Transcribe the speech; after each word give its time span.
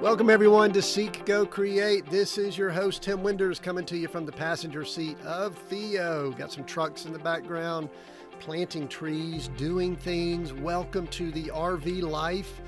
Welcome, 0.00 0.30
everyone, 0.30 0.72
to 0.72 0.80
Seek, 0.80 1.26
Go, 1.26 1.44
Create. 1.44 2.06
This 2.08 2.38
is 2.38 2.56
your 2.56 2.70
host, 2.70 3.02
Tim 3.02 3.22
Winders, 3.22 3.58
coming 3.58 3.84
to 3.84 3.98
you 3.98 4.08
from 4.08 4.24
the 4.24 4.32
passenger 4.32 4.82
seat 4.82 5.20
of 5.26 5.58
Theo. 5.68 6.30
Got 6.30 6.50
some 6.50 6.64
trucks 6.64 7.04
in 7.04 7.12
the 7.12 7.18
background, 7.18 7.90
planting 8.38 8.88
trees, 8.88 9.48
doing 9.58 9.94
things. 9.96 10.54
Welcome 10.54 11.06
to 11.08 11.30
the 11.32 11.48
RV 11.48 12.00
life. 12.00 12.62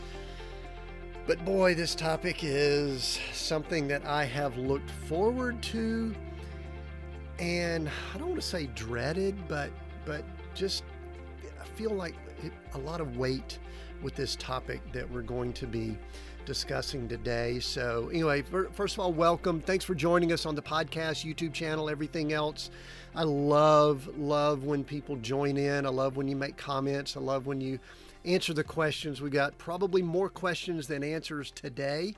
But 1.26 1.42
boy, 1.42 1.74
this 1.74 1.94
topic 1.94 2.40
is 2.42 3.18
something 3.32 3.88
that 3.88 4.04
I 4.04 4.26
have 4.26 4.58
looked 4.58 4.90
forward 4.90 5.62
to 5.62 6.14
and 7.38 7.88
I 8.14 8.18
don't 8.18 8.28
want 8.28 8.42
to 8.42 8.46
say 8.46 8.66
dreaded, 8.74 9.48
but 9.48 9.70
but 10.04 10.22
just 10.54 10.84
I 11.58 11.64
feel 11.64 11.92
like 11.92 12.14
it, 12.42 12.52
a 12.74 12.78
lot 12.78 13.00
of 13.00 13.16
weight 13.16 13.58
with 14.02 14.14
this 14.16 14.36
topic 14.36 14.80
that 14.92 15.10
we're 15.10 15.22
going 15.22 15.54
to 15.54 15.66
be 15.66 15.96
discussing 16.44 17.08
today. 17.08 17.60
So, 17.60 18.08
anyway, 18.08 18.42
first 18.72 18.94
of 18.94 19.00
all, 19.00 19.12
welcome. 19.12 19.60
Thanks 19.60 19.84
for 19.84 19.94
joining 19.94 20.32
us 20.32 20.46
on 20.46 20.54
the 20.54 20.62
podcast, 20.62 21.24
YouTube 21.24 21.52
channel, 21.52 21.88
everything 21.88 22.32
else. 22.32 22.70
I 23.14 23.22
love, 23.24 24.08
love 24.18 24.64
when 24.64 24.84
people 24.84 25.16
join 25.16 25.56
in. 25.56 25.86
I 25.86 25.90
love 25.90 26.16
when 26.16 26.28
you 26.28 26.36
make 26.36 26.56
comments. 26.56 27.16
I 27.16 27.20
love 27.20 27.46
when 27.46 27.60
you 27.60 27.78
answer 28.24 28.54
the 28.54 28.64
questions. 28.64 29.20
We 29.20 29.30
got 29.30 29.56
probably 29.58 30.02
more 30.02 30.28
questions 30.28 30.86
than 30.86 31.02
answers 31.02 31.50
today, 31.50 32.14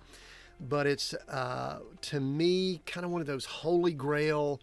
but 0.61 0.87
it's 0.87 1.15
uh, 1.29 1.81
to 2.03 2.21
me 2.21 2.81
kind 2.87 3.05
of 3.05 3.11
one 3.11 3.21
of 3.21 3.27
those 3.27 3.45
holy 3.45 3.93
grail 3.93 4.61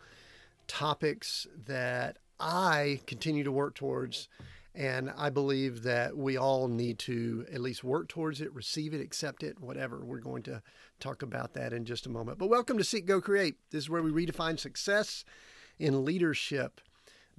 topics 0.68 1.48
that 1.66 2.18
I 2.40 3.02
continue 3.06 3.44
to 3.44 3.52
work 3.52 3.76
towards. 3.76 4.28
And 4.74 5.12
I 5.18 5.30
believe 5.30 5.84
that 5.84 6.16
we 6.16 6.38
all 6.38 6.70
need 6.70 6.98
to 7.00 7.46
at 7.52 7.60
least 7.60 7.84
work 7.84 8.08
towards 8.08 8.40
it, 8.40 8.54
receive 8.54 8.94
it, 8.94 9.02
accept 9.02 9.44
it, 9.44 9.60
whatever. 9.60 10.06
We're 10.06 10.20
going 10.20 10.44
to 10.44 10.62
talk 11.02 11.22
about 11.22 11.54
that 11.56 11.74
in 11.74 11.84
just 11.84 12.06
a 12.06 12.10
moment. 12.10 12.38
But 12.38 12.48
welcome 12.48 12.78
to 12.78 12.84
Seek, 12.84 13.06
Go, 13.06 13.20
Create. 13.20 13.56
This 13.72 13.84
is 13.84 13.90
where 13.90 14.02
we 14.02 14.12
redefine 14.12 14.58
success 14.58 15.26
in 15.78 16.06
leadership, 16.06 16.80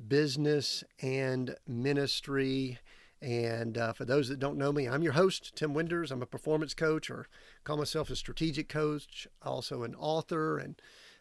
business, 0.08 0.84
and 1.00 1.56
ministry. 1.66 2.78
And 3.22 3.78
uh, 3.78 3.94
for 3.94 4.04
those 4.04 4.28
that 4.28 4.38
don't 4.38 4.58
know 4.58 4.72
me, 4.72 4.86
I'm 4.86 5.02
your 5.02 5.12
host, 5.12 5.56
Tim 5.56 5.72
Winders. 5.72 6.10
I'm 6.10 6.20
a 6.20 6.26
performance 6.26 6.74
coach 6.74 7.08
or 7.08 7.28
call 7.64 7.78
myself 7.78 8.10
a 8.10 8.16
strategic 8.16 8.68
coach, 8.68 9.26
also 9.40 9.84
an 9.84 9.94
author 9.94 10.58
and 10.58 10.74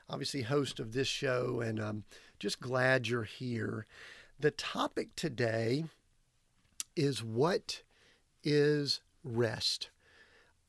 obviously 0.09 0.41
host 0.41 0.81
of 0.81 0.91
this 0.91 1.07
show. 1.07 1.61
And 1.61 1.79
I'm 1.79 2.03
just 2.37 2.59
glad 2.59 3.07
you're 3.07 3.23
here. 3.23 3.85
The 4.37 4.51
topic 4.51 5.15
today 5.15 5.85
is 6.95 7.23
what 7.23 7.81
is 8.43 9.01
rest? 9.23 9.89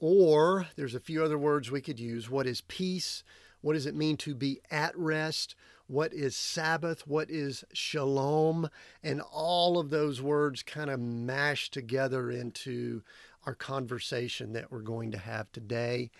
Or 0.00 0.66
there's 0.76 0.94
a 0.94 1.00
few 1.00 1.22
other 1.24 1.38
words 1.38 1.70
we 1.70 1.80
could 1.80 2.00
use. 2.00 2.28
What 2.28 2.46
is 2.46 2.62
peace? 2.62 3.22
What 3.60 3.74
does 3.74 3.86
it 3.86 3.94
mean 3.94 4.16
to 4.18 4.34
be 4.34 4.60
at 4.70 4.96
rest? 4.98 5.54
What 5.86 6.12
is 6.12 6.34
Sabbath? 6.36 7.06
What 7.06 7.30
is 7.30 7.64
shalom? 7.72 8.68
And 9.02 9.20
all 9.20 9.78
of 9.78 9.90
those 9.90 10.20
words 10.20 10.62
kind 10.62 10.90
of 10.90 10.98
mashed 10.98 11.72
together 11.72 12.30
into 12.30 13.02
our 13.46 13.54
conversation 13.54 14.52
that 14.52 14.70
we're 14.72 14.80
going 14.80 15.10
to 15.12 15.18
have 15.18 15.50
today. 15.52 16.10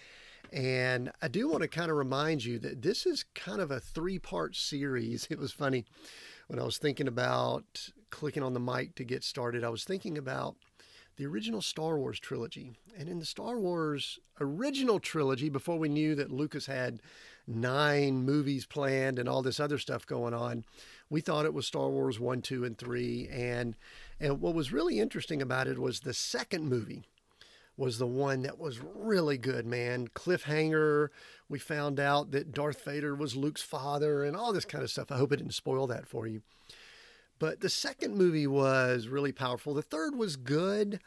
And 0.53 1.11
I 1.23 1.29
do 1.29 1.49
want 1.49 1.63
to 1.63 1.69
kind 1.69 1.91
of 1.91 1.97
remind 1.97 2.45
you 2.45 2.59
that 2.59 2.83
this 2.83 3.07
is 3.07 3.25
kind 3.35 3.61
of 3.61 3.71
a 3.71 3.81
three 3.81 4.19
part 4.19 4.55
series. 4.55 5.27
It 5.31 5.39
was 5.39 5.53
funny 5.53 5.85
when 6.49 6.59
I 6.59 6.65
was 6.65 6.79
thinking 6.79 7.09
about 7.09 7.91
clicking 8.13 8.45
on 8.45 8.53
the 8.53 8.61
mic 8.61 8.95
to 8.95 9.05
get 9.05 9.25
started, 9.25 9.65
I 9.65 9.71
was 9.71 9.83
thinking 9.83 10.17
about 10.17 10.55
the 11.17 11.27
original 11.27 11.61
Star 11.61 11.99
Wars 11.99 12.21
trilogy. 12.21 12.73
And 12.97 13.09
in 13.09 13.19
the 13.19 13.25
Star 13.27 13.59
Wars 13.59 14.21
original 14.41 15.01
trilogy, 15.01 15.49
before 15.49 15.79
we 15.79 15.89
knew 15.89 16.15
that 16.15 16.31
Lucas 16.31 16.67
had 16.67 17.01
nine 17.47 18.25
movies 18.25 18.67
planned 18.67 19.19
and 19.19 19.29
all 19.29 19.43
this 19.43 19.59
other 19.59 19.79
stuff 19.79 20.07
going 20.07 20.35
on, 20.35 20.65
we 21.11 21.21
thought 21.21 21.45
it 21.45 21.55
was 21.55 21.67
Star 21.67 21.89
Wars 21.89 22.21
1, 22.21 22.43
2, 22.43 22.65
and 22.65 22.79
3. 22.79 23.29
And, 23.33 23.75
and 24.21 24.41
what 24.41 24.55
was 24.55 24.73
really 24.73 25.01
interesting 25.01 25.43
about 25.43 25.67
it 25.67 25.79
was 25.79 26.01
the 26.01 26.15
second 26.15 26.69
movie 26.69 27.03
was 27.77 27.99
the 27.99 28.07
one 28.07 28.43
that 28.43 28.59
was 28.59 28.81
really 28.81 29.39
good, 29.39 29.67
man. 29.67 30.09
Cliffhanger. 30.09 31.09
We 31.49 31.59
found 31.59 31.99
out 31.99 32.31
that 32.31 32.53
Darth 32.53 32.85
Vader 32.85 33.15
was 33.15 33.35
Luke's 33.35 33.63
father 33.63 34.25
and 34.25 34.37
all 34.37 34.53
this 34.53 34.67
kind 34.67 34.85
of 34.85 34.91
stuff. 34.91 35.11
I 35.11 35.17
hope 35.17 35.33
it 35.33 35.39
didn't 35.39 35.55
spoil 35.55 35.87
that 35.87 36.07
for 36.07 36.27
you. 36.27 36.43
But 37.43 37.59
the 37.59 37.69
second 37.69 38.15
movie 38.15 38.47
was 38.47 39.09
really 39.09 39.33
powerful. 39.33 39.75
The 39.75 39.83
third 39.83 40.15
was 40.15 40.37
good, 40.37 41.01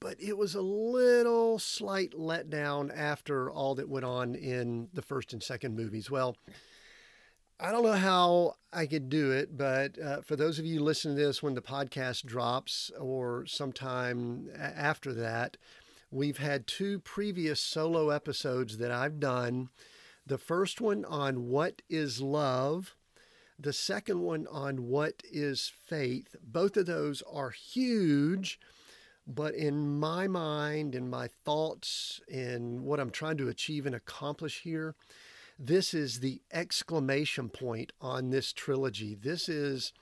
but 0.00 0.16
it 0.18 0.38
was 0.38 0.54
a 0.54 0.62
little 0.62 1.58
slight 1.58 2.12
letdown 2.12 2.90
after 2.96 3.50
all 3.50 3.74
that 3.74 3.90
went 3.90 4.06
on 4.06 4.34
in 4.34 4.88
the 4.94 5.02
first 5.02 5.34
and 5.34 5.42
second 5.42 5.76
movies. 5.76 6.10
Well, 6.10 6.38
I 7.60 7.70
don't 7.70 7.82
know 7.84 7.92
how 7.92 8.54
I 8.72 8.86
could 8.86 9.10
do 9.10 9.32
it, 9.32 9.58
but 9.58 9.98
uh, 9.98 10.22
for 10.22 10.34
those 10.34 10.58
of 10.58 10.64
you 10.64 10.80
listening 10.80 11.18
to 11.18 11.26
this 11.26 11.42
when 11.42 11.54
the 11.54 11.60
podcast 11.60 12.24
drops 12.24 12.90
or 12.98 13.44
sometime 13.44 14.48
after 14.58 15.12
that, 15.12 15.58
we've 16.10 16.38
had 16.38 16.66
two 16.66 17.00
previous 17.00 17.60
solo 17.60 18.08
episodes 18.08 18.78
that 18.78 18.90
I've 18.90 19.20
done. 19.20 19.68
The 20.26 20.38
first 20.38 20.80
one 20.80 21.04
on 21.04 21.50
what 21.50 21.82
is 21.90 22.22
love 22.22 22.96
the 23.62 23.72
second 23.72 24.20
one 24.20 24.46
on 24.48 24.88
what 24.88 25.22
is 25.30 25.72
faith. 25.86 26.34
Both 26.42 26.76
of 26.76 26.86
those 26.86 27.22
are 27.30 27.50
huge, 27.50 28.58
but 29.26 29.54
in 29.54 30.00
my 30.00 30.26
mind, 30.26 30.94
in 30.94 31.08
my 31.08 31.28
thoughts, 31.44 32.20
in 32.28 32.82
what 32.82 32.98
I'm 32.98 33.10
trying 33.10 33.36
to 33.38 33.48
achieve 33.48 33.86
and 33.86 33.94
accomplish 33.94 34.62
here, 34.62 34.94
this 35.58 35.94
is 35.94 36.18
the 36.18 36.40
exclamation 36.52 37.48
point 37.48 37.92
on 38.00 38.30
this 38.30 38.52
trilogy. 38.52 39.14
This 39.14 39.48
is 39.48 39.92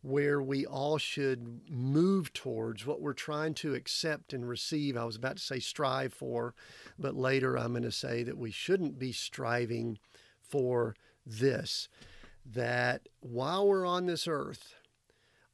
where 0.00 0.40
we 0.42 0.64
all 0.64 0.96
should 0.96 1.60
move 1.68 2.32
towards 2.32 2.86
what 2.86 3.00
we're 3.00 3.12
trying 3.12 3.54
to 3.54 3.74
accept 3.74 4.32
and 4.32 4.48
receive. 4.48 4.96
I 4.96 5.04
was 5.04 5.16
about 5.16 5.36
to 5.36 5.42
say 5.42 5.60
strive 5.60 6.14
for, 6.14 6.54
but 6.98 7.14
later 7.14 7.58
I'm 7.58 7.72
going 7.72 7.82
to 7.82 7.92
say 7.92 8.22
that 8.22 8.38
we 8.38 8.50
shouldn't 8.50 8.98
be 8.98 9.12
striving 9.12 9.98
for 10.40 10.96
this 11.26 11.88
that 12.44 13.08
while 13.20 13.66
we're 13.66 13.86
on 13.86 14.06
this 14.06 14.26
earth, 14.26 14.74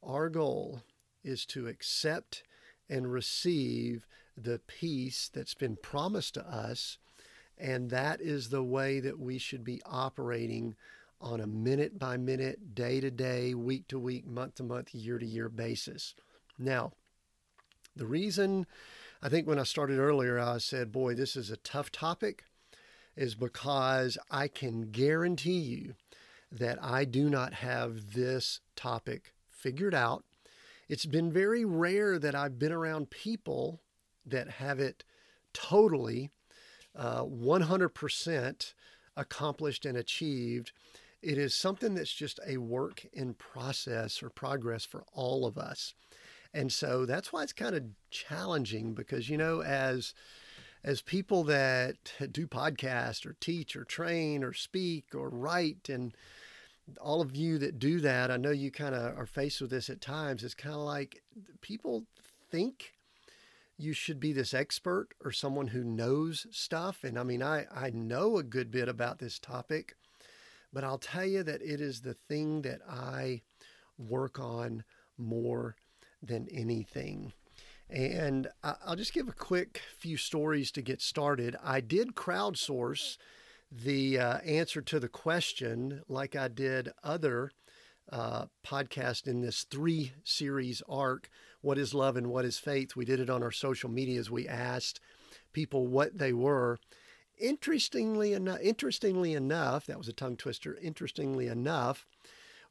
our 0.01 0.29
goal 0.29 0.81
is 1.23 1.45
to 1.45 1.67
accept 1.67 2.43
and 2.89 3.11
receive 3.11 4.05
the 4.35 4.59
peace 4.59 5.29
that's 5.33 5.53
been 5.53 5.75
promised 5.75 6.33
to 6.35 6.47
us. 6.47 6.97
And 7.57 7.89
that 7.89 8.21
is 8.21 8.49
the 8.49 8.63
way 8.63 8.99
that 9.01 9.19
we 9.19 9.37
should 9.37 9.63
be 9.63 9.81
operating 9.85 10.75
on 11.21 11.41
a 11.41 11.47
minute 11.47 11.99
by 11.99 12.15
minute, 12.15 12.73
day 12.73 13.01
to 13.01 13.11
day, 13.11 13.53
week 13.53 13.87
to 13.89 13.99
week, 13.99 14.25
month 14.25 14.55
to 14.55 14.63
month, 14.63 14.95
year 14.95 15.19
to 15.19 15.25
year 15.25 15.49
basis. 15.49 16.15
Now, 16.57 16.93
the 17.95 18.05
reason 18.05 18.65
I 19.21 19.27
think 19.27 19.45
when 19.45 19.59
I 19.59 19.63
started 19.63 19.99
earlier, 19.99 20.39
I 20.39 20.59
said, 20.59 20.93
boy, 20.93 21.13
this 21.13 21.35
is 21.35 21.51
a 21.51 21.57
tough 21.57 21.91
topic, 21.91 22.45
is 23.17 23.35
because 23.35 24.17
I 24.31 24.47
can 24.47 24.91
guarantee 24.91 25.59
you 25.59 25.95
that 26.51 26.83
I 26.83 27.05
do 27.05 27.29
not 27.29 27.53
have 27.53 28.13
this 28.13 28.59
topic 28.75 29.33
figured 29.49 29.93
out. 29.93 30.23
It's 30.87 31.05
been 31.05 31.31
very 31.31 31.65
rare 31.65 32.17
that 32.17 32.33
I've 32.35 32.57
been 32.57 32.71
around 32.71 33.11
people 33.11 33.81
that 34.25 34.49
have 34.49 34.79
it 34.79 35.03
totally 35.53 36.31
uh, 36.95 37.23
100% 37.23 38.73
accomplished 39.15 39.85
and 39.85 39.97
achieved. 39.97 40.71
It 41.21 41.37
is 41.37 41.53
something 41.53 41.93
that's 41.93 42.13
just 42.13 42.39
a 42.47 42.57
work 42.57 43.05
in 43.13 43.33
process 43.33 44.23
or 44.23 44.29
progress 44.29 44.85
for 44.85 45.03
all 45.13 45.45
of 45.45 45.57
us. 45.57 45.93
And 46.53 46.71
so 46.71 47.05
that's 47.05 47.31
why 47.31 47.43
it's 47.43 47.53
kind 47.53 47.75
of 47.75 47.83
challenging 48.09 48.93
because, 48.93 49.29
you 49.29 49.37
know, 49.37 49.61
as 49.61 50.13
as 50.83 51.01
people 51.01 51.43
that 51.45 52.13
do 52.31 52.47
podcasts 52.47 53.25
or 53.25 53.35
teach 53.39 53.75
or 53.75 53.83
train 53.83 54.43
or 54.43 54.53
speak 54.53 55.13
or 55.13 55.29
write 55.29 55.89
and 55.89 56.15
all 56.99 57.21
of 57.21 57.35
you 57.35 57.57
that 57.59 57.79
do 57.79 57.99
that, 57.99 58.31
I 58.31 58.37
know 58.37 58.51
you 58.51 58.71
kind 58.71 58.95
of 58.95 59.17
are 59.17 59.25
faced 59.25 59.61
with 59.61 59.69
this 59.69 59.89
at 59.89 60.01
times. 60.01 60.43
It's 60.43 60.53
kind 60.53 60.75
of 60.75 60.81
like 60.81 61.21
people 61.61 62.05
think 62.49 62.93
you 63.77 63.93
should 63.93 64.19
be 64.19 64.33
this 64.33 64.53
expert 64.53 65.09
or 65.23 65.31
someone 65.31 65.67
who 65.67 65.83
knows 65.83 66.47
stuff. 66.51 67.03
And 67.03 67.17
I 67.17 67.23
mean, 67.23 67.41
I, 67.41 67.65
I 67.73 67.91
know 67.91 68.37
a 68.37 68.43
good 68.43 68.71
bit 68.71 68.89
about 68.89 69.19
this 69.19 69.39
topic, 69.39 69.95
but 70.73 70.83
I'll 70.83 70.97
tell 70.97 71.25
you 71.25 71.43
that 71.43 71.61
it 71.61 71.79
is 71.79 72.01
the 72.01 72.13
thing 72.13 72.61
that 72.63 72.81
I 72.89 73.41
work 73.97 74.39
on 74.39 74.83
more 75.17 75.75
than 76.21 76.47
anything. 76.49 77.33
And 77.89 78.47
I'll 78.63 78.95
just 78.95 79.13
give 79.13 79.27
a 79.27 79.33
quick 79.33 79.81
few 79.97 80.15
stories 80.17 80.71
to 80.71 80.81
get 80.81 81.01
started. 81.01 81.55
I 81.63 81.81
did 81.81 82.15
crowdsource 82.15 83.17
the 83.71 84.19
uh, 84.19 84.37
answer 84.39 84.81
to 84.81 84.99
the 84.99 85.09
question, 85.09 86.01
like 86.07 86.35
I 86.35 86.47
did 86.47 86.91
other 87.03 87.51
uh, 88.11 88.45
podcast 88.65 89.27
in 89.27 89.41
this 89.41 89.63
three 89.63 90.13
series 90.23 90.81
arc 90.89 91.29
what 91.61 91.77
is 91.77 91.93
love 91.93 92.17
and 92.17 92.25
what 92.25 92.43
is 92.43 92.57
faith 92.57 92.95
we 92.95 93.05
did 93.05 93.19
it 93.19 93.29
on 93.29 93.43
our 93.43 93.51
social 93.51 93.87
medias 93.87 94.31
we 94.31 94.47
asked 94.47 94.99
people 95.53 95.85
what 95.85 96.17
they 96.17 96.33
were 96.33 96.79
interestingly 97.39 98.33
enough, 98.33 98.59
interestingly 98.61 99.33
enough, 99.33 99.85
that 99.85 99.97
was 99.97 100.07
a 100.07 100.13
tongue 100.13 100.37
twister. 100.37 100.77
Interestingly 100.81 101.47
enough, 101.47 102.05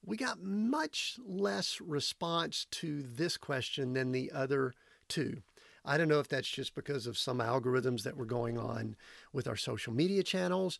we 0.04 0.16
got 0.16 0.42
much 0.42 1.18
less 1.26 1.80
response 1.80 2.66
to 2.70 3.02
this 3.02 3.36
question 3.36 3.94
than 3.94 4.12
the 4.12 4.30
other 4.30 4.74
two. 5.08 5.42
I 5.84 5.96
don't 5.96 6.08
know 6.08 6.20
if 6.20 6.28
that's 6.28 6.48
just 6.48 6.74
because 6.74 7.06
of 7.06 7.16
some 7.16 7.38
algorithms 7.38 8.02
that 8.02 8.16
were 8.16 8.26
going 8.26 8.58
on 8.58 8.96
with 9.32 9.48
our 9.48 9.56
social 9.56 9.92
media 9.92 10.22
channels 10.22 10.78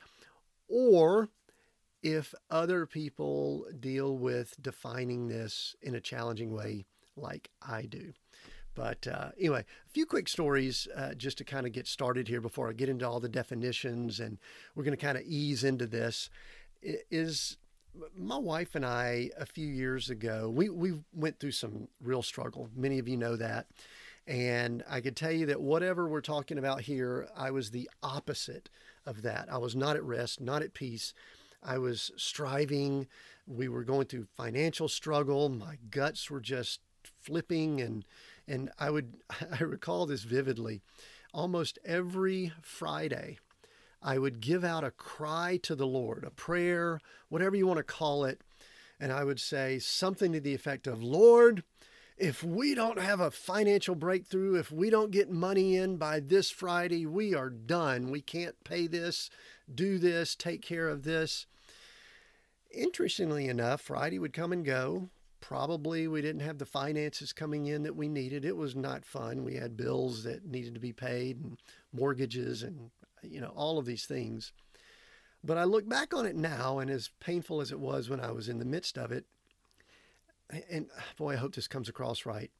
or 0.69 1.31
if 2.03 2.35
other 2.51 2.87
people 2.87 3.67
deal 3.81 4.17
with 4.17 4.61
defining 4.63 5.29
this 5.29 5.75
in 5.83 5.95
a 5.95 6.01
challenging 6.01 6.53
way 6.53 6.85
like 7.17 7.51
I 7.67 7.83
do. 7.83 8.13
But 8.75 9.09
uh, 9.09 9.31
anyway, 9.37 9.61
a 9.61 9.91
few 9.91 10.07
quick 10.07 10.29
stories 10.29 10.87
uh, 10.95 11.15
just 11.15 11.39
to 11.39 11.45
kind 11.45 11.67
of 11.67 11.73
get 11.73 11.89
started 11.89 12.29
here 12.29 12.41
before 12.41 12.69
I 12.69 12.73
get 12.73 12.89
into 12.89 13.09
all 13.09 13.19
the 13.19 13.29
definitions, 13.29 14.21
and 14.21 14.39
we're 14.77 14.85
going 14.85 14.97
to 14.97 15.05
kind 15.05 15.19
of 15.19 15.25
ease 15.27 15.65
into 15.65 15.87
this. 15.87 16.31
Is 16.81 17.57
my 18.17 18.37
wife 18.37 18.77
and 18.77 18.87
I 18.87 19.31
a 19.37 19.45
few 19.45 19.67
years 19.67 20.11
ago 20.11 20.49
we 20.49 20.69
we 20.69 21.01
went 21.13 21.41
through 21.41 21.51
some 21.51 21.89
real 22.01 22.23
struggle. 22.23 22.71
Many 22.77 23.01
of 23.01 23.09
you 23.09 23.17
know 23.17 23.35
that, 23.35 23.67
and 24.29 24.85
I 24.87 25.01
could 25.01 25.17
tell 25.17 25.33
you 25.33 25.47
that 25.47 25.63
whatever 25.63 26.07
we're 26.07 26.21
talking 26.21 26.59
about 26.59 26.83
here, 26.83 27.27
I 27.35 27.51
was 27.51 27.71
the 27.71 27.89
opposite 28.03 28.69
of 29.07 29.23
that. 29.23 29.49
I 29.51 29.57
was 29.57 29.75
not 29.75 29.97
at 29.97 30.05
rest, 30.05 30.39
not 30.39 30.61
at 30.61 30.75
peace. 30.75 31.15
I 31.63 31.79
was 31.79 32.11
striving. 32.19 33.09
We 33.47 33.69
were 33.69 33.85
going 33.85 34.07
through 34.07 34.27
financial 34.37 34.87
struggle. 34.87 35.49
My 35.49 35.79
guts 35.91 36.31
were 36.31 36.43
just 36.43 36.81
flipping 37.23 37.81
and 37.81 38.05
and 38.47 38.71
I 38.79 38.91
would 38.91 39.15
I 39.61 39.65
recall 39.65 40.05
this 40.05 40.25
vividly. 40.25 40.83
Almost 41.33 41.79
every 41.83 42.53
Friday, 42.61 43.39
I 44.03 44.19
would 44.19 44.41
give 44.41 44.63
out 44.63 44.85
a 44.85 44.91
cry 44.91 45.59
to 45.63 45.75
the 45.75 45.87
Lord, 45.87 46.25
a 46.25 46.31
prayer, 46.31 47.01
whatever 47.31 47.57
you 47.57 47.67
want 47.67 47.79
to 47.79 47.83
call 47.83 48.25
it, 48.25 48.43
and 49.01 49.11
I 49.11 49.25
would 49.25 49.41
say 49.41 49.79
something 49.79 50.33
to 50.33 50.41
the 50.41 50.55
effect 50.55 50.87
of, 50.87 51.03
"Lord, 51.03 51.65
if 52.19 52.43
we 52.43 52.75
don't 52.75 52.99
have 53.01 53.21
a 53.21 53.31
financial 53.31 53.95
breakthrough, 53.95 54.57
if 54.57 54.73
we 54.73 54.91
don't 54.91 55.13
get 55.13 55.31
money 55.31 55.77
in 55.77 55.97
by 55.97 56.21
this 56.21 56.51
Friday, 56.51 57.07
we 57.07 57.35
are 57.35 57.51
done. 57.51 58.11
We 58.11 58.21
can't 58.21 58.57
pay 58.65 58.89
this, 58.89 59.31
do 59.73 59.99
this, 59.99 60.35
take 60.35 60.61
care 60.61 60.89
of 60.89 61.05
this. 61.05 61.47
Interestingly 62.75 63.49
enough, 63.49 63.81
Friday 63.81 64.19
would 64.19 64.33
come 64.33 64.53
and 64.53 64.65
go. 64.65 65.11
Probably 65.41 66.09
we 66.09 66.21
didn't 66.21 66.43
have 66.43 66.59
the 66.59 66.67
finances 66.67 67.33
coming 67.33 67.67
in 67.67 67.85
that 67.85 67.97
we 67.97 68.09
needed. 68.09 68.45
It 68.45 68.57
was 68.57 68.75
not 68.75 69.05
fun. 69.05 69.45
We 69.45 69.55
had 69.55 69.77
bills 69.77 70.25
that 70.25 70.45
needed 70.45 70.75
to 70.75 70.81
be 70.81 70.93
paid 70.93 71.41
and 71.41 71.59
mortgages 71.93 72.63
and 72.65 72.91
you 73.23 73.41
know 73.41 73.53
all 73.55 73.79
of 73.79 73.87
these 73.87 74.05
things. 74.05 74.53
But 75.45 75.57
I 75.57 75.65
look 75.65 75.89
back 75.89 76.13
on 76.13 76.27
it 76.27 76.35
now 76.35 76.81
and 76.81 76.91
as 76.91 77.11
painful 77.21 77.61
as 77.61 77.71
it 77.71 77.79
was 77.79 78.11
when 78.11 78.21
I 78.21 78.33
was 78.33 78.49
in 78.49 78.59
the 78.59 78.65
midst 78.65 78.99
of 78.99 79.13
it, 79.13 79.25
and 80.71 80.87
boy, 81.17 81.35
I 81.35 81.37
hope 81.37 81.55
this 81.55 81.69
comes 81.69 81.89
across 81.89 82.27
right. 82.27 82.51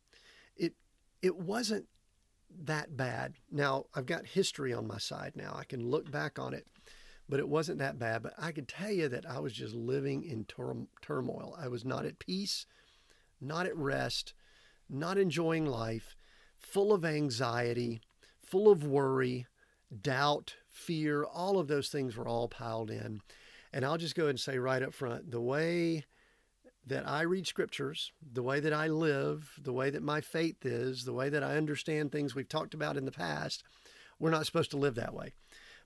It 0.57 0.75
it 1.23 1.37
wasn't 1.37 1.87
that 2.65 2.97
bad. 2.97 3.35
Now 3.51 3.87
I've 3.95 4.07
got 4.07 4.27
history 4.27 4.73
on 4.73 4.87
my 4.87 4.99
side 4.99 5.33
now. 5.35 5.55
I 5.57 5.65
can 5.65 5.85
look 5.85 6.11
back 6.11 6.39
on 6.39 6.55
it, 6.55 6.67
but 7.29 7.41
it 7.41 7.49
wasn't 7.49 7.79
that 7.79 7.99
bad. 7.99 8.23
But 8.23 8.35
I 8.39 8.53
could 8.53 8.69
tell 8.69 8.91
you 8.91 9.09
that 9.09 9.27
I 9.29 9.39
was 9.41 9.53
just 9.53 9.75
living 9.75 10.25
in 10.25 10.45
tur- 10.45 10.87
turmoil. 11.03 11.57
I 11.59 11.69
was 11.69 11.85
not 11.85 12.05
at 12.05 12.19
peace, 12.19 12.67
not 13.41 13.67
at 13.67 13.77
rest, 13.77 14.35
not 14.89 15.19
enjoying 15.19 15.67
life, 15.67 16.17
full 16.59 16.93
of 16.93 17.05
anxiety, 17.05 18.01
full 18.43 18.71
of 18.71 18.85
worry, 18.85 19.47
doubt, 20.03 20.57
fear. 20.69 21.25
All 21.25 21.59
of 21.59 21.69
those 21.69 21.89
things 21.89 22.17
were 22.17 22.29
all 22.29 22.49
piled 22.49 22.91
in. 22.91 23.21
And 23.73 23.85
I'll 23.85 23.99
just 23.99 24.15
go 24.15 24.25
ahead 24.25 24.31
and 24.31 24.41
say 24.41 24.59
right 24.59 24.83
up 24.83 24.95
front 24.95 25.31
the 25.31 25.41
way 25.41 26.05
that 26.89 27.09
I 27.09 27.23
read 27.23 27.47
scriptures, 27.47 28.13
the 28.33 28.43
way 28.43 28.61
that 28.61 28.73
I 28.73 28.89
live, 28.89 29.53
the 29.63 29.73
way 29.73 29.91
that 29.91 30.03
my 30.03 30.21
faith 30.21 30.65
is, 30.65 31.05
the 31.05 31.13
way 31.13 31.29
that 31.29 31.43
I 31.43 31.57
understand 31.57 32.11
things 32.11 32.35
we've 32.35 32.49
talked 32.49 32.75
about 32.75 32.97
in 32.97 33.05
the 33.05 33.13
past, 33.13 33.63
we're 34.19 34.31
not 34.31 34.47
supposed 34.47 34.71
to 34.73 34.77
live 34.77 34.95
that 34.97 35.15
way. 35.15 35.33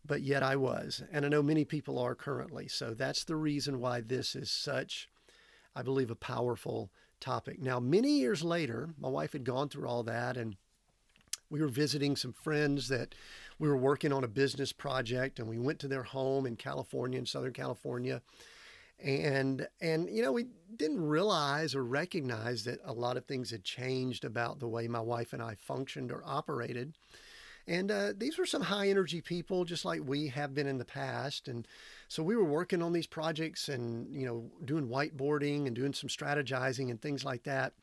But 0.05 0.23
yet 0.23 0.43
I 0.43 0.57
was. 0.57 1.03
And 1.13 1.25
I 1.25 1.29
know 1.29 1.43
many 1.43 1.65
people 1.65 1.99
are 1.99 2.15
currently. 2.15 2.67
So 2.69 2.95
that's 2.95 3.25
the 3.25 3.37
reason 3.37 3.81
why 3.81 4.01
this 4.01 4.35
is 4.35 4.51
such, 4.51 5.09
I 5.77 5.83
believe, 5.83 6.11
a 6.11 6.17
powerful 6.17 6.91
topic. 7.21 7.61
Now, 7.61 7.79
many 7.79 8.19
years 8.19 8.43
later, 8.43 8.91
my 8.99 9.09
wife 9.09 9.33
had 9.33 9.45
gone 9.45 9.69
through 9.69 9.87
all 9.87 10.03
that 10.05 10.37
and 10.37 10.57
we 11.51 11.61
were 11.61 11.69
visiting 11.69 12.17
some 12.17 12.33
friends 12.33 12.89
that 12.89 13.15
we 13.59 13.69
were 13.69 13.77
working 13.77 14.13
on 14.13 14.25
a 14.25 14.29
business 14.29 14.73
project 14.73 15.39
and 15.39 15.49
we 15.49 15.59
went 15.59 15.79
to 15.81 15.89
their 15.89 16.03
home 16.03 16.47
in 16.47 16.57
California, 16.57 17.19
in 17.19 17.27
Southern 17.27 17.53
California 17.53 18.23
and 19.03 19.67
and 19.81 20.09
you 20.11 20.23
know 20.23 20.33
we 20.33 20.47
didn't 20.77 21.01
realize 21.01 21.75
or 21.75 21.85
recognize 21.85 22.65
that 22.65 22.81
a 22.85 22.93
lot 22.93 23.17
of 23.17 23.27
things 23.27 23.51
had 23.51 23.65
changed 23.65 24.25
about 24.25 24.59
the 24.59 24.69
way 24.69 24.89
my 24.89 25.01
wife 25.01 25.33
and 25.33 25.43
I 25.43 25.55
functioned 25.55 26.11
or 26.11 26.23
operated. 26.25 26.95
And 27.67 27.91
uh, 27.91 28.13
these 28.17 28.39
were 28.39 28.47
some 28.47 28.63
high 28.63 28.89
energy 28.89 29.21
people, 29.21 29.65
just 29.65 29.85
like 29.85 30.01
we 30.05 30.29
have 30.29 30.55
been 30.55 30.67
in 30.67 30.79
the 30.79 30.85
past. 30.85 31.47
And 31.47 31.67
so 32.09 32.23
we 32.23 32.35
were 32.35 32.45
working 32.45 32.83
on 32.83 32.93
these 32.93 33.07
projects 33.07 33.69
and, 33.69 34.13
you 34.13 34.27
know, 34.27 34.51
doing 34.65 34.89
whiteboarding 34.89 35.67
and 35.67 35.77
doing 35.77 35.93
some 35.93 36.09
strategizing 36.09 36.91
and 36.91 37.01
things 37.01 37.25
like 37.25 37.45
that. 37.45 37.75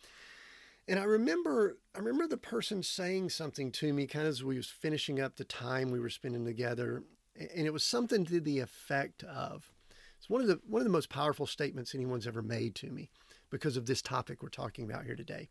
And 0.88 1.00
I 1.00 1.04
remember, 1.04 1.78
I 1.96 2.00
remember 2.00 2.28
the 2.28 2.36
person 2.36 2.84
saying 2.84 3.30
something 3.30 3.72
to 3.74 3.94
me 3.94 4.08
kind 4.08 4.26
of 4.26 4.32
as 4.32 4.44
we 4.44 4.58
was 4.58 4.68
finishing 4.68 5.22
up 5.22 5.38
the 5.38 5.46
time 5.46 5.92
we 5.92 6.00
were 6.00 6.10
spending 6.10 6.44
together. 6.44 7.04
And 7.38 7.66
it 7.66 7.72
was 7.72 7.86
something 7.86 8.26
to 8.26 8.42
the 8.42 8.60
effect 8.60 9.24
of, 9.24 9.72
it's 10.20 10.30
one 10.30 10.42
of 10.42 10.48
the 10.48 10.60
one 10.68 10.82
of 10.82 10.86
the 10.86 10.92
most 10.92 11.10
powerful 11.10 11.48
statements 11.48 11.96
anyone's 11.96 12.28
ever 12.28 12.42
made 12.42 12.76
to 12.76 12.92
me 12.92 13.10
because 13.50 13.78
of 13.78 13.86
this 13.86 14.02
topic 14.02 14.44
we're 14.44 14.50
talking 14.50 14.84
about 14.84 15.06
here 15.06 15.16
today. 15.16 15.48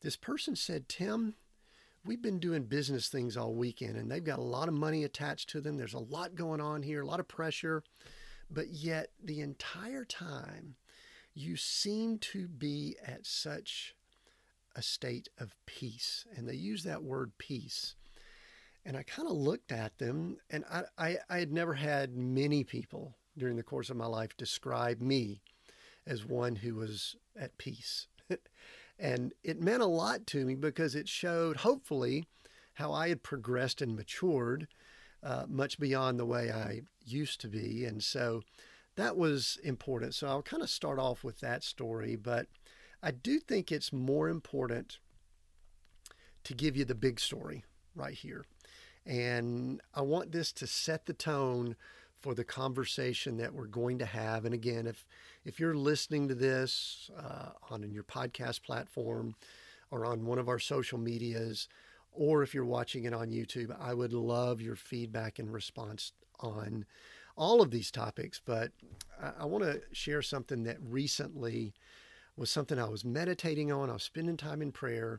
This 0.00 0.16
person 0.16 0.56
said, 0.56 0.88
"Tim, 0.88 1.36
we've 2.04 2.20
been 2.20 2.40
doing 2.40 2.64
business 2.64 3.08
things 3.08 3.36
all 3.36 3.54
weekend 3.54 3.96
and 3.96 4.10
they've 4.10 4.24
got 4.24 4.40
a 4.40 4.42
lot 4.42 4.66
of 4.66 4.74
money 4.74 5.04
attached 5.04 5.48
to 5.50 5.60
them. 5.60 5.76
There's 5.76 5.94
a 5.94 6.00
lot 6.00 6.34
going 6.34 6.60
on 6.60 6.82
here, 6.82 7.02
a 7.02 7.06
lot 7.06 7.20
of 7.20 7.28
pressure, 7.28 7.84
but 8.50 8.70
yet 8.70 9.10
the 9.22 9.40
entire 9.40 10.04
time 10.04 10.74
you 11.32 11.56
seem 11.56 12.18
to 12.18 12.48
be 12.48 12.96
at 13.06 13.24
such 13.24 13.94
a 14.74 14.82
state 14.82 15.28
of 15.38 15.54
peace." 15.66 16.26
And 16.34 16.48
they 16.48 16.56
use 16.56 16.82
that 16.82 17.04
word 17.04 17.38
peace. 17.38 17.94
And 18.84 18.96
I 18.96 19.04
kind 19.04 19.28
of 19.28 19.34
looked 19.34 19.72
at 19.72 19.96
them, 19.98 20.38
and 20.50 20.64
I, 20.70 20.82
I, 20.98 21.18
I, 21.30 21.38
had 21.38 21.52
never 21.52 21.72
had 21.72 22.14
many 22.14 22.64
people 22.64 23.16
during 23.36 23.56
the 23.56 23.62
course 23.62 23.90
of 23.90 23.96
my 23.96 24.06
life 24.06 24.36
describe 24.36 25.00
me 25.00 25.40
as 26.06 26.24
one 26.24 26.56
who 26.56 26.74
was 26.74 27.16
at 27.38 27.56
peace. 27.58 28.06
and 28.98 29.32
it 29.42 29.60
meant 29.60 29.82
a 29.82 29.86
lot 29.86 30.26
to 30.28 30.44
me 30.44 30.54
because 30.54 30.94
it 30.94 31.08
showed, 31.08 31.58
hopefully, 31.58 32.26
how 32.74 32.92
I 32.92 33.08
had 33.08 33.22
progressed 33.22 33.80
and 33.80 33.96
matured 33.96 34.68
uh, 35.22 35.44
much 35.48 35.78
beyond 35.78 36.18
the 36.18 36.26
way 36.26 36.50
I 36.52 36.82
used 37.04 37.40
to 37.40 37.48
be. 37.48 37.84
And 37.84 38.02
so 38.02 38.42
that 38.96 39.16
was 39.16 39.58
important. 39.64 40.14
So 40.14 40.26
I'll 40.28 40.42
kind 40.42 40.62
of 40.62 40.70
start 40.70 40.98
off 40.98 41.24
with 41.24 41.40
that 41.40 41.64
story. 41.64 42.16
But 42.16 42.46
I 43.02 43.10
do 43.10 43.38
think 43.40 43.72
it's 43.72 43.92
more 43.92 44.28
important 44.28 44.98
to 46.44 46.54
give 46.54 46.76
you 46.76 46.84
the 46.84 46.94
big 46.94 47.18
story 47.18 47.64
right 47.94 48.14
here. 48.14 48.44
And 49.06 49.80
I 49.94 50.02
want 50.02 50.32
this 50.32 50.52
to 50.52 50.66
set 50.66 51.06
the 51.06 51.12
tone 51.12 51.76
for 52.24 52.34
the 52.34 52.42
conversation 52.42 53.36
that 53.36 53.52
we're 53.52 53.66
going 53.66 53.98
to 53.98 54.06
have. 54.06 54.46
And 54.46 54.54
again, 54.54 54.86
if 54.86 55.04
if 55.44 55.60
you're 55.60 55.74
listening 55.74 56.26
to 56.28 56.34
this 56.34 57.10
uh, 57.18 57.50
on 57.68 57.92
your 57.92 58.02
podcast 58.02 58.62
platform 58.62 59.34
or 59.90 60.06
on 60.06 60.24
one 60.24 60.38
of 60.38 60.48
our 60.48 60.58
social 60.58 60.96
medias, 60.96 61.68
or 62.12 62.42
if 62.42 62.54
you're 62.54 62.64
watching 62.64 63.04
it 63.04 63.12
on 63.12 63.28
YouTube, 63.28 63.76
I 63.78 63.92
would 63.92 64.14
love 64.14 64.62
your 64.62 64.74
feedback 64.74 65.38
and 65.38 65.52
response 65.52 66.12
on 66.40 66.86
all 67.36 67.60
of 67.60 67.70
these 67.70 67.90
topics. 67.90 68.40
But 68.42 68.72
I, 69.22 69.32
I 69.40 69.44
want 69.44 69.64
to 69.64 69.82
share 69.92 70.22
something 70.22 70.62
that 70.62 70.78
recently 70.80 71.74
was 72.38 72.48
something 72.48 72.78
I 72.78 72.88
was 72.88 73.04
meditating 73.04 73.70
on. 73.70 73.90
I 73.90 73.92
was 73.92 74.02
spending 74.02 74.38
time 74.38 74.62
in 74.62 74.72
prayer, 74.72 75.18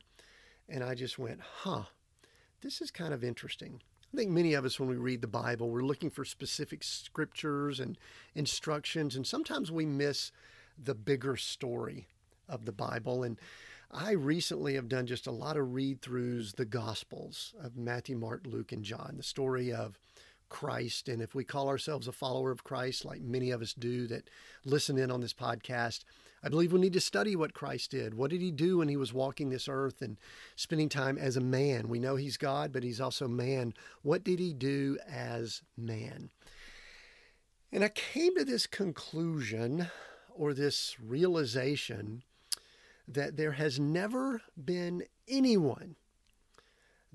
and 0.68 0.84
I 0.84 0.96
just 0.96 1.20
went, 1.20 1.40
huh, 1.62 1.84
this 2.62 2.82
is 2.82 2.90
kind 2.90 3.14
of 3.14 3.24
interesting. 3.24 3.84
I 4.16 4.18
think 4.18 4.32
many 4.32 4.54
of 4.54 4.64
us, 4.64 4.80
when 4.80 4.88
we 4.88 4.96
read 4.96 5.20
the 5.20 5.28
Bible, 5.28 5.70
we're 5.70 5.82
looking 5.82 6.10
for 6.10 6.24
specific 6.24 6.84
scriptures 6.84 7.82
and 7.82 7.98
instructions, 8.34 9.18
and 9.18 9.28
sometimes 9.28 9.74
we 9.74 9.86
miss 9.86 10.32
the 10.82 10.96
bigger 10.96 11.36
story 11.36 12.08
of 12.48 12.64
the 12.64 12.72
Bible. 12.72 13.24
And 13.24 13.38
I 13.92 14.12
recently 14.12 14.76
have 14.76 14.88
done 14.88 15.06
just 15.06 15.28
a 15.28 15.32
lot 15.32 15.58
of 15.58 15.74
read 15.74 16.02
throughs, 16.02 16.56
the 16.56 16.64
Gospels 16.64 17.54
of 17.62 17.76
Matthew, 17.76 18.16
Mark, 18.16 18.44
Luke, 18.46 18.72
and 18.72 18.86
John, 18.86 19.16
the 19.18 19.22
story 19.22 19.74
of 19.74 20.00
Christ. 20.50 21.10
And 21.10 21.22
if 21.22 21.36
we 21.36 21.44
call 21.44 21.68
ourselves 21.68 22.08
a 22.08 22.12
follower 22.12 22.52
of 22.52 22.64
Christ, 22.64 23.06
like 23.06 23.22
many 23.22 23.52
of 23.52 23.62
us 23.62 23.74
do 23.74 24.08
that 24.08 24.30
listen 24.64 24.98
in 24.98 25.12
on 25.12 25.22
this 25.22 25.34
podcast, 25.34 26.04
I 26.44 26.50
believe 26.50 26.72
we 26.72 26.80
need 26.80 26.94
to 26.94 27.02
study 27.02 27.36
what 27.36 27.54
Christ 27.54 27.92
did. 27.92 28.14
What 28.14 28.30
did 28.30 28.42
he 28.42 28.52
do 28.52 28.78
when 28.78 28.88
he 28.88 28.98
was 28.98 29.14
walking 29.14 29.50
this 29.50 29.68
earth 29.68 30.02
and 30.02 30.18
spending 30.56 30.90
time 30.90 31.18
as 31.18 31.38
a 31.38 31.42
man? 31.42 31.90
We 31.90 32.00
know 32.00 32.16
he's 32.16 32.38
God, 32.38 32.72
but 32.72 32.84
he's 32.84 33.02
also 33.02 33.28
man. 33.28 33.74
What 34.04 34.24
did 34.24 34.40
he 34.40 34.54
do 34.54 34.98
as 35.10 35.64
man? 35.76 36.30
And 37.72 37.84
I 37.84 37.90
came 37.90 38.36
to 38.38 38.46
this 38.46 38.68
conclusion 38.68 39.88
or 40.36 40.54
this 40.54 40.96
realization 41.00 42.24
that 43.08 43.38
there 43.38 43.54
has 43.54 43.80
never 43.80 44.42
been 44.64 45.04
anyone 45.28 45.96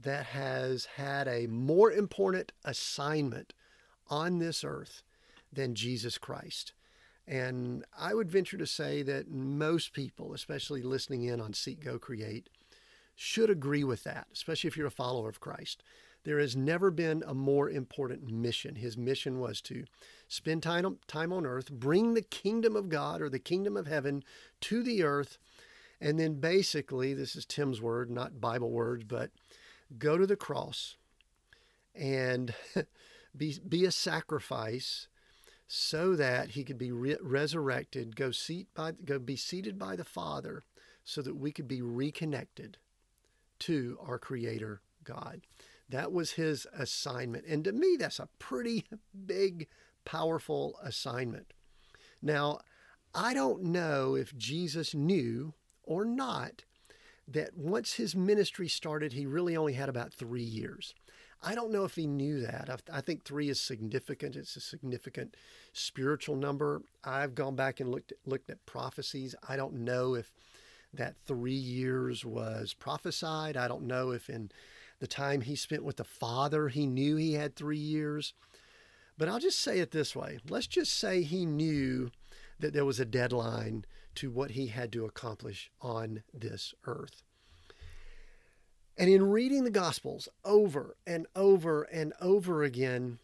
that 0.03 0.27
has 0.27 0.87
had 0.97 1.29
a 1.29 1.47
more 1.47 1.93
important 1.93 2.53
assignment 2.65 3.53
on 4.09 4.39
this 4.39 4.65
earth 4.65 5.03
than 5.53 5.75
Jesus 5.75 6.19
Christ. 6.19 6.73
And 7.27 7.85
I 7.97 8.15
would 8.15 8.31
venture 8.31 8.57
to 8.57 8.67
say 8.67 9.03
that 9.03 9.31
most 9.31 9.93
people, 9.93 10.33
especially 10.33 10.83
listening 10.83 11.25
in 11.25 11.41
on 11.41 11.53
Seek 11.53 11.85
Go 11.85 11.99
Create, 11.99 12.49
should 13.15 13.51
agree 13.51 13.85
with 13.85 14.05
that, 14.05 14.27
especially 14.33 14.69
if 14.69 14.77
you're 14.77 14.87
a 14.87 14.91
follower 14.91 15.29
of 15.29 15.41
Christ. 15.41 15.83
There 16.25 16.39
has 16.39 16.57
never 16.57 16.91
been 16.91 17.23
a 17.27 17.35
more 17.35 17.71
important 17.71 18.31
mission. 18.31 18.75
His 18.77 18.97
mission 18.97 19.39
was 19.39 19.61
to 19.63 19.85
spend 20.29 20.63
time, 20.63 20.99
time 21.07 21.33
on 21.33 21.47
earth, 21.47 21.71
bring 21.71 22.15
the 22.15 22.23
kingdom 22.23 22.77
of 22.77 22.89
God 22.89 23.23
or 23.23 23.29
the 23.29 23.39
kingdom 23.39 23.77
of 23.77 23.87
heaven 23.87 24.23
to 24.63 24.83
the 24.83 25.03
earth, 25.03 25.39
and 26.01 26.19
then 26.19 26.41
basically, 26.41 27.13
this 27.13 27.37
is 27.37 27.45
Tim's 27.45 27.81
word, 27.81 28.11
not 28.11 28.41
Bible 28.41 28.71
words, 28.71 29.05
but 29.05 29.31
go 29.99 30.17
to 30.19 30.27
the 30.27 30.37
cross 30.37 30.97
and 31.95 32.55
be, 33.37 33.59
be 33.67 33.85
a 33.85 33.93
sacrifice 33.93 35.09
so 35.67 36.17
that 36.17 36.51
he 36.51 36.65
could 36.65 36.79
be 36.79 36.91
re- 36.91 37.17
resurrected, 37.23 38.17
go, 38.17 38.31
seat 38.31 38.69
by, 38.75 38.93
go 39.05 39.19
be 39.19 39.37
seated 39.37 39.79
by 39.79 39.97
the 39.97 40.05
Father 40.05 40.65
so 41.05 41.23
that 41.23 41.37
we 41.37 41.53
could 41.53 41.69
be 41.69 41.83
reconnected 41.83 42.79
to 43.61 43.99
our 44.01 44.19
Creator 44.19 44.83
God. 45.05 45.43
That 45.89 46.13
was 46.13 46.33
his 46.33 46.67
assignment. 46.77 47.45
And 47.47 47.65
to 47.65 47.73
me, 47.73 47.97
that's 47.99 48.19
a 48.19 48.29
pretty 48.39 48.85
big, 49.27 49.69
powerful 50.05 50.79
assignment. 50.83 51.53
Now, 52.23 52.61
I 53.15 53.35
don't 53.35 53.65
know 53.65 54.15
if 54.15 54.37
Jesus 54.37 54.95
knew 54.95 55.55
or 55.83 56.05
not 56.05 56.65
that 57.31 57.57
once 57.57 57.95
his 57.95 58.17
ministry 58.17 58.69
started, 58.69 59.13
he 59.13 59.27
really 59.27 59.57
only 59.57 59.75
had 59.75 59.89
about 59.89 60.13
three 60.13 60.43
years. 60.43 60.95
I 61.43 61.55
don't 61.55 61.73
know 61.73 61.85
if 61.85 61.95
he 61.95 62.07
knew 62.07 62.41
that. 62.43 62.83
I, 62.93 63.01
think 63.01 63.25
three 63.25 63.49
is 63.49 63.59
significant. 63.59 64.37
It's 64.37 64.57
a 64.57 64.61
significant 64.61 65.37
spiritual 65.73 66.37
number. 66.37 66.83
I've 67.03 67.35
gone 67.35 67.57
back 67.57 67.81
and 67.81 67.91
looked 67.91 68.13
at, 68.13 68.19
looked 68.27 68.51
at 68.51 68.67
prophecies. 68.67 69.35
I 69.49 69.57
don't 69.57 69.77
know 69.77 70.15
if 70.15 70.33
that 70.93 71.15
three 71.27 71.53
years 71.53 72.25
was 72.25 72.75
prophesied. 72.75 73.57
I 73.57 73.69
don't 73.69 73.87
know 73.87 74.11
if 74.11 74.29
in 74.29 74.51
the 74.99 75.07
time 75.07 75.41
he 75.41 75.57
spent 75.57 75.85
with 75.85 75.97
the 75.97 76.05
Father, 76.05 76.69
he 76.69 76.87
knew 76.87 77.17
he 77.17 77.35
had 77.35 77.57
three 77.57 77.79
years. 77.79 78.35
But 79.17 79.29
I'll 79.29 79.41
just 79.41 79.61
say 79.61 79.81
it 79.81 79.91
this 79.91 80.17
way 80.17 80.39
let's 80.49 80.67
just 80.67 80.99
say 80.99 81.23
he 81.23 81.45
knew 81.45 82.11
that 82.59 82.73
there 82.73 82.85
was 82.85 83.01
a 83.01 83.05
deadline 83.05 83.85
to 84.17 84.31
what 84.31 84.53
he 84.53 84.69
had 84.69 84.93
to 84.93 85.05
accomplish 85.05 85.71
on 85.81 86.23
this 86.33 86.75
earth. 86.85 87.23
And 88.97 89.09
in 89.09 89.31
reading 89.31 89.65
the 89.65 89.71
Gospels 89.71 90.29
over 90.45 90.97
and 91.07 91.27
over 91.35 91.85
and 91.85 92.13
over 92.21 92.63
again, 92.63 93.19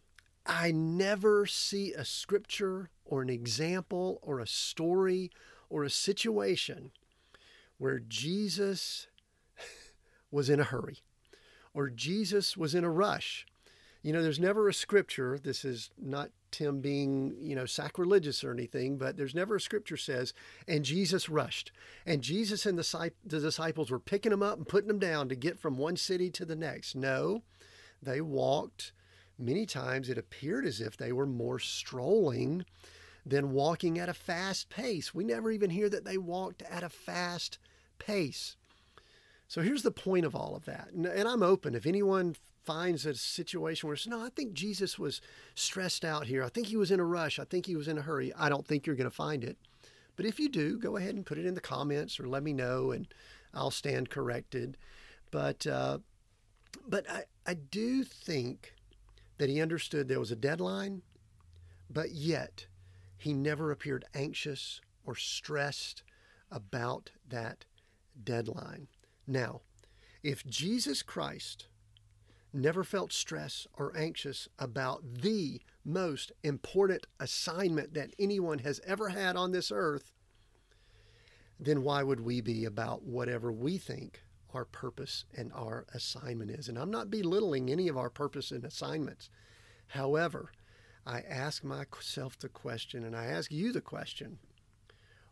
I 0.46 0.70
never 0.70 1.44
see 1.44 1.92
a 1.92 2.04
scripture 2.04 2.90
or 3.04 3.20
an 3.20 3.28
example 3.28 4.18
or 4.22 4.40
a 4.40 4.46
story 4.46 5.30
or 5.68 5.84
a 5.84 5.90
situation 5.90 6.92
where 7.78 7.98
Jesus 7.98 9.08
was 10.30 10.48
in 10.48 10.60
a 10.60 10.64
hurry 10.64 11.00
or 11.74 11.90
Jesus 11.90 12.56
was 12.56 12.74
in 12.74 12.84
a 12.84 12.90
rush. 12.90 13.46
You 14.02 14.12
know, 14.12 14.22
there's 14.22 14.40
never 14.40 14.68
a 14.68 14.74
scripture, 14.74 15.38
this 15.38 15.64
is 15.64 15.90
not 16.00 16.30
Tim 16.56 16.80
being, 16.80 17.36
you 17.38 17.54
know, 17.54 17.66
sacrilegious 17.66 18.42
or 18.42 18.50
anything, 18.50 18.96
but 18.96 19.18
there's 19.18 19.34
never 19.34 19.56
a 19.56 19.60
scripture 19.60 19.98
says, 19.98 20.32
and 20.66 20.86
Jesus 20.86 21.28
rushed. 21.28 21.70
And 22.06 22.22
Jesus 22.22 22.64
and 22.64 22.78
the, 22.78 23.12
the 23.26 23.40
disciples 23.40 23.90
were 23.90 23.98
picking 23.98 24.32
him 24.32 24.42
up 24.42 24.56
and 24.56 24.66
putting 24.66 24.88
him 24.88 24.98
down 24.98 25.28
to 25.28 25.34
get 25.34 25.58
from 25.58 25.76
one 25.76 25.96
city 25.96 26.30
to 26.30 26.46
the 26.46 26.56
next. 26.56 26.94
No, 26.94 27.42
they 28.02 28.22
walked. 28.22 28.92
Many 29.38 29.66
times 29.66 30.08
it 30.08 30.16
appeared 30.16 30.64
as 30.64 30.80
if 30.80 30.96
they 30.96 31.12
were 31.12 31.26
more 31.26 31.58
strolling 31.58 32.64
than 33.26 33.52
walking 33.52 33.98
at 33.98 34.08
a 34.08 34.14
fast 34.14 34.70
pace. 34.70 35.14
We 35.14 35.24
never 35.24 35.50
even 35.50 35.68
hear 35.68 35.90
that 35.90 36.06
they 36.06 36.16
walked 36.16 36.62
at 36.62 36.82
a 36.82 36.88
fast 36.88 37.58
pace. 37.98 38.56
So 39.46 39.60
here's 39.60 39.82
the 39.82 39.90
point 39.90 40.24
of 40.24 40.34
all 40.34 40.56
of 40.56 40.64
that. 40.64 40.88
And, 40.92 41.06
I'm 41.28 41.42
open. 41.42 41.74
If 41.74 41.84
anyone 41.84 42.34
finds 42.66 43.06
a 43.06 43.14
situation 43.14 43.88
where 43.88 43.96
no, 44.06 44.24
I 44.24 44.28
think 44.28 44.52
Jesus 44.52 44.98
was 44.98 45.20
stressed 45.54 46.04
out 46.04 46.26
here. 46.26 46.42
I 46.44 46.48
think 46.48 46.66
he 46.66 46.76
was 46.76 46.90
in 46.90 47.00
a 47.00 47.04
rush. 47.04 47.38
I 47.38 47.44
think 47.44 47.64
he 47.64 47.76
was 47.76 47.88
in 47.88 47.96
a 47.96 48.02
hurry. 48.02 48.32
I 48.36 48.48
don't 48.48 48.66
think 48.66 48.86
you're 48.86 48.96
going 48.96 49.08
to 49.08 49.14
find 49.16 49.44
it. 49.44 49.56
But 50.16 50.26
if 50.26 50.40
you 50.40 50.48
do, 50.48 50.78
go 50.78 50.96
ahead 50.96 51.14
and 51.14 51.24
put 51.24 51.38
it 51.38 51.46
in 51.46 51.54
the 51.54 51.60
comments 51.60 52.18
or 52.18 52.26
let 52.26 52.42
me 52.42 52.52
know 52.52 52.90
and 52.90 53.06
I'll 53.54 53.70
stand 53.70 54.10
corrected. 54.10 54.76
But 55.30 55.66
uh, 55.66 55.98
but 56.86 57.08
I, 57.08 57.24
I 57.46 57.54
do 57.54 58.04
think 58.04 58.74
that 59.38 59.48
he 59.48 59.60
understood 59.60 60.08
there 60.08 60.20
was 60.20 60.32
a 60.32 60.36
deadline, 60.36 61.02
but 61.90 62.12
yet 62.12 62.66
he 63.16 63.32
never 63.32 63.70
appeared 63.70 64.04
anxious 64.14 64.80
or 65.04 65.14
stressed 65.14 66.02
about 66.50 67.10
that 67.28 67.64
deadline. 68.22 68.88
Now, 69.26 69.60
if 70.22 70.44
Jesus 70.46 71.02
Christ 71.02 71.66
never 72.56 72.82
felt 72.82 73.12
stress 73.12 73.66
or 73.74 73.96
anxious 73.96 74.48
about 74.58 75.02
the 75.22 75.60
most 75.84 76.32
important 76.42 77.06
assignment 77.20 77.94
that 77.94 78.14
anyone 78.18 78.58
has 78.60 78.80
ever 78.86 79.10
had 79.10 79.36
on 79.36 79.52
this 79.52 79.70
earth, 79.72 80.12
then 81.60 81.82
why 81.82 82.02
would 82.02 82.20
we 82.20 82.40
be 82.40 82.64
about 82.64 83.02
whatever 83.02 83.52
we 83.52 83.78
think 83.78 84.22
our 84.52 84.64
purpose 84.64 85.24
and 85.36 85.52
our 85.54 85.86
assignment 85.94 86.50
is? 86.50 86.68
And 86.68 86.78
I'm 86.78 86.90
not 86.90 87.10
belittling 87.10 87.70
any 87.70 87.88
of 87.88 87.96
our 87.96 88.10
purpose 88.10 88.50
and 88.50 88.64
assignments. 88.64 89.30
However, 89.88 90.50
I 91.06 91.20
ask 91.20 91.62
myself 91.62 92.38
the 92.38 92.48
question, 92.48 93.04
and 93.04 93.14
I 93.14 93.26
ask 93.26 93.52
you 93.52 93.72
the 93.72 93.80
question 93.80 94.38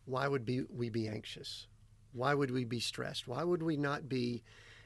why 0.05 0.27
would 0.27 0.45
be, 0.45 0.63
we 0.69 0.89
be 0.89 1.07
anxious? 1.07 1.67
Why 2.13 2.33
would 2.33 2.51
we 2.51 2.63
be 2.63 2.79
stressed? 2.79 3.27
Why 3.27 3.43
would 3.43 3.63
we 3.63 3.75
not 3.75 4.07
be 4.07 4.43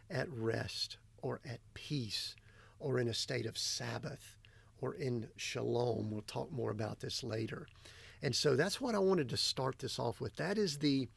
at 0.10 0.29
rest? 0.31 0.98
Or 1.21 1.41
at 1.45 1.59
peace 1.73 2.35
or 2.79 2.99
in 2.99 3.07
a 3.07 3.13
state 3.13 3.45
of 3.45 3.57
Sabbath 3.57 4.38
or 4.81 4.93
in 4.95 5.27
shalom. 5.35 6.09
We'll 6.11 6.21
talk 6.21 6.51
more 6.51 6.71
about 6.71 6.99
this 6.99 7.23
later. 7.23 7.67
And 8.21 8.35
so 8.35 8.55
that's 8.55 8.81
what 8.81 8.95
I 8.95 8.99
wanted 8.99 9.29
to 9.29 9.38
start 9.38 9.79
this 9.79 9.99
off 9.99 10.19
with. 10.19 10.35
That 10.35 10.57
is 10.57 10.77
the 10.77 11.07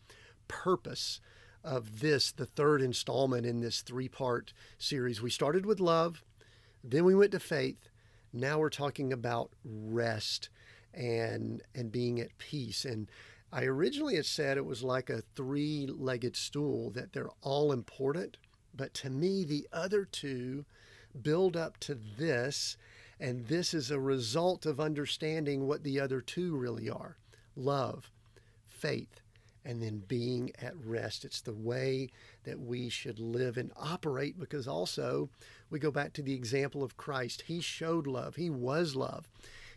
purpose 0.49 1.21
of 1.65 2.01
this, 2.01 2.33
the 2.33 2.47
third 2.47 2.83
installment 2.83 3.47
in 3.47 3.61
this 3.61 3.83
three 3.83 4.09
part 4.09 4.53
series. 4.79 5.23
We 5.23 5.31
started 5.31 5.67
with 5.67 5.81
love, 5.81 6.25
then 6.83 7.05
we 7.05 7.15
went 7.15 7.33
to 7.33 7.41
faith. 7.41 7.89
Now 8.33 8.59
we're 8.59 8.71
talking 8.71 9.13
about 9.13 9.51
rest 9.65 10.49
and 10.95 11.63
and 11.75 11.93
being 11.93 12.21
at 12.21 12.37
peace. 12.39 12.85
And 12.85 13.09
I 13.53 13.65
originally 13.65 14.17
had 14.17 14.27
said 14.27 14.57
it 14.57 14.65
was 14.65 14.83
like 14.83 15.11
a 15.11 15.23
three 15.37 15.87
legged 15.87 16.37
stool, 16.37 16.91
that 16.91 17.13
they're 17.13 17.31
all 17.43 17.73
important 17.73 18.37
but 18.75 18.95
to 18.95 19.11
me, 19.11 19.45
the 19.45 19.69
other 19.73 20.05
two 20.05 20.65
build 21.21 21.57
up 21.57 21.79
to 21.81 21.95
this, 21.95 22.77
and 23.21 23.47
this 23.47 23.75
is 23.75 23.91
a 23.91 24.01
result 24.01 24.65
of 24.67 24.81
understanding 24.81 25.67
what 25.67 25.83
the 25.83 26.01
other 26.01 26.21
two 26.21 26.57
really 26.57 26.89
are 26.89 27.17
love, 27.55 28.11
faith, 28.67 29.21
and 29.65 29.83
then 29.83 30.03
being 30.09 30.51
at 30.61 30.75
rest. 30.85 31.25
It's 31.25 31.41
the 31.41 31.53
way 31.53 32.09
that 32.45 32.59
we 32.59 32.89
should 32.89 33.21
live 33.21 33.57
and 33.57 33.71
operate 33.77 34.39
because 34.39 34.67
also 34.67 35.29
we 35.71 35.79
go 35.79 35.91
back 35.91 36.13
to 36.15 36.23
the 36.23 36.35
example 36.35 36.83
of 36.83 36.97
Christ. 36.97 37.43
He 37.43 37.61
showed 37.61 38.07
love, 38.07 38.37
He 38.37 38.51
was 38.51 38.97
love, 38.97 39.29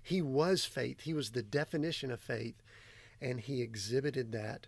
He 0.02 0.22
was 0.22 0.66
faith, 0.66 1.02
He 1.02 1.14
was 1.14 1.32
the 1.32 1.44
definition 1.44 2.12
of 2.12 2.20
faith, 2.20 2.56
and 3.22 3.40
He 3.40 3.62
exhibited 3.62 4.32
that 4.32 4.68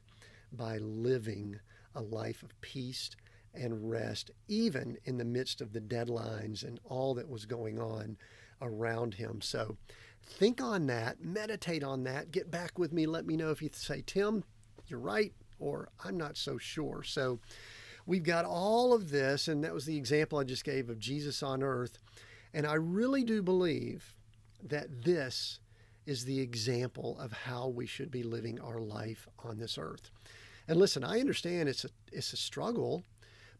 by 0.51 0.77
living 0.77 1.59
a 1.95 2.01
life 2.01 2.43
of 2.43 2.59
peace 2.61 3.11
and 3.53 3.89
rest, 3.89 4.31
even 4.47 4.97
in 5.05 5.17
the 5.17 5.25
midst 5.25 5.61
of 5.61 5.73
the 5.73 5.81
deadlines 5.81 6.63
and 6.63 6.79
all 6.85 7.13
that 7.15 7.29
was 7.29 7.45
going 7.45 7.79
on 7.79 8.17
around 8.61 9.15
him. 9.15 9.41
So 9.41 9.77
think 10.23 10.61
on 10.61 10.87
that, 10.87 11.23
meditate 11.23 11.83
on 11.83 12.03
that, 12.03 12.31
get 12.31 12.51
back 12.51 12.77
with 12.77 12.91
me, 12.91 13.05
let 13.05 13.25
me 13.25 13.37
know 13.37 13.51
if 13.51 13.61
you 13.61 13.69
say, 13.73 14.03
Tim, 14.05 14.43
you're 14.87 14.99
right, 14.99 15.33
or 15.59 15.89
I'm 16.03 16.17
not 16.17 16.37
so 16.37 16.57
sure. 16.57 17.03
So 17.03 17.39
we've 18.05 18.23
got 18.23 18.45
all 18.45 18.93
of 18.93 19.09
this, 19.09 19.47
and 19.47 19.63
that 19.63 19.73
was 19.73 19.85
the 19.85 19.97
example 19.97 20.37
I 20.37 20.43
just 20.43 20.63
gave 20.63 20.89
of 20.89 20.99
Jesus 20.99 21.41
on 21.41 21.63
earth. 21.63 21.97
And 22.53 22.65
I 22.65 22.75
really 22.75 23.23
do 23.23 23.41
believe 23.41 24.15
that 24.63 25.03
this 25.03 25.59
is 26.05 26.25
the 26.25 26.39
example 26.39 27.17
of 27.19 27.31
how 27.31 27.67
we 27.67 27.85
should 27.85 28.09
be 28.09 28.23
living 28.23 28.59
our 28.59 28.79
life 28.79 29.27
on 29.43 29.57
this 29.57 29.77
earth. 29.77 30.09
And 30.67 30.79
listen, 30.79 31.03
I 31.03 31.19
understand 31.19 31.69
it's 31.69 31.85
a 31.85 31.89
it's 32.11 32.33
a 32.33 32.37
struggle 32.37 33.03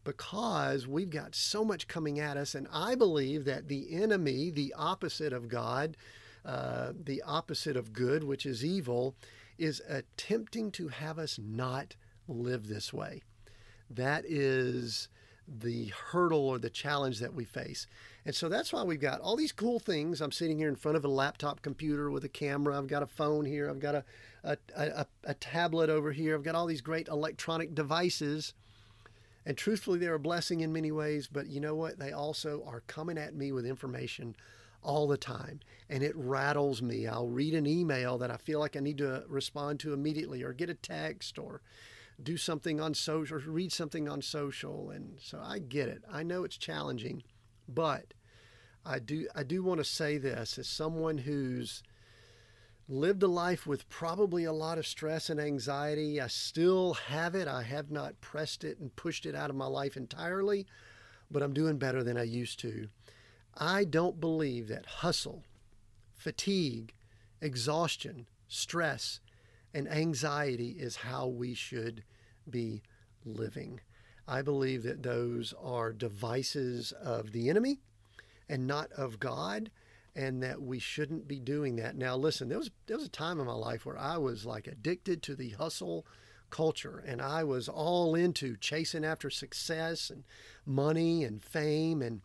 because 0.08 0.88
we've 0.88 1.10
got 1.10 1.34
so 1.34 1.62
much 1.62 1.86
coming 1.86 2.18
at 2.18 2.38
us, 2.38 2.54
and 2.54 2.66
I 2.72 2.94
believe 2.94 3.44
that 3.44 3.68
the 3.68 3.94
enemy, 3.94 4.50
the 4.50 4.74
opposite 4.74 5.34
of 5.34 5.48
God, 5.48 5.98
uh, 6.46 6.92
the 7.04 7.22
opposite 7.26 7.76
of 7.76 7.92
good, 7.92 8.24
which 8.24 8.46
is 8.46 8.64
evil, 8.64 9.14
is 9.58 9.82
attempting 9.86 10.70
to 10.70 10.88
have 10.88 11.18
us 11.18 11.38
not 11.38 11.94
live 12.26 12.68
this 12.68 12.90
way. 12.90 13.20
That 13.90 14.24
is 14.26 15.10
the 15.46 15.92
hurdle 16.10 16.48
or 16.48 16.58
the 16.58 16.70
challenge 16.70 17.18
that 17.18 17.34
we 17.34 17.44
face. 17.44 17.86
And 18.24 18.34
so 18.34 18.48
that's 18.48 18.72
why 18.72 18.84
we've 18.84 18.98
got 18.98 19.20
all 19.20 19.36
these 19.36 19.52
cool 19.52 19.78
things. 19.78 20.22
I'm 20.22 20.32
sitting 20.32 20.56
here 20.56 20.70
in 20.70 20.76
front 20.76 20.96
of 20.96 21.04
a 21.04 21.08
laptop 21.08 21.60
computer 21.60 22.10
with 22.10 22.24
a 22.24 22.30
camera. 22.30 22.78
I've 22.78 22.86
got 22.86 23.02
a 23.02 23.06
phone 23.06 23.44
here. 23.44 23.68
I've 23.68 23.78
got 23.78 23.94
a, 23.94 24.04
a, 24.42 24.56
a, 24.74 25.06
a 25.24 25.34
tablet 25.34 25.90
over 25.90 26.12
here. 26.12 26.34
I've 26.34 26.42
got 26.42 26.54
all 26.54 26.66
these 26.66 26.80
great 26.80 27.08
electronic 27.08 27.74
devices. 27.74 28.54
And 29.48 29.56
truthfully, 29.56 29.98
they're 29.98 30.12
a 30.12 30.18
blessing 30.18 30.60
in 30.60 30.74
many 30.74 30.92
ways, 30.92 31.26
but 31.26 31.46
you 31.46 31.58
know 31.58 31.74
what? 31.74 31.98
They 31.98 32.12
also 32.12 32.62
are 32.66 32.82
coming 32.82 33.16
at 33.16 33.34
me 33.34 33.50
with 33.50 33.64
information 33.64 34.36
all 34.82 35.08
the 35.08 35.16
time 35.16 35.60
and 35.88 36.02
it 36.02 36.14
rattles 36.14 36.82
me. 36.82 37.06
I'll 37.06 37.28
read 37.30 37.54
an 37.54 37.66
email 37.66 38.18
that 38.18 38.30
I 38.30 38.36
feel 38.36 38.60
like 38.60 38.76
I 38.76 38.80
need 38.80 38.98
to 38.98 39.24
respond 39.26 39.80
to 39.80 39.94
immediately 39.94 40.42
or 40.42 40.52
get 40.52 40.68
a 40.68 40.74
text 40.74 41.38
or 41.38 41.62
do 42.22 42.36
something 42.36 42.78
on 42.78 42.92
social 42.92 43.38
or 43.38 43.40
read 43.40 43.72
something 43.72 44.06
on 44.06 44.20
social 44.20 44.90
and 44.90 45.18
so 45.18 45.40
I 45.42 45.60
get 45.60 45.88
it. 45.88 46.04
I 46.12 46.24
know 46.24 46.44
it's 46.44 46.58
challenging, 46.58 47.22
but 47.66 48.12
I 48.84 48.98
do 48.98 49.28
I 49.34 49.44
do 49.44 49.62
want 49.62 49.78
to 49.78 49.84
say 49.84 50.18
this 50.18 50.58
as 50.58 50.68
someone 50.68 51.16
who's 51.16 51.82
lived 52.88 53.22
a 53.22 53.28
life 53.28 53.66
with 53.66 53.88
probably 53.90 54.44
a 54.44 54.52
lot 54.52 54.78
of 54.78 54.86
stress 54.86 55.28
and 55.28 55.38
anxiety. 55.38 56.20
I 56.20 56.28
still 56.28 56.94
have 56.94 57.34
it. 57.34 57.46
I 57.46 57.62
have 57.62 57.90
not 57.90 58.20
pressed 58.20 58.64
it 58.64 58.78
and 58.78 58.94
pushed 58.96 59.26
it 59.26 59.34
out 59.34 59.50
of 59.50 59.56
my 59.56 59.66
life 59.66 59.96
entirely, 59.96 60.66
but 61.30 61.42
I'm 61.42 61.52
doing 61.52 61.76
better 61.76 62.02
than 62.02 62.16
I 62.16 62.22
used 62.22 62.58
to. 62.60 62.88
I 63.54 63.84
don't 63.84 64.20
believe 64.20 64.68
that 64.68 64.86
hustle, 64.86 65.44
fatigue, 66.14 66.94
exhaustion, 67.42 68.26
stress, 68.48 69.20
and 69.74 69.86
anxiety 69.88 70.76
is 70.78 70.96
how 70.96 71.26
we 71.26 71.52
should 71.52 72.04
be 72.48 72.82
living. 73.24 73.80
I 74.26 74.40
believe 74.42 74.82
that 74.84 75.02
those 75.02 75.52
are 75.62 75.92
devices 75.92 76.92
of 76.92 77.32
the 77.32 77.50
enemy 77.50 77.80
and 78.48 78.66
not 78.66 78.90
of 78.92 79.20
God, 79.20 79.70
and 80.18 80.42
that 80.42 80.60
we 80.60 80.80
shouldn't 80.80 81.28
be 81.28 81.38
doing 81.38 81.76
that. 81.76 81.96
Now, 81.96 82.16
listen, 82.16 82.48
there 82.48 82.58
was 82.58 82.70
there 82.86 82.96
was 82.96 83.06
a 83.06 83.10
time 83.10 83.38
in 83.38 83.46
my 83.46 83.54
life 83.54 83.86
where 83.86 83.96
I 83.96 84.18
was 84.18 84.44
like 84.44 84.66
addicted 84.66 85.22
to 85.22 85.36
the 85.36 85.50
hustle 85.50 86.04
culture, 86.50 87.02
and 87.06 87.22
I 87.22 87.44
was 87.44 87.68
all 87.68 88.16
into 88.16 88.56
chasing 88.56 89.04
after 89.04 89.30
success 89.30 90.10
and 90.10 90.24
money 90.66 91.22
and 91.22 91.40
fame, 91.40 92.02
and 92.02 92.20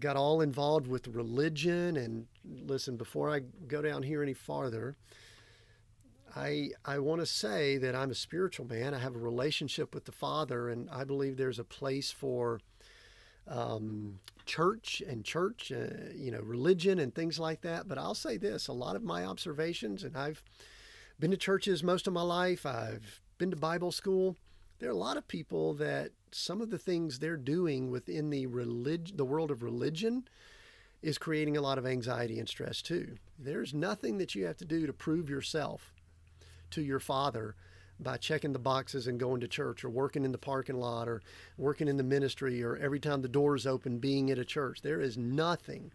got 0.00 0.16
all 0.16 0.40
involved 0.40 0.86
with 0.86 1.06
religion. 1.06 1.98
And 1.98 2.26
listen, 2.44 2.96
before 2.96 3.30
I 3.30 3.40
go 3.68 3.82
down 3.82 4.04
here 4.04 4.22
any 4.22 4.32
farther, 4.32 4.96
I, 6.34 6.70
I 6.82 6.98
want 6.98 7.20
to 7.20 7.26
say 7.26 7.76
that 7.76 7.94
I'm 7.94 8.10
a 8.10 8.14
spiritual 8.14 8.66
man. 8.66 8.94
I 8.94 8.98
have 8.98 9.14
a 9.14 9.18
relationship 9.18 9.94
with 9.94 10.06
the 10.06 10.12
Father, 10.12 10.70
and 10.70 10.88
I 10.88 11.04
believe 11.04 11.36
there's 11.36 11.58
a 11.58 11.64
place 11.64 12.10
for 12.10 12.60
um, 13.48 14.18
church 14.46 15.02
and 15.06 15.24
church, 15.24 15.72
uh, 15.72 16.12
you 16.14 16.30
know, 16.30 16.40
religion 16.40 16.98
and 16.98 17.14
things 17.14 17.38
like 17.38 17.62
that. 17.62 17.88
But 17.88 17.98
I'll 17.98 18.14
say 18.14 18.36
this 18.36 18.68
a 18.68 18.72
lot 18.72 18.96
of 18.96 19.02
my 19.02 19.24
observations, 19.24 20.04
and 20.04 20.16
I've 20.16 20.42
been 21.18 21.30
to 21.30 21.36
churches 21.36 21.82
most 21.82 22.06
of 22.06 22.12
my 22.12 22.22
life, 22.22 22.66
I've 22.66 23.20
been 23.38 23.50
to 23.50 23.56
Bible 23.56 23.92
school. 23.92 24.36
There 24.78 24.88
are 24.88 24.92
a 24.92 24.96
lot 24.96 25.16
of 25.16 25.28
people 25.28 25.74
that 25.74 26.10
some 26.32 26.60
of 26.60 26.70
the 26.70 26.78
things 26.78 27.18
they're 27.18 27.36
doing 27.36 27.90
within 27.90 28.30
the 28.30 28.46
relig- 28.46 29.16
the 29.16 29.24
world 29.24 29.50
of 29.50 29.62
religion 29.62 30.26
is 31.00 31.18
creating 31.18 31.56
a 31.56 31.60
lot 31.60 31.78
of 31.78 31.86
anxiety 31.86 32.38
and 32.38 32.48
stress 32.48 32.82
too. 32.82 33.16
There's 33.38 33.74
nothing 33.74 34.18
that 34.18 34.34
you 34.34 34.46
have 34.46 34.56
to 34.58 34.64
do 34.64 34.86
to 34.86 34.92
prove 34.92 35.28
yourself 35.28 35.94
to 36.70 36.82
your 36.82 36.98
father 36.98 37.54
by 38.00 38.16
checking 38.16 38.52
the 38.52 38.58
boxes 38.58 39.06
and 39.06 39.20
going 39.20 39.40
to 39.40 39.48
church 39.48 39.84
or 39.84 39.90
working 39.90 40.24
in 40.24 40.32
the 40.32 40.38
parking 40.38 40.78
lot 40.78 41.08
or 41.08 41.22
working 41.56 41.88
in 41.88 41.96
the 41.96 42.02
ministry 42.02 42.62
or 42.62 42.76
every 42.76 43.00
time 43.00 43.22
the 43.22 43.28
doors 43.28 43.66
open 43.66 43.98
being 43.98 44.30
at 44.30 44.38
a 44.38 44.44
church. 44.44 44.82
There 44.82 45.00
is 45.00 45.16
nothing 45.16 45.92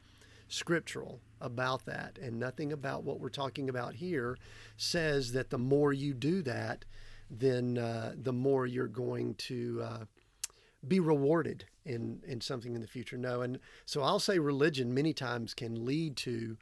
scriptural 0.49 1.21
about 1.41 1.85
that 1.85 2.17
and 2.21 2.39
nothing 2.39 2.73
about 2.73 3.03
what 3.03 3.19
we're 3.19 3.29
talking 3.29 3.69
about 3.69 3.95
here 3.95 4.37
says 4.77 5.31
that 5.31 5.51
the 5.51 5.57
more 5.57 5.93
you 5.93 6.13
do 6.13 6.41
that 6.41 6.83
then 7.29 7.77
uh, 7.77 8.13
the 8.19 8.33
more 8.33 8.65
you're 8.65 8.87
going 8.87 9.35
to 9.35 9.81
uh, 9.83 9.99
be 10.87 10.99
rewarded 10.99 11.65
in 11.85 12.19
in 12.27 12.41
something 12.41 12.73
in 12.73 12.81
the 12.81 12.87
future 12.87 13.15
no 13.17 13.41
and 13.41 13.59
so 13.85 14.01
i'll 14.01 14.19
say 14.19 14.39
religion 14.39 14.93
many 14.93 15.13
times 15.13 15.53
can 15.53 15.85
lead 15.85 16.17
to 16.17 16.57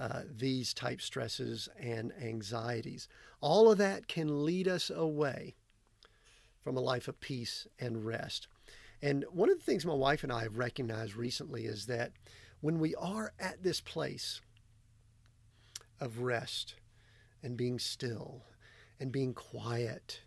uh, 0.00 0.22
these 0.34 0.72
type 0.72 1.02
stresses 1.02 1.68
and 1.78 2.10
anxieties. 2.22 3.06
All 3.42 3.70
of 3.70 3.76
that 3.78 4.08
can 4.08 4.46
lead 4.46 4.66
us 4.66 4.88
away 4.88 5.56
from 6.62 6.76
a 6.76 6.80
life 6.80 7.06
of 7.06 7.20
peace 7.20 7.66
and 7.78 8.06
rest. 8.06 8.48
And 9.02 9.26
one 9.30 9.50
of 9.50 9.58
the 9.58 9.64
things 9.64 9.84
my 9.84 9.92
wife 9.92 10.22
and 10.24 10.32
I 10.32 10.42
have 10.42 10.56
recognized 10.56 11.16
recently 11.16 11.66
is 11.66 11.84
that 11.86 12.12
when 12.62 12.78
we 12.78 12.94
are 12.94 13.34
at 13.38 13.62
this 13.62 13.82
place 13.82 14.40
of 16.00 16.20
rest 16.20 16.76
and 17.42 17.56
being 17.56 17.78
still 17.78 18.44
and 18.98 19.12
being 19.12 19.34
quiet, 19.34 20.22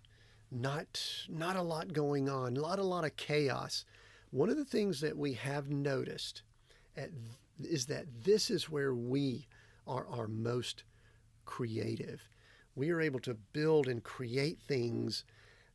not 0.51 1.01
not 1.27 1.55
a 1.55 1.63
lot 1.63 1.93
going 1.93 2.29
on, 2.29 2.53
not 2.53 2.77
a 2.77 2.83
lot 2.83 3.05
of 3.05 3.15
chaos. 3.17 3.85
One 4.29 4.49
of 4.49 4.57
the 4.57 4.65
things 4.65 5.01
that 5.01 5.17
we 5.17 5.33
have 5.33 5.71
noticed 5.71 6.43
at, 6.95 7.09
is 7.59 7.87
that 7.87 8.05
this 8.23 8.51
is 8.51 8.69
where 8.69 8.93
we 8.93 9.47
are 9.87 10.07
our 10.09 10.27
most 10.27 10.83
creative. 11.45 12.29
We 12.75 12.89
are 12.91 13.01
able 13.01 13.19
to 13.21 13.33
build 13.33 13.87
and 13.87 14.03
create 14.03 14.59
things 14.67 15.23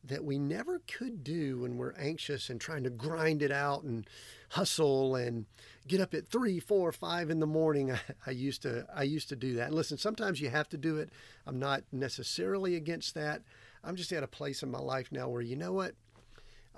that 0.03 0.23
we 0.23 0.39
never 0.39 0.81
could 0.87 1.23
do 1.23 1.59
when 1.59 1.77
we're 1.77 1.93
anxious 1.93 2.49
and 2.49 2.59
trying 2.59 2.83
to 2.83 2.89
grind 2.89 3.41
it 3.41 3.51
out 3.51 3.83
and 3.83 4.07
hustle 4.49 5.15
and 5.15 5.45
get 5.87 5.99
up 5.99 6.13
at 6.13 6.27
three, 6.27 6.59
four, 6.59 6.91
five 6.91 7.29
in 7.29 7.39
the 7.39 7.45
morning. 7.45 7.91
I, 7.91 7.99
I, 8.27 8.31
used 8.31 8.61
to 8.63 8.85
I 8.93 9.03
used 9.03 9.29
to 9.29 9.35
do 9.35 9.55
that. 9.55 9.67
And 9.67 9.75
listen, 9.75 9.97
sometimes 9.97 10.39
you 10.39 10.49
have 10.49 10.69
to 10.69 10.77
do 10.77 10.97
it. 10.97 11.09
I'm 11.45 11.59
not 11.59 11.83
necessarily 11.91 12.75
against 12.75 13.13
that. 13.15 13.41
I'm 13.83 13.95
just 13.95 14.11
at 14.13 14.23
a 14.23 14.27
place 14.27 14.63
in 14.63 14.71
my 14.71 14.79
life 14.79 15.11
now 15.11 15.29
where 15.29 15.41
you 15.41 15.55
know 15.55 15.73
what? 15.73 15.95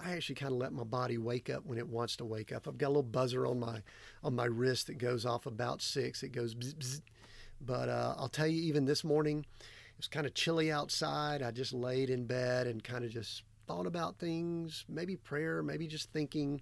I 0.03 0.13
actually 0.13 0.35
kind 0.35 0.53
of 0.53 0.57
let 0.57 0.73
my 0.73 0.83
body 0.83 1.17
wake 1.17 1.49
up 1.49 1.65
when 1.65 1.77
it 1.77 1.87
wants 1.87 2.15
to 2.17 2.25
wake 2.25 2.51
up. 2.51 2.67
I've 2.67 2.77
got 2.77 2.87
a 2.87 2.89
little 2.89 3.03
buzzer 3.03 3.45
on 3.45 3.59
my 3.59 3.83
on 4.23 4.35
my 4.35 4.45
wrist 4.45 4.87
that 4.87 4.97
goes 4.97 5.25
off 5.25 5.45
about 5.45 5.81
six. 5.81 6.23
It 6.23 6.31
goes 6.31 6.55
bzz, 6.55 6.75
bzz, 6.75 7.01
but 7.65 7.89
uh, 7.89 8.15
I'll 8.17 8.29
tell 8.29 8.47
you, 8.47 8.61
even 8.63 8.85
this 8.85 9.03
morning, 9.03 9.39
it 9.59 9.97
was 9.97 10.07
kind 10.07 10.25
of 10.25 10.33
chilly 10.33 10.71
outside. 10.71 11.41
I 11.41 11.51
just 11.51 11.73
laid 11.73 12.09
in 12.09 12.25
bed 12.25 12.67
and 12.67 12.83
kind 12.83 13.03
of 13.03 13.11
just 13.11 13.43
thought 13.67 13.85
about 13.85 14.17
things, 14.17 14.85
maybe 14.89 15.15
prayer, 15.15 15.63
maybe 15.63 15.87
just 15.87 16.11
thinking. 16.11 16.61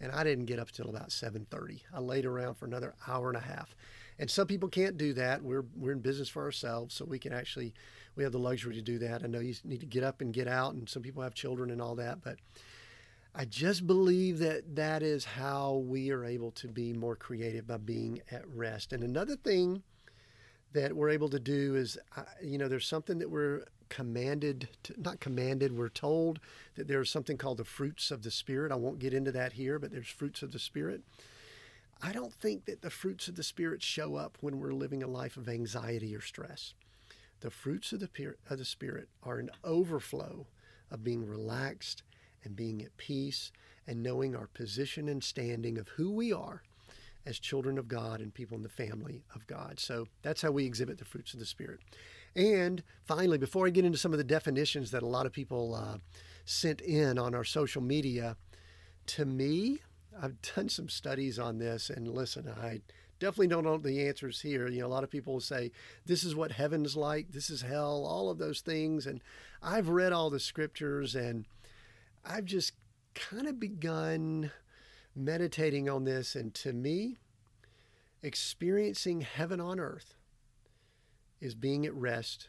And 0.00 0.10
I 0.12 0.24
didn't 0.24 0.46
get 0.46 0.58
up 0.58 0.70
till 0.70 0.88
about 0.88 1.10
7:30. 1.10 1.82
I 1.92 2.00
laid 2.00 2.24
around 2.24 2.54
for 2.54 2.64
another 2.64 2.94
hour 3.06 3.28
and 3.28 3.36
a 3.36 3.40
half. 3.40 3.74
And 4.18 4.30
some 4.30 4.46
people 4.46 4.68
can't 4.68 4.96
do 4.96 5.12
that. 5.14 5.42
We're 5.42 5.64
we're 5.76 5.92
in 5.92 6.00
business 6.00 6.28
for 6.28 6.42
ourselves, 6.42 6.94
so 6.94 7.04
we 7.04 7.18
can 7.18 7.32
actually 7.32 7.74
we 8.16 8.22
have 8.22 8.32
the 8.32 8.38
luxury 8.38 8.74
to 8.74 8.82
do 8.82 8.98
that. 8.98 9.22
I 9.22 9.26
know 9.26 9.40
you 9.40 9.54
need 9.64 9.80
to 9.80 9.86
get 9.86 10.02
up 10.02 10.20
and 10.20 10.32
get 10.32 10.48
out, 10.48 10.74
and 10.74 10.88
some 10.88 11.02
people 11.02 11.22
have 11.22 11.34
children 11.34 11.70
and 11.70 11.80
all 11.80 11.94
that, 11.96 12.22
but 12.22 12.38
I 13.34 13.44
just 13.44 13.86
believe 13.86 14.38
that 14.40 14.74
that 14.74 15.02
is 15.02 15.24
how 15.24 15.76
we 15.76 16.10
are 16.10 16.24
able 16.24 16.50
to 16.52 16.68
be 16.68 16.92
more 16.92 17.14
creative 17.14 17.66
by 17.66 17.76
being 17.76 18.20
at 18.30 18.46
rest. 18.48 18.92
And 18.92 19.04
another 19.04 19.36
thing 19.36 19.82
that 20.72 20.94
we're 20.94 21.10
able 21.10 21.28
to 21.28 21.40
do 21.40 21.74
is, 21.74 21.98
uh, 22.16 22.22
you 22.42 22.58
know, 22.58 22.68
there's 22.68 22.86
something 22.86 23.18
that 23.18 23.30
we're 23.30 23.64
commanded, 23.88 24.68
to, 24.84 24.94
not 25.00 25.20
commanded, 25.20 25.76
we're 25.76 25.88
told 25.88 26.38
that 26.76 26.86
there's 26.86 27.10
something 27.10 27.36
called 27.36 27.58
the 27.58 27.64
fruits 27.64 28.10
of 28.10 28.22
the 28.22 28.30
Spirit. 28.30 28.72
I 28.72 28.76
won't 28.76 29.00
get 29.00 29.12
into 29.12 29.32
that 29.32 29.54
here, 29.54 29.78
but 29.78 29.90
there's 29.90 30.08
fruits 30.08 30.42
of 30.42 30.52
the 30.52 30.58
Spirit. 30.58 31.02
I 32.02 32.12
don't 32.12 32.32
think 32.32 32.64
that 32.64 32.82
the 32.82 32.90
fruits 32.90 33.28
of 33.28 33.34
the 33.36 33.42
Spirit 33.42 33.82
show 33.82 34.14
up 34.14 34.38
when 34.40 34.58
we're 34.58 34.72
living 34.72 35.02
a 35.02 35.08
life 35.08 35.36
of 35.36 35.48
anxiety 35.48 36.14
or 36.14 36.20
stress. 36.20 36.72
The 37.40 37.50
fruits 37.50 37.92
of 37.92 38.00
the, 38.00 38.34
of 38.48 38.58
the 38.58 38.64
Spirit 38.64 39.08
are 39.22 39.38
an 39.38 39.50
overflow 39.64 40.46
of 40.90 41.04
being 41.04 41.26
relaxed 41.26 42.02
and 42.44 42.56
being 42.56 42.82
at 42.82 42.96
peace 42.96 43.50
and 43.86 44.02
knowing 44.02 44.36
our 44.36 44.46
position 44.46 45.08
and 45.08 45.22
standing 45.22 45.78
of 45.78 45.88
who 45.88 46.10
we 46.10 46.32
are 46.32 46.62
as 47.26 47.38
children 47.38 47.78
of 47.78 47.88
God 47.88 48.20
and 48.20 48.32
people 48.32 48.56
in 48.56 48.62
the 48.62 48.68
family 48.68 49.24
of 49.34 49.46
God. 49.46 49.78
So 49.78 50.06
that's 50.22 50.42
how 50.42 50.50
we 50.50 50.64
exhibit 50.64 50.98
the 50.98 51.04
fruits 51.04 51.34
of 51.34 51.40
the 51.40 51.46
Spirit. 51.46 51.80
And 52.34 52.82
finally, 53.04 53.38
before 53.38 53.66
I 53.66 53.70
get 53.70 53.84
into 53.84 53.98
some 53.98 54.12
of 54.12 54.18
the 54.18 54.24
definitions 54.24 54.90
that 54.92 55.02
a 55.02 55.06
lot 55.06 55.26
of 55.26 55.32
people 55.32 55.74
uh, 55.74 55.98
sent 56.44 56.80
in 56.80 57.18
on 57.18 57.34
our 57.34 57.44
social 57.44 57.82
media, 57.82 58.36
to 59.06 59.24
me, 59.24 59.80
I've 60.20 60.40
done 60.54 60.68
some 60.68 60.88
studies 60.88 61.38
on 61.38 61.58
this, 61.58 61.90
and 61.90 62.08
listen, 62.08 62.48
I 62.48 62.80
definitely 63.20 63.48
don't 63.48 63.64
know 63.64 63.76
the 63.76 64.08
answers 64.08 64.40
here. 64.40 64.68
You 64.68 64.80
know, 64.80 64.86
a 64.86 64.88
lot 64.88 65.04
of 65.04 65.10
people 65.10 65.40
say, 65.40 65.70
this 66.06 66.24
is 66.24 66.34
what 66.34 66.52
heaven's 66.52 66.96
like, 66.96 67.32
this 67.32 67.50
is 67.50 67.62
hell, 67.62 68.04
all 68.04 68.30
of 68.30 68.38
those 68.38 68.60
things. 68.60 69.06
And 69.06 69.20
I've 69.62 69.88
read 69.88 70.12
all 70.12 70.30
the 70.30 70.40
scriptures 70.40 71.14
and 71.14 71.46
I've 72.24 72.46
just 72.46 72.72
kind 73.14 73.46
of 73.46 73.60
begun 73.60 74.50
meditating 75.14 75.88
on 75.88 76.04
this. 76.04 76.34
And 76.34 76.54
to 76.54 76.72
me, 76.72 77.18
experiencing 78.22 79.22
heaven 79.22 79.60
on 79.60 79.80
earth 79.80 80.14
is 81.40 81.54
being 81.54 81.86
at 81.86 81.94
rest, 81.94 82.48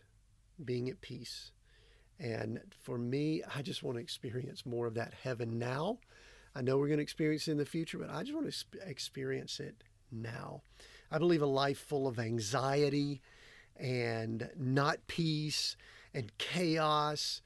being 0.64 0.90
at 0.90 1.02
peace. 1.02 1.52
And 2.20 2.60
for 2.84 2.98
me, 2.98 3.42
I 3.56 3.62
just 3.62 3.82
want 3.82 3.98
to 3.98 4.02
experience 4.02 4.66
more 4.66 4.86
of 4.86 4.94
that 4.96 5.14
heaven 5.24 5.58
now. 5.58 6.00
I 6.54 6.62
know 6.62 6.78
we're 6.78 6.88
going 6.88 6.98
to 6.98 7.04
experience 7.04 7.48
it 7.48 7.52
in 7.52 7.58
the 7.58 7.66
future, 7.66 7.98
but 7.98 8.10
I 8.10 8.22
just 8.24 8.36
want 8.36 8.52
to 8.52 8.88
experience 8.88 9.60
it 9.60 9.84
now. 10.12 10.62
I 11.10 11.18
believe 11.18 11.42
a 11.42 11.48
life 11.48 11.80
full 11.80 12.08
of 12.08 12.20
anxiety 12.20 13.22
and 13.78 14.50
not 14.58 15.08
peace 15.08 15.78
and 16.14 16.38
chaos. 16.38 17.42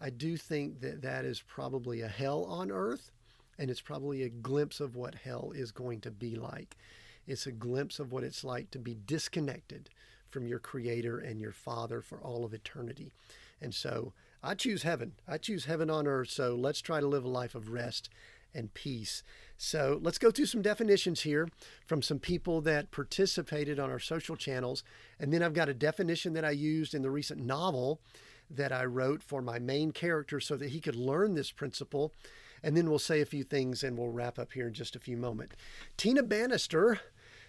I 0.00 0.10
do 0.10 0.36
think 0.36 0.80
that 0.80 1.02
that 1.02 1.24
is 1.24 1.42
probably 1.42 2.02
a 2.02 2.08
hell 2.08 2.44
on 2.44 2.70
earth, 2.70 3.12
and 3.60 3.70
it's 3.70 3.82
probably 3.82 4.22
a 4.22 4.30
glimpse 4.30 4.80
of 4.80 4.96
what 4.96 5.14
hell 5.14 5.52
is 5.54 5.70
going 5.70 6.00
to 6.00 6.10
be 6.10 6.34
like. 6.34 6.78
It's 7.26 7.46
a 7.46 7.52
glimpse 7.52 8.00
of 8.00 8.10
what 8.10 8.24
it's 8.24 8.42
like 8.42 8.70
to 8.70 8.78
be 8.78 8.96
disconnected 9.06 9.90
from 10.30 10.46
your 10.46 10.58
Creator 10.58 11.18
and 11.18 11.38
your 11.38 11.52
Father 11.52 12.00
for 12.00 12.18
all 12.22 12.46
of 12.46 12.54
eternity. 12.54 13.12
And 13.60 13.74
so 13.74 14.14
I 14.42 14.54
choose 14.54 14.82
heaven. 14.82 15.12
I 15.28 15.36
choose 15.36 15.66
heaven 15.66 15.90
on 15.90 16.06
earth. 16.06 16.30
So 16.30 16.54
let's 16.54 16.80
try 16.80 17.00
to 17.00 17.06
live 17.06 17.24
a 17.24 17.28
life 17.28 17.54
of 17.54 17.68
rest 17.68 18.08
and 18.54 18.72
peace. 18.72 19.22
So 19.58 20.00
let's 20.02 20.18
go 20.18 20.30
through 20.30 20.46
some 20.46 20.62
definitions 20.62 21.20
here 21.20 21.46
from 21.84 22.00
some 22.00 22.18
people 22.18 22.62
that 22.62 22.90
participated 22.90 23.78
on 23.78 23.90
our 23.90 23.98
social 23.98 24.36
channels. 24.36 24.82
And 25.18 25.34
then 25.34 25.42
I've 25.42 25.52
got 25.52 25.68
a 25.68 25.74
definition 25.74 26.32
that 26.32 26.46
I 26.46 26.52
used 26.52 26.94
in 26.94 27.02
the 27.02 27.10
recent 27.10 27.44
novel 27.44 28.00
that 28.48 28.72
I 28.72 28.86
wrote 28.86 29.22
for 29.22 29.42
my 29.42 29.58
main 29.58 29.92
character 29.92 30.40
so 30.40 30.56
that 30.56 30.70
he 30.70 30.80
could 30.80 30.96
learn 30.96 31.34
this 31.34 31.52
principle. 31.52 32.14
And 32.62 32.76
then 32.76 32.88
we'll 32.88 32.98
say 32.98 33.20
a 33.20 33.26
few 33.26 33.44
things 33.44 33.82
and 33.82 33.96
we'll 33.96 34.10
wrap 34.10 34.38
up 34.38 34.52
here 34.52 34.66
in 34.68 34.74
just 34.74 34.96
a 34.96 35.00
few 35.00 35.16
moments. 35.16 35.56
Tina 35.96 36.22
Bannister, 36.22 37.00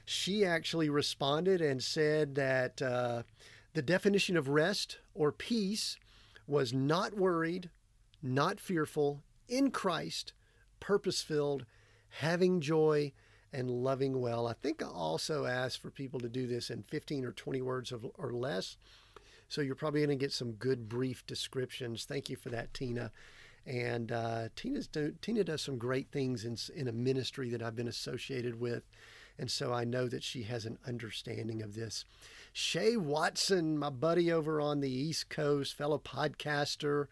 she 0.05 0.45
actually 0.45 0.89
responded 0.89 1.61
and 1.61 1.83
said 1.83 2.35
that 2.35 2.81
uh, 2.81 3.23
the 3.73 3.81
definition 3.81 4.37
of 4.37 4.47
rest 4.47 4.99
or 5.13 5.31
peace 5.31 5.97
was 6.47 6.73
not 6.73 7.15
worried, 7.15 7.69
not 8.21 8.59
fearful, 8.59 9.23
in 9.47 9.71
Christ, 9.71 10.33
purpose 10.79 11.21
filled, 11.21 11.65
having 12.19 12.61
joy, 12.61 13.11
and 13.53 13.69
loving 13.69 14.21
well. 14.21 14.47
I 14.47 14.53
think 14.53 14.81
I 14.81 14.87
also 14.87 15.45
asked 15.45 15.81
for 15.81 15.89
people 15.89 16.19
to 16.21 16.29
do 16.29 16.47
this 16.47 16.69
in 16.69 16.83
15 16.83 17.25
or 17.25 17.31
20 17.31 17.61
words 17.61 17.91
or 18.17 18.31
less. 18.31 18.77
So 19.49 19.61
you're 19.61 19.75
probably 19.75 19.99
going 19.99 20.17
to 20.17 20.23
get 20.23 20.31
some 20.31 20.53
good 20.53 20.87
brief 20.87 21.25
descriptions. 21.27 22.05
Thank 22.05 22.29
you 22.29 22.37
for 22.37 22.49
that, 22.49 22.73
Tina. 22.73 23.11
And 23.65 24.11
uh, 24.11 24.49
Tina's 24.55 24.87
do, 24.87 25.13
Tina 25.21 25.43
does 25.43 25.61
some 25.61 25.77
great 25.77 26.11
things 26.11 26.45
in, 26.45 26.57
in 26.75 26.87
a 26.87 26.91
ministry 26.91 27.49
that 27.49 27.61
I've 27.61 27.75
been 27.75 27.87
associated 27.87 28.59
with. 28.59 28.83
And 29.37 29.49
so 29.49 29.73
I 29.73 29.85
know 29.85 30.07
that 30.07 30.23
she 30.23 30.43
has 30.43 30.65
an 30.65 30.77
understanding 30.87 31.61
of 31.61 31.75
this. 31.75 32.05
Shay 32.53 32.97
Watson, 32.97 33.77
my 33.77 33.89
buddy 33.89 34.31
over 34.31 34.59
on 34.59 34.81
the 34.81 34.91
East 34.91 35.29
Coast, 35.29 35.73
fellow 35.73 35.99
podcaster, 35.99 37.07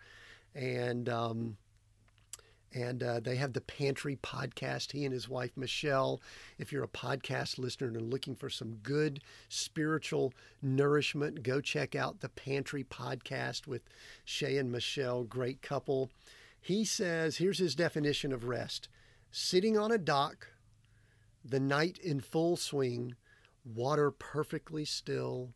and 0.54 1.08
um, 1.08 1.58
and 2.74 3.02
uh, 3.02 3.20
they 3.20 3.36
have 3.36 3.54
the 3.54 3.62
Pantry 3.62 4.18
podcast. 4.18 4.92
He 4.92 5.06
and 5.06 5.14
his 5.14 5.28
wife 5.28 5.52
Michelle. 5.56 6.22
If 6.58 6.72
you're 6.72 6.84
a 6.84 6.88
podcast 6.88 7.58
listener 7.58 7.88
and 7.88 8.12
looking 8.12 8.36
for 8.36 8.50
some 8.50 8.76
good 8.84 9.22
spiritual 9.48 10.34
nourishment, 10.62 11.42
go 11.42 11.62
check 11.62 11.96
out 11.96 12.20
the 12.20 12.30
Pantry 12.30 12.84
podcast 12.84 13.66
with 13.66 13.82
Shay 14.24 14.58
and 14.58 14.72
Michelle. 14.72 15.24
Great 15.24 15.62
couple. 15.62 16.12
He 16.62 16.86
says, 16.86 17.38
here's 17.38 17.60
his 17.60 17.76
definition 17.76 18.32
of 18.32 18.44
rest: 18.44 18.90
sitting 19.32 19.78
on 19.78 19.92
a 19.92 19.98
dock, 19.98 20.48
the 21.44 21.60
night 21.60 21.98
in 21.98 22.20
full 22.20 22.58
swing, 22.58 23.16
water 23.64 24.12
perfectly 24.12 24.86
still, 24.86 25.54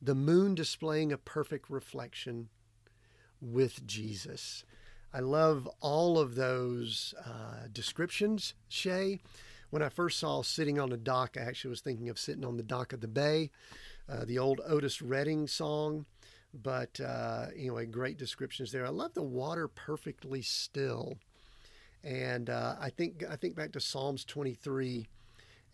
the 0.00 0.14
moon 0.14 0.54
displaying 0.54 1.12
a 1.12 1.18
perfect 1.18 1.70
reflection 1.70 2.48
with 3.40 3.86
Jesus. 3.86 4.64
I 5.12 5.20
love 5.20 5.68
all 5.80 6.18
of 6.18 6.34
those 6.34 7.14
uh, 7.24 7.68
descriptions, 7.72 8.54
Shay. 8.68 9.20
When 9.70 9.82
I 9.82 9.88
first 9.88 10.18
saw 10.18 10.42
sitting 10.42 10.78
on 10.78 10.92
a 10.92 10.96
dock, 10.96 11.36
I 11.38 11.42
actually 11.42 11.70
was 11.70 11.80
thinking 11.80 12.08
of 12.08 12.18
sitting 12.18 12.44
on 12.44 12.56
the 12.56 12.62
dock 12.62 12.92
of 12.92 13.00
the 13.00 13.08
bay, 13.08 13.50
uh, 14.08 14.24
the 14.24 14.38
old 14.38 14.60
Otis 14.66 15.00
Redding 15.00 15.46
song. 15.46 16.06
But 16.62 17.00
uh, 17.00 17.46
anyway, 17.56 17.86
great 17.86 18.16
descriptions 18.16 18.70
there. 18.70 18.86
I 18.86 18.90
love 18.90 19.14
the 19.14 19.22
water 19.22 19.66
perfectly 19.66 20.40
still, 20.42 21.18
and 22.04 22.48
uh, 22.48 22.76
I 22.80 22.90
think 22.90 23.24
I 23.28 23.36
think 23.36 23.56
back 23.56 23.72
to 23.72 23.80
Psalms 23.80 24.24
23, 24.24 25.06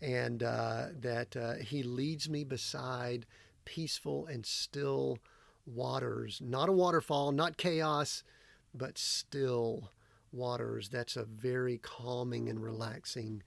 and 0.01 0.41
uh, 0.41 0.87
that 0.99 1.37
uh, 1.37 1.53
He 1.55 1.83
leads 1.83 2.29
me 2.29 2.43
beside 2.43 3.27
peaceful 3.63 4.25
and 4.25 4.43
still 4.43 5.19
waters, 5.67 6.41
not 6.43 6.67
a 6.67 6.73
waterfall, 6.73 7.31
not 7.31 7.57
chaos 7.57 8.23
but 8.73 8.97
still 8.97 9.91
waters. 10.31 10.89
That's 10.89 11.15
a 11.15 11.23
very 11.23 11.77
calming 11.77 12.49
and 12.49 12.61
relaxing 12.63 13.43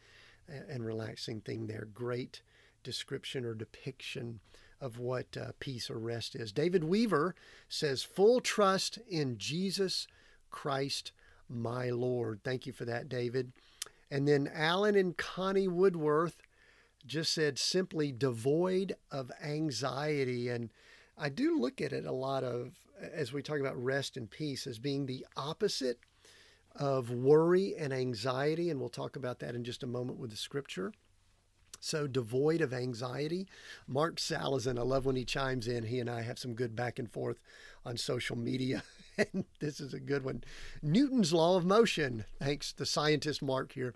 and 0.48 0.84
relaxing 0.84 1.40
thing 1.40 1.66
there. 1.66 1.88
Great 1.94 2.42
description 2.82 3.44
or 3.44 3.54
depiction 3.54 4.40
of 4.84 4.98
what 4.98 5.34
uh, 5.36 5.52
peace 5.60 5.88
or 5.88 5.98
rest 5.98 6.36
is. 6.36 6.52
David 6.52 6.84
Weaver 6.84 7.34
says, 7.70 8.02
full 8.02 8.40
trust 8.40 8.98
in 9.08 9.38
Jesus 9.38 10.06
Christ, 10.50 11.10
my 11.48 11.88
Lord. 11.88 12.40
Thank 12.44 12.66
you 12.66 12.72
for 12.74 12.84
that, 12.84 13.08
David. 13.08 13.52
And 14.10 14.28
then 14.28 14.50
Alan 14.52 14.94
and 14.94 15.16
Connie 15.16 15.68
Woodworth 15.68 16.42
just 17.06 17.32
said 17.32 17.58
simply 17.58 18.12
devoid 18.12 18.94
of 19.10 19.32
anxiety. 19.42 20.50
And 20.50 20.68
I 21.16 21.30
do 21.30 21.58
look 21.58 21.80
at 21.80 21.94
it 21.94 22.04
a 22.04 22.12
lot 22.12 22.44
of 22.44 22.72
as 23.12 23.32
we 23.32 23.42
talk 23.42 23.60
about 23.60 23.82
rest 23.82 24.16
and 24.16 24.30
peace, 24.30 24.66
as 24.66 24.78
being 24.78 25.06
the 25.06 25.26
opposite 25.36 25.98
of 26.76 27.10
worry 27.10 27.74
and 27.76 27.92
anxiety. 27.92 28.68
And 28.68 28.78
we'll 28.78 28.88
talk 28.90 29.16
about 29.16 29.38
that 29.40 29.54
in 29.54 29.64
just 29.64 29.82
a 29.82 29.86
moment 29.86 30.18
with 30.18 30.30
the 30.30 30.36
scripture. 30.36 30.92
So, 31.84 32.06
devoid 32.06 32.62
of 32.62 32.72
anxiety. 32.72 33.46
Mark 33.86 34.18
Salazin, 34.18 34.78
I 34.78 34.82
love 34.82 35.04
when 35.04 35.16
he 35.16 35.24
chimes 35.26 35.68
in. 35.68 35.84
He 35.84 36.00
and 36.00 36.08
I 36.08 36.22
have 36.22 36.38
some 36.38 36.54
good 36.54 36.74
back 36.74 36.98
and 36.98 37.12
forth 37.12 37.42
on 37.84 37.98
social 37.98 38.36
media. 38.36 38.82
and 39.18 39.44
this 39.60 39.80
is 39.80 39.92
a 39.92 40.00
good 40.00 40.24
one. 40.24 40.44
Newton's 40.82 41.34
law 41.34 41.58
of 41.58 41.66
motion. 41.66 42.24
Thanks, 42.38 42.72
the 42.72 42.86
scientist 42.86 43.42
Mark 43.42 43.72
here 43.72 43.92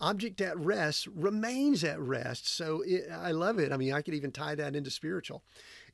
object 0.00 0.40
at 0.40 0.58
rest 0.58 1.06
remains 1.14 1.84
at 1.84 1.98
rest. 2.00 2.48
So 2.48 2.82
it, 2.86 3.04
I 3.10 3.30
love 3.30 3.58
it. 3.58 3.72
I 3.72 3.76
mean, 3.76 3.92
I 3.92 4.02
could 4.02 4.14
even 4.14 4.32
tie 4.32 4.54
that 4.54 4.76
into 4.76 4.90
spiritual. 4.90 5.42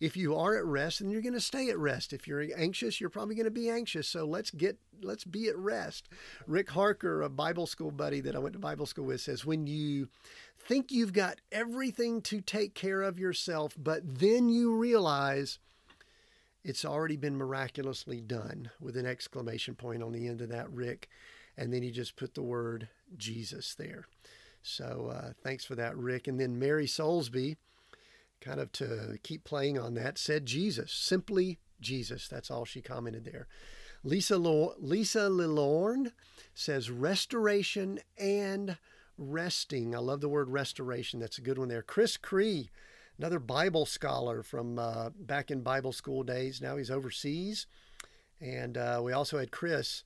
If 0.00 0.16
you 0.16 0.36
are 0.36 0.56
at 0.56 0.64
rest, 0.64 1.00
then 1.00 1.10
you're 1.10 1.22
going 1.22 1.34
to 1.34 1.40
stay 1.40 1.68
at 1.68 1.78
rest. 1.78 2.12
If 2.12 2.26
you're 2.26 2.44
anxious, 2.56 3.00
you're 3.00 3.10
probably 3.10 3.34
going 3.34 3.44
to 3.44 3.50
be 3.50 3.68
anxious. 3.68 4.08
So 4.08 4.24
let's 4.24 4.50
get 4.50 4.78
let's 5.02 5.24
be 5.24 5.48
at 5.48 5.56
rest. 5.56 6.08
Rick 6.46 6.70
Harker, 6.70 7.22
a 7.22 7.28
Bible 7.28 7.66
school 7.66 7.90
buddy 7.90 8.20
that 8.20 8.34
I 8.34 8.38
went 8.38 8.54
to 8.54 8.58
Bible 8.58 8.86
school 8.86 9.06
with, 9.06 9.20
says 9.20 9.44
when 9.44 9.66
you 9.66 10.08
think 10.58 10.90
you've 10.90 11.12
got 11.12 11.40
everything 11.52 12.22
to 12.22 12.40
take 12.40 12.74
care 12.74 13.02
of 13.02 13.18
yourself, 13.18 13.74
but 13.78 14.18
then 14.18 14.48
you 14.48 14.74
realize 14.74 15.58
it's 16.64 16.84
already 16.84 17.16
been 17.16 17.36
miraculously 17.36 18.20
done 18.20 18.70
with 18.80 18.96
an 18.96 19.06
exclamation 19.06 19.74
point 19.74 20.02
on 20.02 20.12
the 20.12 20.28
end 20.28 20.40
of 20.40 20.50
that, 20.50 20.70
Rick. 20.70 21.08
And 21.60 21.74
then 21.74 21.82
he 21.82 21.90
just 21.90 22.16
put 22.16 22.34
the 22.34 22.42
word 22.42 22.88
Jesus 23.18 23.74
there. 23.74 24.06
So 24.62 25.12
uh, 25.14 25.32
thanks 25.44 25.62
for 25.62 25.74
that, 25.74 25.94
Rick. 25.94 26.26
And 26.26 26.40
then 26.40 26.58
Mary 26.58 26.86
Soulsby, 26.86 27.56
kind 28.40 28.60
of 28.60 28.72
to 28.72 29.18
keep 29.22 29.44
playing 29.44 29.78
on 29.78 29.92
that, 29.94 30.16
said 30.16 30.46
Jesus, 30.46 30.90
simply 30.90 31.58
Jesus. 31.78 32.28
That's 32.28 32.50
all 32.50 32.64
she 32.64 32.80
commented 32.80 33.26
there. 33.26 33.46
Lisa, 34.02 34.38
Lo- 34.38 34.74
Lisa 34.78 35.28
Lilorn 35.28 36.12
says 36.54 36.90
restoration 36.90 38.00
and 38.16 38.78
resting. 39.18 39.94
I 39.94 39.98
love 39.98 40.22
the 40.22 40.30
word 40.30 40.48
restoration. 40.48 41.20
That's 41.20 41.36
a 41.36 41.42
good 41.42 41.58
one 41.58 41.68
there. 41.68 41.82
Chris 41.82 42.16
Cree, 42.16 42.70
another 43.18 43.38
Bible 43.38 43.84
scholar 43.84 44.42
from 44.42 44.78
uh, 44.78 45.10
back 45.10 45.50
in 45.50 45.60
Bible 45.60 45.92
school 45.92 46.22
days. 46.22 46.62
Now 46.62 46.78
he's 46.78 46.90
overseas. 46.90 47.66
And 48.40 48.78
uh, 48.78 49.02
we 49.04 49.12
also 49.12 49.38
had 49.38 49.50
Chris 49.50 50.04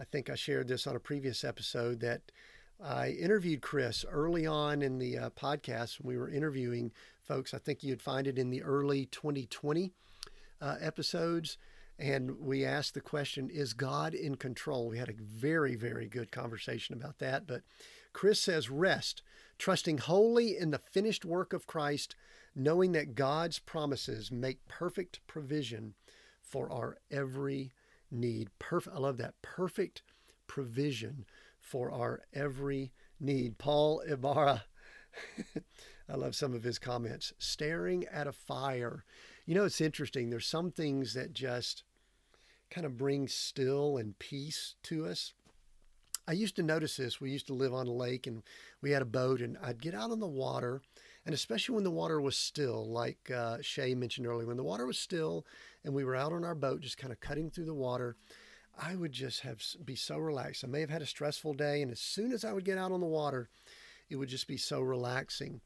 I 0.00 0.04
think 0.04 0.28
I 0.28 0.34
shared 0.34 0.68
this 0.68 0.86
on 0.86 0.96
a 0.96 1.00
previous 1.00 1.44
episode 1.44 2.00
that 2.00 2.32
I 2.82 3.10
interviewed 3.10 3.62
Chris 3.62 4.04
early 4.10 4.46
on 4.46 4.82
in 4.82 4.98
the 4.98 5.16
uh, 5.16 5.30
podcast 5.30 6.00
when 6.00 6.08
we 6.08 6.18
were 6.18 6.28
interviewing 6.28 6.90
folks. 7.22 7.54
I 7.54 7.58
think 7.58 7.82
you'd 7.82 8.02
find 8.02 8.26
it 8.26 8.38
in 8.38 8.50
the 8.50 8.62
early 8.62 9.06
2020 9.06 9.92
uh, 10.60 10.76
episodes. 10.80 11.58
And 11.96 12.40
we 12.40 12.64
asked 12.64 12.94
the 12.94 13.00
question 13.00 13.48
Is 13.50 13.72
God 13.72 14.14
in 14.14 14.34
control? 14.34 14.88
We 14.88 14.98
had 14.98 15.08
a 15.08 15.14
very, 15.14 15.76
very 15.76 16.08
good 16.08 16.32
conversation 16.32 16.94
about 16.94 17.18
that. 17.18 17.46
But 17.46 17.62
Chris 18.12 18.40
says, 18.40 18.70
Rest, 18.70 19.22
trusting 19.58 19.98
wholly 19.98 20.58
in 20.58 20.70
the 20.72 20.78
finished 20.78 21.24
work 21.24 21.52
of 21.52 21.68
Christ, 21.68 22.16
knowing 22.56 22.92
that 22.92 23.14
God's 23.14 23.60
promises 23.60 24.32
make 24.32 24.66
perfect 24.66 25.20
provision 25.28 25.94
for 26.42 26.70
our 26.72 26.98
every 27.12 27.72
need. 28.14 28.50
Perfect. 28.58 28.96
I 28.96 28.98
love 28.98 29.18
that. 29.18 29.34
Perfect 29.42 30.02
provision 30.46 31.24
for 31.60 31.90
our 31.90 32.22
every 32.32 32.92
need. 33.20 33.58
Paul 33.58 34.00
Ibarra, 34.00 34.64
I 36.08 36.14
love 36.16 36.36
some 36.36 36.54
of 36.54 36.64
his 36.64 36.78
comments. 36.78 37.32
Staring 37.38 38.04
at 38.12 38.26
a 38.26 38.32
fire. 38.32 39.04
You 39.46 39.54
know, 39.54 39.64
it's 39.64 39.80
interesting. 39.80 40.30
There's 40.30 40.46
some 40.46 40.70
things 40.70 41.14
that 41.14 41.32
just 41.32 41.84
kind 42.70 42.86
of 42.86 42.96
bring 42.96 43.28
still 43.28 43.96
and 43.96 44.18
peace 44.18 44.74
to 44.84 45.06
us. 45.06 45.32
I 46.26 46.32
used 46.32 46.56
to 46.56 46.62
notice 46.62 46.96
this. 46.96 47.20
We 47.20 47.30
used 47.30 47.46
to 47.48 47.54
live 47.54 47.74
on 47.74 47.86
a 47.86 47.92
lake 47.92 48.26
and 48.26 48.42
we 48.80 48.92
had 48.92 49.02
a 49.02 49.06
boat, 49.06 49.40
and 49.40 49.58
I'd 49.62 49.82
get 49.82 49.94
out 49.94 50.10
on 50.10 50.20
the 50.20 50.26
water, 50.26 50.80
and 51.26 51.34
especially 51.34 51.74
when 51.74 51.84
the 51.84 51.90
water 51.90 52.20
was 52.20 52.36
still, 52.36 52.86
like 52.88 53.30
uh, 53.30 53.58
Shay 53.60 53.94
mentioned 53.94 54.26
earlier, 54.26 54.46
when 54.46 54.56
the 54.56 54.62
water 54.62 54.86
was 54.86 54.98
still 54.98 55.46
and 55.84 55.94
we 55.94 56.04
were 56.04 56.16
out 56.16 56.32
on 56.32 56.44
our 56.44 56.54
boat 56.54 56.80
just 56.80 56.98
kind 56.98 57.12
of 57.12 57.20
cutting 57.20 57.50
through 57.50 57.64
the 57.66 57.74
water, 57.74 58.16
I 58.78 58.96
would 58.96 59.12
just 59.12 59.40
have 59.40 59.62
be 59.84 59.96
so 59.96 60.18
relaxed. 60.18 60.64
I 60.64 60.66
may 60.66 60.80
have 60.80 60.90
had 60.90 61.02
a 61.02 61.06
stressful 61.06 61.54
day, 61.54 61.82
and 61.82 61.90
as 61.90 62.00
soon 62.00 62.32
as 62.32 62.44
I 62.44 62.52
would 62.52 62.64
get 62.64 62.78
out 62.78 62.92
on 62.92 63.00
the 63.00 63.06
water, 63.06 63.48
it 64.10 64.16
would 64.16 64.28
just 64.28 64.48
be 64.48 64.56
so 64.56 64.80
relaxing. 64.80 65.60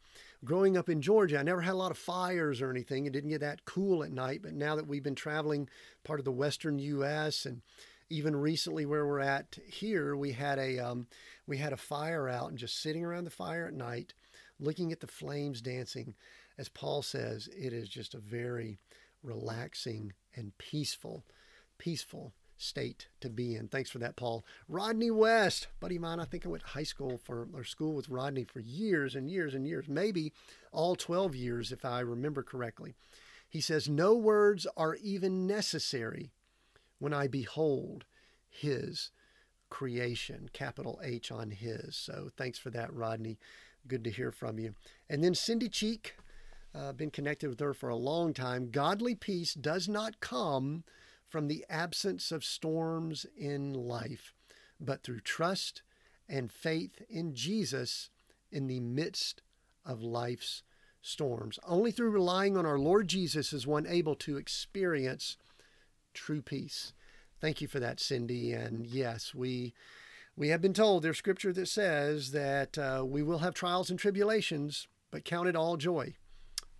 Growing 0.44 0.76
up 0.76 0.88
in 0.88 1.02
Georgia, 1.02 1.38
I 1.38 1.42
never 1.42 1.60
had 1.60 1.74
a 1.74 1.76
lot 1.76 1.90
of 1.90 1.98
fires 1.98 2.60
or 2.60 2.70
anything. 2.70 3.06
It 3.06 3.12
didn't 3.12 3.30
get 3.30 3.40
that 3.40 3.64
cool 3.64 4.04
at 4.04 4.12
night, 4.12 4.40
but 4.42 4.54
now 4.54 4.76
that 4.76 4.86
we've 4.86 5.02
been 5.02 5.14
traveling 5.14 5.68
part 6.04 6.20
of 6.20 6.24
the 6.24 6.32
western 6.32 6.78
U.S. 6.78 7.46
and 7.46 7.62
even 8.10 8.36
recently 8.36 8.86
where 8.86 9.06
we're 9.06 9.20
at 9.20 9.58
here, 9.66 10.16
we 10.16 10.32
had 10.32 10.58
a 10.58 10.78
um, 10.78 11.06
we 11.46 11.58
had 11.58 11.72
a 11.72 11.76
fire 11.76 12.28
out 12.28 12.50
and 12.50 12.58
just 12.58 12.80
sitting 12.80 13.04
around 13.04 13.24
the 13.24 13.30
fire 13.30 13.66
at 13.66 13.74
night, 13.74 14.14
looking 14.60 14.92
at 14.92 15.00
the 15.00 15.06
flames 15.06 15.60
dancing. 15.60 16.14
As 16.56 16.68
Paul 16.68 17.02
says, 17.02 17.48
it 17.56 17.72
is 17.72 17.88
just 17.88 18.14
a 18.14 18.18
very 18.18 18.78
relaxing 19.22 20.12
and 20.34 20.56
peaceful, 20.58 21.24
peaceful 21.78 22.32
state 22.56 23.08
to 23.20 23.30
be 23.30 23.54
in. 23.54 23.68
Thanks 23.68 23.90
for 23.90 23.98
that, 23.98 24.16
Paul. 24.16 24.44
Rodney 24.68 25.10
West, 25.10 25.68
buddy 25.80 25.96
of 25.96 26.02
mine, 26.02 26.20
I 26.20 26.24
think 26.24 26.44
I 26.44 26.48
went 26.48 26.64
to 26.64 26.70
high 26.70 26.82
school 26.82 27.18
for 27.22 27.48
or 27.54 27.64
school 27.64 27.94
with 27.94 28.08
Rodney 28.08 28.44
for 28.44 28.60
years 28.60 29.14
and 29.14 29.30
years 29.30 29.54
and 29.54 29.66
years, 29.66 29.88
maybe 29.88 30.32
all 30.72 30.96
12 30.96 31.34
years 31.34 31.72
if 31.72 31.84
I 31.84 32.00
remember 32.00 32.42
correctly. 32.42 32.94
He 33.48 33.60
says, 33.60 33.88
No 33.88 34.14
words 34.14 34.66
are 34.76 34.96
even 34.96 35.46
necessary 35.46 36.32
when 36.98 37.14
I 37.14 37.28
behold 37.28 38.04
his 38.48 39.10
creation, 39.70 40.50
capital 40.52 41.00
H 41.02 41.30
on 41.30 41.50
his. 41.50 41.96
So 41.96 42.30
thanks 42.36 42.58
for 42.58 42.70
that, 42.70 42.92
Rodney. 42.92 43.38
Good 43.88 44.04
to 44.04 44.10
hear 44.10 44.30
from 44.30 44.58
you. 44.58 44.74
And 45.08 45.24
then 45.24 45.34
Cindy 45.34 45.68
Cheek, 45.68 46.14
uh, 46.74 46.92
been 46.92 47.10
connected 47.10 47.48
with 47.48 47.60
her 47.60 47.72
for 47.72 47.88
a 47.88 47.96
long 47.96 48.34
time. 48.34 48.70
Godly 48.70 49.14
peace 49.14 49.54
does 49.54 49.88
not 49.88 50.20
come 50.20 50.84
from 51.26 51.48
the 51.48 51.64
absence 51.68 52.30
of 52.30 52.44
storms 52.44 53.26
in 53.36 53.72
life, 53.72 54.34
but 54.78 55.02
through 55.02 55.20
trust 55.20 55.82
and 56.28 56.52
faith 56.52 57.02
in 57.08 57.34
Jesus 57.34 58.10
in 58.52 58.66
the 58.66 58.80
midst 58.80 59.42
of 59.84 60.02
life's 60.02 60.62
storms. 61.00 61.58
Only 61.66 61.90
through 61.90 62.10
relying 62.10 62.56
on 62.56 62.66
our 62.66 62.78
Lord 62.78 63.08
Jesus 63.08 63.52
is 63.52 63.66
one 63.66 63.86
able 63.86 64.14
to 64.16 64.36
experience 64.36 65.36
true 66.12 66.42
peace. 66.42 66.92
Thank 67.40 67.60
you 67.60 67.68
for 67.68 67.80
that, 67.80 68.00
Cindy. 68.00 68.52
And 68.52 68.86
yes, 68.86 69.34
we 69.34 69.72
we 70.38 70.50
have 70.50 70.62
been 70.62 70.72
told 70.72 71.02
there's 71.02 71.18
scripture 71.18 71.52
that 71.52 71.66
says 71.66 72.30
that 72.30 72.78
uh, 72.78 73.04
we 73.04 73.24
will 73.24 73.38
have 73.38 73.54
trials 73.54 73.90
and 73.90 73.98
tribulations, 73.98 74.86
but 75.10 75.24
count 75.24 75.48
it 75.48 75.56
all 75.56 75.76
joy. 75.76 76.14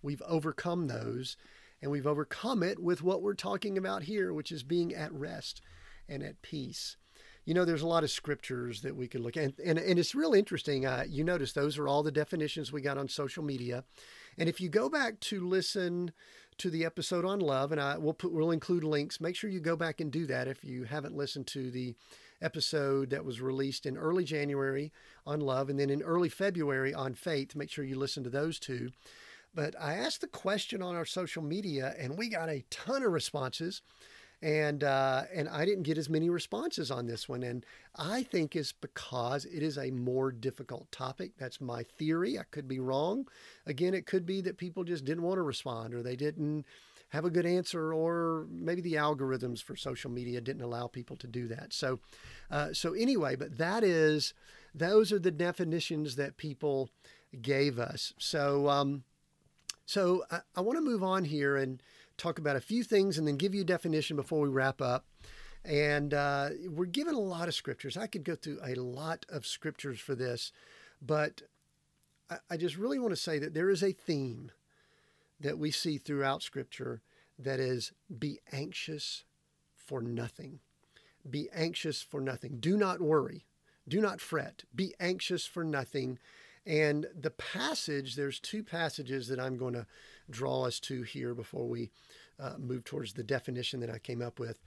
We've 0.01 0.21
overcome 0.25 0.87
those 0.87 1.35
and 1.81 1.91
we've 1.91 2.07
overcome 2.07 2.63
it 2.63 2.79
with 2.79 3.03
what 3.03 3.21
we're 3.21 3.33
talking 3.33 3.77
about 3.77 4.03
here, 4.03 4.33
which 4.33 4.53
is 4.53 4.63
being 4.63 4.95
at 4.95 5.11
rest 5.11 5.61
and 6.07 6.23
at 6.23 6.41
peace. 6.41 6.95
You 7.43 7.53
know, 7.53 7.65
there's 7.65 7.81
a 7.81 7.87
lot 7.87 8.05
of 8.05 8.11
scriptures 8.11 8.81
that 8.81 8.95
we 8.95 9.09
could 9.09 9.21
look 9.21 9.35
at, 9.35 9.43
and, 9.43 9.53
and, 9.59 9.77
and 9.77 9.99
it's 9.99 10.15
real 10.15 10.33
interesting. 10.33 10.85
Uh, 10.85 11.03
you 11.07 11.25
notice 11.25 11.51
those 11.51 11.77
are 11.77 11.87
all 11.87 12.03
the 12.03 12.11
definitions 12.11 12.71
we 12.71 12.81
got 12.81 12.97
on 12.97 13.09
social 13.09 13.43
media. 13.43 13.83
And 14.37 14.47
if 14.47 14.61
you 14.61 14.69
go 14.69 14.87
back 14.87 15.19
to 15.21 15.45
listen 15.45 16.11
to 16.59 16.69
the 16.69 16.85
episode 16.85 17.25
on 17.25 17.39
love, 17.39 17.71
and 17.71 17.81
I 17.81 17.97
will 17.97 18.13
put 18.13 18.31
we'll 18.31 18.51
include 18.51 18.83
links. 18.83 19.19
Make 19.19 19.35
sure 19.35 19.49
you 19.49 19.59
go 19.59 19.75
back 19.75 19.99
and 19.99 20.11
do 20.11 20.25
that 20.27 20.47
if 20.47 20.63
you 20.63 20.83
haven't 20.83 21.15
listened 21.15 21.47
to 21.47 21.71
the 21.71 21.95
episode 22.41 23.09
that 23.09 23.25
was 23.25 23.41
released 23.41 23.85
in 23.85 23.97
early 23.97 24.23
January 24.23 24.91
on 25.25 25.39
love, 25.39 25.69
and 25.69 25.79
then 25.79 25.89
in 25.89 26.01
early 26.01 26.29
February 26.29 26.93
on 26.93 27.13
faith. 27.13 27.55
Make 27.55 27.69
sure 27.69 27.83
you 27.83 27.97
listen 27.97 28.23
to 28.23 28.29
those 28.29 28.59
two. 28.59 28.91
But 29.53 29.75
I 29.79 29.95
asked 29.95 30.21
the 30.21 30.27
question 30.27 30.81
on 30.81 30.95
our 30.95 31.05
social 31.05 31.41
media, 31.41 31.95
and 31.97 32.17
we 32.17 32.29
got 32.29 32.49
a 32.49 32.63
ton 32.69 33.03
of 33.03 33.11
responses. 33.11 33.81
And 34.41 34.85
uh, 34.85 35.23
and 35.35 35.49
I 35.49 35.65
didn't 35.65 35.83
get 35.83 35.97
as 35.97 36.09
many 36.09 36.29
responses 36.29 36.91
on 36.91 37.07
this 37.07 37.27
one, 37.27 37.43
and 37.43 37.65
I 37.97 38.23
think 38.23 38.55
it's 38.55 38.71
because 38.71 39.43
it 39.43 39.61
is 39.61 39.77
a 39.77 39.91
more 39.91 40.31
difficult 40.31 40.89
topic. 40.93 41.31
That's 41.37 41.59
my 41.59 41.83
theory. 41.83 42.39
I 42.39 42.43
could 42.49 42.65
be 42.65 42.79
wrong. 42.79 43.27
Again, 43.65 43.93
it 43.93 44.05
could 44.05 44.25
be 44.25 44.39
that 44.41 44.57
people 44.57 44.85
just 44.85 45.03
didn't 45.03 45.23
want 45.23 45.39
to 45.39 45.41
respond, 45.41 45.93
or 45.93 46.01
they 46.01 46.15
didn't 46.15 46.65
have 47.09 47.25
a 47.25 47.29
good 47.29 47.45
answer, 47.45 47.93
or 47.93 48.47
maybe 48.49 48.81
the 48.81 48.93
algorithms 48.93 49.61
for 49.61 49.75
social 49.75 50.11
media 50.11 50.41
didn't 50.41 50.61
allow 50.61 50.87
people 50.87 51.15
to 51.17 51.27
do 51.27 51.47
that. 51.47 51.73
So, 51.73 51.99
uh, 52.51 52.73
so 52.73 52.93
anyway, 52.93 53.35
but 53.35 53.57
that 53.57 53.83
is 53.83 54.33
those 54.73 55.11
are 55.11 55.19
the 55.19 55.31
definitions 55.31 56.15
that 56.15 56.37
people 56.37 56.89
gave 57.41 57.79
us. 57.79 58.13
So. 58.17 58.69
Um, 58.69 59.03
so 59.85 60.23
I, 60.29 60.41
I 60.55 60.61
want 60.61 60.77
to 60.77 60.83
move 60.83 61.01
on 61.01 61.25
here 61.25 61.57
and 61.57 61.81
talk 62.15 62.37
about 62.37 62.55
a 62.55 62.61
few 62.61 62.83
things 62.83 63.17
and 63.17 63.27
then 63.27 63.37
give 63.37 63.55
you 63.55 63.61
a 63.61 63.65
definition 63.65 64.15
before 64.15 64.41
we 64.41 64.49
wrap 64.49 64.81
up. 64.81 65.05
And 65.65 66.13
uh, 66.13 66.49
we're 66.67 66.85
given 66.85 67.15
a 67.15 67.19
lot 67.19 67.47
of 67.47 67.55
scriptures. 67.55 67.97
I 67.97 68.05
could 68.05 68.23
go 68.23 68.35
through 68.35 68.59
a 68.63 68.75
lot 68.75 69.25
of 69.29 69.47
scriptures 69.47 69.99
for 69.99 70.13
this, 70.13 70.51
but 71.01 71.41
I, 72.29 72.37
I 72.51 72.57
just 72.57 72.77
really 72.77 72.99
want 72.99 73.13
to 73.13 73.19
say 73.19 73.39
that 73.39 73.55
there 73.55 73.71
is 73.71 73.81
a 73.81 73.91
theme 73.91 74.51
that 75.39 75.57
we 75.57 75.71
see 75.71 75.97
throughout 75.97 76.43
scripture 76.43 77.01
that 77.37 77.59
is 77.59 77.93
be 78.17 78.39
anxious 78.51 79.23
for 79.75 80.01
nothing. 80.01 80.59
Be 81.29 81.49
anxious 81.53 82.01
for 82.01 82.21
nothing. 82.21 82.57
Do 82.59 82.77
not 82.77 83.01
worry. 83.01 83.45
Do 83.87 84.01
not 84.01 84.21
fret. 84.21 84.63
Be 84.75 84.93
anxious 84.99 85.45
for 85.45 85.63
nothing. 85.63 86.19
And 86.65 87.07
the 87.19 87.31
passage, 87.31 88.15
there's 88.15 88.39
two 88.39 88.63
passages 88.63 89.27
that 89.29 89.39
I'm 89.39 89.57
going 89.57 89.73
to 89.73 89.87
draw 90.29 90.65
us 90.65 90.79
to 90.81 91.01
here 91.01 91.33
before 91.33 91.67
we 91.67 91.89
uh, 92.39 92.53
move 92.57 92.83
towards 92.83 93.13
the 93.13 93.23
definition 93.23 93.79
that 93.79 93.89
I 93.89 93.97
came 93.97 94.21
up 94.21 94.39
with. 94.39 94.59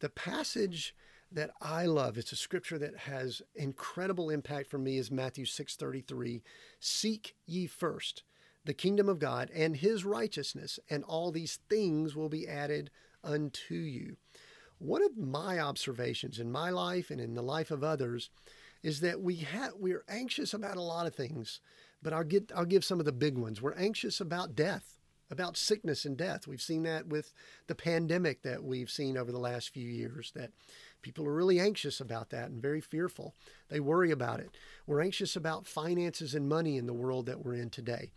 The 0.00 0.08
passage 0.08 0.94
that 1.32 1.50
I 1.60 1.86
love, 1.86 2.18
it's 2.18 2.32
a 2.32 2.36
scripture 2.36 2.78
that 2.78 2.96
has 2.96 3.42
incredible 3.54 4.30
impact 4.30 4.70
for 4.70 4.78
me 4.78 4.98
is 4.98 5.10
Matthew 5.10 5.44
6:33, 5.44 6.42
seek 6.80 7.36
ye 7.46 7.66
first 7.66 8.22
the 8.64 8.74
kingdom 8.74 9.08
of 9.08 9.18
God 9.18 9.50
and 9.54 9.76
his 9.76 10.04
righteousness 10.04 10.78
and 10.88 11.04
all 11.04 11.30
these 11.30 11.58
things 11.68 12.14
will 12.14 12.28
be 12.28 12.46
added 12.46 12.90
unto 13.24 13.74
you. 13.74 14.16
One 14.78 15.02
of 15.02 15.16
my 15.16 15.58
observations 15.58 16.38
in 16.38 16.50
my 16.50 16.70
life 16.70 17.10
and 17.10 17.20
in 17.20 17.34
the 17.34 17.42
life 17.42 17.70
of 17.70 17.84
others 17.84 18.30
is 18.82 19.00
that 19.00 19.20
we 19.20 19.36
have 19.36 19.72
we're 19.78 20.04
anxious 20.08 20.54
about 20.54 20.76
a 20.76 20.82
lot 20.82 21.06
of 21.06 21.14
things, 21.14 21.60
but 22.02 22.12
I'll 22.12 22.24
get 22.24 22.50
I'll 22.54 22.64
give 22.64 22.84
some 22.84 22.98
of 22.98 23.06
the 23.06 23.12
big 23.12 23.36
ones. 23.36 23.60
We're 23.60 23.74
anxious 23.74 24.20
about 24.20 24.56
death, 24.56 24.96
about 25.30 25.58
sickness 25.58 26.06
and 26.06 26.16
death. 26.16 26.46
We've 26.46 26.62
seen 26.62 26.82
that 26.84 27.08
with 27.08 27.34
the 27.66 27.74
pandemic 27.74 28.42
that 28.42 28.64
we've 28.64 28.90
seen 28.90 29.18
over 29.18 29.30
the 29.30 29.38
last 29.38 29.68
few 29.68 29.86
years 29.86 30.32
that 30.34 30.50
people 31.02 31.26
are 31.26 31.34
really 31.34 31.60
anxious 31.60 32.00
about 32.00 32.30
that 32.30 32.48
and 32.50 32.62
very 32.62 32.80
fearful. 32.80 33.34
They 33.68 33.80
worry 33.80 34.10
about 34.10 34.40
it. 34.40 34.50
We're 34.86 35.02
anxious 35.02 35.36
about 35.36 35.66
finances 35.66 36.34
and 36.34 36.48
money 36.48 36.78
in 36.78 36.86
the 36.86 36.94
world 36.94 37.26
that 37.26 37.44
we're 37.44 37.54
in 37.54 37.70
today. 37.70 38.10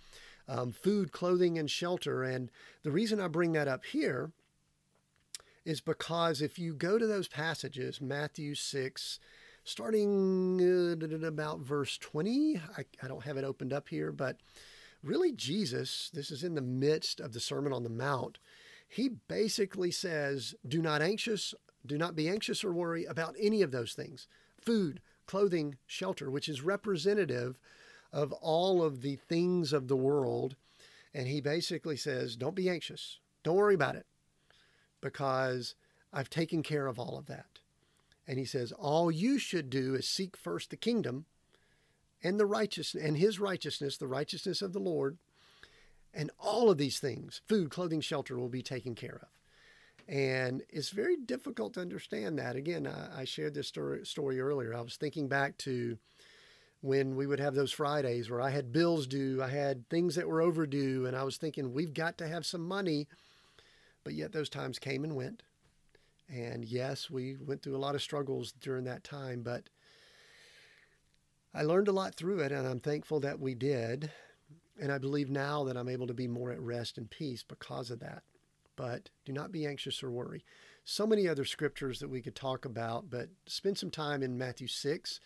Um, 0.48 0.72
food, 0.72 1.12
clothing, 1.12 1.58
and 1.58 1.72
shelter. 1.72 2.24
And 2.24 2.52
the 2.84 2.92
reason 2.92 3.22
I 3.22 3.28
bring 3.28 3.54
that 3.54 3.68
up 3.68 3.86
here 3.86 4.32
is 5.64 5.80
because 5.80 6.42
if 6.42 6.60
you 6.60 6.74
go 6.74 6.98
to 6.98 7.08
those 7.08 7.30
passages, 7.30 8.02
Matthew 8.02 8.54
6, 8.54 9.20
starting 9.64 10.60
uh, 10.62 11.26
about 11.26 11.60
verse 11.60 11.98
20. 11.98 12.62
I, 12.78 12.86
I 13.02 13.08
don't 13.08 13.24
have 13.24 13.38
it 13.38 13.44
opened 13.44 13.74
up 13.74 13.90
here, 13.90 14.12
but 14.12 14.38
really, 15.02 15.32
Jesus, 15.32 16.10
this 16.14 16.32
is 16.32 16.44
in 16.44 16.56
the 16.56 16.62
midst 16.62 17.20
of 17.20 17.34
the 17.34 17.40
Sermon 17.40 17.74
on 17.74 17.84
the 17.84 17.90
Mount. 17.90 18.40
He 18.88 19.10
basically 19.28 19.92
says, 19.92 20.56
Do 20.68 20.82
not 20.82 21.02
anxious, 21.02 21.54
do 21.86 21.98
not 21.98 22.16
be 22.16 22.30
anxious 22.30 22.64
or 22.64 22.74
worry 22.74 23.06
about 23.06 23.36
any 23.40 23.62
of 23.62 23.72
those 23.72 23.94
things 23.94 24.28
food, 24.62 25.02
clothing, 25.26 25.76
shelter, 25.86 26.30
which 26.30 26.48
is 26.48 26.62
representative 26.62 27.60
of 28.14 28.32
all 28.32 28.84
of 28.84 29.02
the 29.02 29.16
things 29.16 29.74
of 29.74 29.88
the 29.88 29.98
world. 29.98 30.56
And 31.14 31.28
he 31.28 31.42
basically 31.42 31.98
says, 31.98 32.36
Don't 32.36 32.56
be 32.56 32.70
anxious. 32.70 33.20
Don't 33.44 33.58
worry 33.58 33.76
about 33.76 33.96
it 33.96 34.06
because 35.02 35.76
I've 36.14 36.30
taken 36.30 36.64
care 36.64 36.88
of 36.88 37.00
all 37.00 37.18
of 37.18 37.26
that. 37.26 37.60
And 38.28 38.40
he 38.40 38.46
says, 38.46 38.72
All 38.72 39.12
you 39.12 39.40
should 39.40 39.70
do 39.70 39.96
is 39.96 40.08
seek 40.08 40.38
first 40.38 40.70
the 40.70 40.78
kingdom 40.78 41.26
and 42.24 42.40
the 42.40 42.46
righteousness 42.46 43.04
and 43.04 43.18
his 43.18 43.40
righteousness, 43.40 43.98
the 43.98 44.08
righteousness 44.08 44.62
of 44.62 44.72
the 44.72 44.80
Lord, 44.80 45.18
and 46.14 46.32
all 46.40 46.70
of 46.70 46.78
these 46.78 47.00
things, 47.00 47.42
food, 47.48 47.72
clothing, 47.72 48.00
shelter, 48.00 48.38
will 48.40 48.48
be 48.48 48.62
taken 48.62 48.94
care 48.94 49.20
of. 49.24 49.28
And 50.08 50.62
it's 50.70 50.90
very 50.90 51.18
difficult 51.18 51.74
to 51.74 51.82
understand 51.82 52.38
that. 52.38 52.56
Again, 52.56 52.86
I, 52.88 53.22
I 53.22 53.26
shared 53.26 53.56
this 53.56 53.68
story, 53.68 54.06
story 54.06 54.40
earlier. 54.40 54.76
I 54.76 54.82
was 54.82 54.96
thinking 54.96 55.28
back 55.28 55.58
to 55.60 55.98
when 56.84 57.16
we 57.16 57.26
would 57.26 57.40
have 57.40 57.56
those 57.56 57.72
Fridays 57.72 58.30
where 58.30 58.42
I 58.42 58.50
had 58.50 58.74
bills 58.74 59.08
due, 59.08 59.42
I 59.42 59.48
had 59.48 59.88
things 59.88 60.16
that 60.16 60.28
were 60.28 60.42
overdue, 60.42 61.06
and 61.06 61.16
I 61.16 61.24
was 61.24 61.38
thinking, 61.38 61.72
we've 61.72 61.94
got 61.94 62.18
to 62.18 62.28
have 62.28 62.46
some 62.46 62.68
money. 62.68 63.08
But 64.04 64.16
yet 64.16 64.34
those 64.34 64.50
times 64.50 64.80
came 64.80 65.06
and 65.06 65.16
went. 65.16 65.44
And 66.28 66.66
yes, 66.66 67.10
we 67.10 67.38
went 67.40 67.64
through 67.64 67.78
a 67.78 67.80
lot 67.80 67.96
of 67.96 68.02
struggles 68.02 68.52
during 68.52 68.84
that 68.84 69.06
time, 69.06 69.44
but 69.44 69.70
I 71.54 71.64
learned 71.64 71.88
a 71.88 71.94
lot 71.94 72.16
through 72.16 72.42
it, 72.42 72.52
and 72.52 72.68
I'm 72.68 72.82
thankful 72.82 73.22
that 73.22 73.40
we 73.40 73.56
did. 73.56 74.12
And 74.78 74.92
I 74.92 74.98
believe 74.98 75.30
now 75.30 75.64
that 75.64 75.78
I'm 75.78 75.88
able 75.88 76.08
to 76.08 76.14
be 76.14 76.28
more 76.28 76.52
at 76.52 76.60
rest 76.60 76.98
and 76.98 77.10
peace 77.10 77.46
because 77.48 77.92
of 77.92 78.02
that. 78.02 78.24
But 78.76 79.10
do 79.24 79.32
not 79.32 79.54
be 79.54 79.66
anxious 79.66 80.04
or 80.04 80.12
worry. 80.12 80.44
So 80.84 81.08
many 81.08 81.30
other 81.30 81.46
scriptures 81.46 82.00
that 82.00 82.10
we 82.10 82.22
could 82.22 82.36
talk 82.36 82.66
about, 82.66 83.10
but 83.10 83.30
spend 83.46 83.78
some 83.78 83.92
time 83.92 84.22
in 84.22 84.38
Matthew 84.38 84.68
6. 84.68 85.22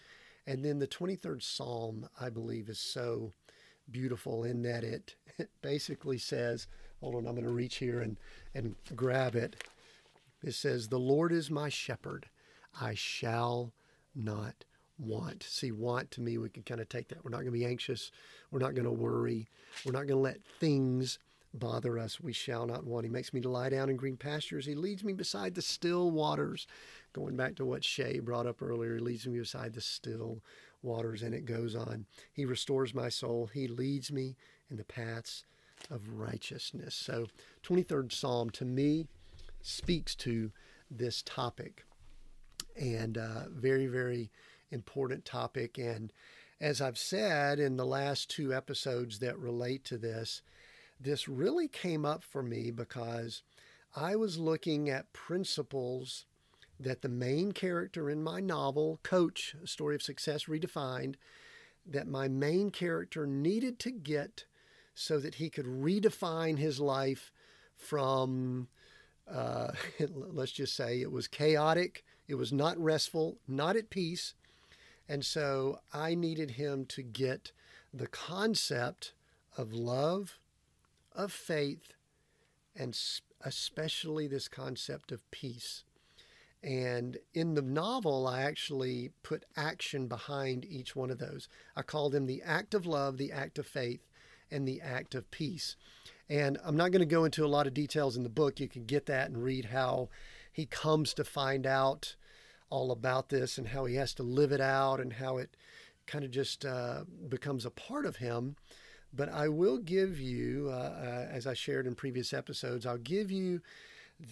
And 0.48 0.64
then 0.64 0.80
the 0.80 0.88
23rd 0.88 1.44
Psalm, 1.44 2.08
I 2.20 2.30
believe, 2.30 2.70
is 2.70 2.80
so 2.80 3.34
beautiful 3.92 4.46
in 4.46 4.64
that 4.64 4.84
it, 4.84 5.16
it 5.38 5.50
basically 5.62 6.18
says, 6.18 6.68
hold 7.02 7.16
on, 7.16 7.28
I'm 7.28 7.36
going 7.36 7.46
to 7.46 7.52
reach 7.52 7.76
here 7.76 8.02
and, 8.02 8.18
and 8.56 8.76
grab 8.96 9.36
it. 9.36 9.64
It 10.44 10.54
says, 10.54 10.88
The 10.88 11.00
Lord 11.00 11.32
is 11.32 11.52
my 11.52 11.70
shepherd, 11.70 12.28
I 12.80 12.94
shall 12.94 13.74
not 14.16 14.64
want. 14.98 15.44
See, 15.44 15.72
want 15.72 16.12
to 16.12 16.22
me, 16.22 16.38
we 16.38 16.50
can 16.50 16.64
kind 16.64 16.82
of 16.82 16.90
take 16.90 17.10
that. 17.10 17.24
We're 17.24 17.32
not 17.32 17.38
going 17.38 17.48
to 17.48 17.52
be 17.52 17.66
anxious. 17.66 18.12
We're 18.52 18.60
not 18.60 18.74
going 18.74 18.86
to 18.86 18.92
worry. 18.92 19.48
We're 19.86 19.92
not 19.92 20.08
going 20.08 20.10
to 20.10 20.16
let 20.18 20.44
things 20.60 21.20
bother 21.54 21.98
us. 21.98 22.20
We 22.20 22.34
shall 22.34 22.66
not 22.66 22.86
want. 22.86 23.06
He 23.06 23.12
makes 23.12 23.34
me 23.34 23.42
to 23.42 23.50
lie 23.50 23.70
down 23.70 23.90
in 23.90 23.96
green 23.96 24.18
pastures. 24.18 24.66
He 24.66 24.76
leads 24.76 25.04
me 25.04 25.14
beside 25.14 25.56
the 25.56 25.62
still 25.62 26.12
waters. 26.12 26.68
Going 27.14 27.36
back 27.36 27.56
to 27.56 27.66
what 27.66 27.84
Shay 27.84 28.20
brought 28.20 28.48
up 28.48 28.62
earlier, 28.62 28.96
he 28.96 29.02
leads 29.02 29.28
me 29.28 29.40
beside 29.40 29.74
the 29.74 29.82
still 29.82 30.44
waters, 30.82 31.24
and 31.24 31.34
it 31.34 31.46
goes 31.46 31.76
on. 31.76 32.06
He 32.32 32.46
restores 32.46 32.94
my 32.94 33.10
soul. 33.10 33.50
He 33.54 33.68
leads 33.68 34.12
me 34.12 34.36
in 34.70 34.78
the 34.78 34.84
paths 34.84 35.46
of 35.90 36.10
righteousness. 36.14 36.96
So, 36.96 37.28
23rd 37.64 38.12
Psalm 38.12 38.50
to 38.52 38.66
me 38.66 39.08
speaks 39.62 40.16
to 40.16 40.52
this 40.90 41.22
topic, 41.24 41.86
and 42.80 43.18
uh, 43.18 43.50
very, 43.50 43.88
very 43.88 44.32
important 44.72 45.26
topic. 45.26 45.78
And 45.78 46.12
as 46.60 46.82
I've 46.82 46.98
said 46.98 47.60
in 47.60 47.78
the 47.78 47.86
last 47.86 48.30
two 48.30 48.54
episodes 48.54 49.20
that 49.20 49.38
relate 49.38 49.84
to 49.86 49.98
this, 49.98 50.42
this 51.00 51.28
really 51.28 51.68
came 51.68 52.06
up 52.06 52.24
for 52.24 52.42
me 52.42 52.72
because 52.72 53.44
I 53.96 54.16
was 54.16 54.38
looking 54.38 54.90
at 54.90 55.14
principles 55.14 56.26
that 56.80 57.02
the 57.02 57.10
main 57.10 57.52
character 57.52 58.10
in 58.10 58.24
my 58.24 58.40
novel, 58.40 59.00
Coach, 59.04 59.56
A 59.64 59.68
Story 59.68 59.96
of 59.96 60.02
Success 60.02 60.46
Redefined, 60.46 61.16
that 61.86 62.08
my 62.08 62.28
main 62.28 62.70
character 62.70 63.26
needed 63.26 63.80
to 63.80 63.92
get 63.92 64.46
so 64.94 65.20
that 65.20 65.36
he 65.36 65.50
could 65.50 65.66
redefine 65.66 66.58
his 66.58 66.80
life 66.80 67.32
from, 67.76 68.68
uh, 69.32 69.72
let's 70.10 70.52
just 70.52 70.76
say, 70.76 71.02
it 71.02 71.12
was 71.12 71.28
chaotic, 71.28 72.04
it 72.28 72.36
was 72.36 72.52
not 72.52 72.78
restful, 72.78 73.38
not 73.48 73.76
at 73.76 73.90
peace, 73.90 74.34
and 75.08 75.24
so 75.24 75.80
I 75.94 76.16
needed 76.16 76.52
him 76.52 76.86
to 76.88 77.02
get 77.02 77.52
the 77.94 78.08
concept 78.08 79.14
of 79.58 79.74
love, 79.74 80.38
of 81.18 81.34
faith, 81.34 81.94
and 82.76 82.98
especially 83.42 84.28
this 84.28 84.48
concept 84.48 85.12
of 85.12 85.30
peace. 85.32 85.84
And 86.64 87.18
in 87.34 87.54
the 87.54 87.62
novel, 87.62 88.28
I 88.28 88.42
actually 88.42 89.12
put 89.24 89.46
action 89.56 90.08
behind 90.08 90.66
each 90.66 90.96
one 90.96 91.12
of 91.12 91.20
those. 91.20 91.50
I 91.76 91.82
call 91.82 92.10
them 92.10 92.26
the 92.26 92.42
act 92.44 92.74
of 92.74 92.86
love, 92.86 93.18
the 93.18 93.32
act 93.32 93.60
of 93.60 93.68
faith, 93.68 94.08
and 94.50 94.68
the 94.68 94.82
act 94.82 95.14
of 95.14 95.30
peace. 95.30 95.76
And 96.30 96.58
I'm 96.64 96.76
not 96.78 96.92
going 96.92 97.00
to 97.00 97.06
go 97.06 97.26
into 97.26 97.46
a 97.46 97.48
lot 97.48 97.68
of 97.68 97.74
details 97.74 98.18
in 98.18 98.24
the 98.24 98.30
book. 98.30 98.60
You 98.60 98.68
can 98.68 98.86
get 98.86 99.06
that 99.06 99.30
and 99.30 99.44
read 99.44 99.66
how 99.66 100.10
he 100.52 100.66
comes 100.66 101.14
to 101.16 101.24
find 101.24 101.66
out 101.66 102.16
all 102.70 102.92
about 102.92 103.30
this 103.30 103.58
and 103.58 103.70
how 103.70 103.86
he 103.86 103.96
has 103.96 104.14
to 104.16 104.24
live 104.24 104.52
it 104.52 104.62
out 104.62 105.00
and 105.00 105.14
how 105.14 105.38
it 105.38 105.56
kind 106.06 106.26
of 106.26 106.32
just 106.32 106.66
uh, 106.66 107.04
becomes 107.30 107.66
a 107.66 107.70
part 107.70 108.06
of 108.06 108.18
him. 108.18 108.56
But 109.14 109.30
I 109.30 109.48
will 109.48 109.78
give 109.78 110.20
you, 110.20 110.70
uh, 110.70 110.76
uh, 110.76 111.28
as 111.32 111.48
I 111.48 111.54
shared 111.54 111.88
in 111.88 111.96
previous 111.96 112.34
episodes, 112.34 112.86
I'll 112.86 112.98
give 112.98 113.32
you 113.32 113.62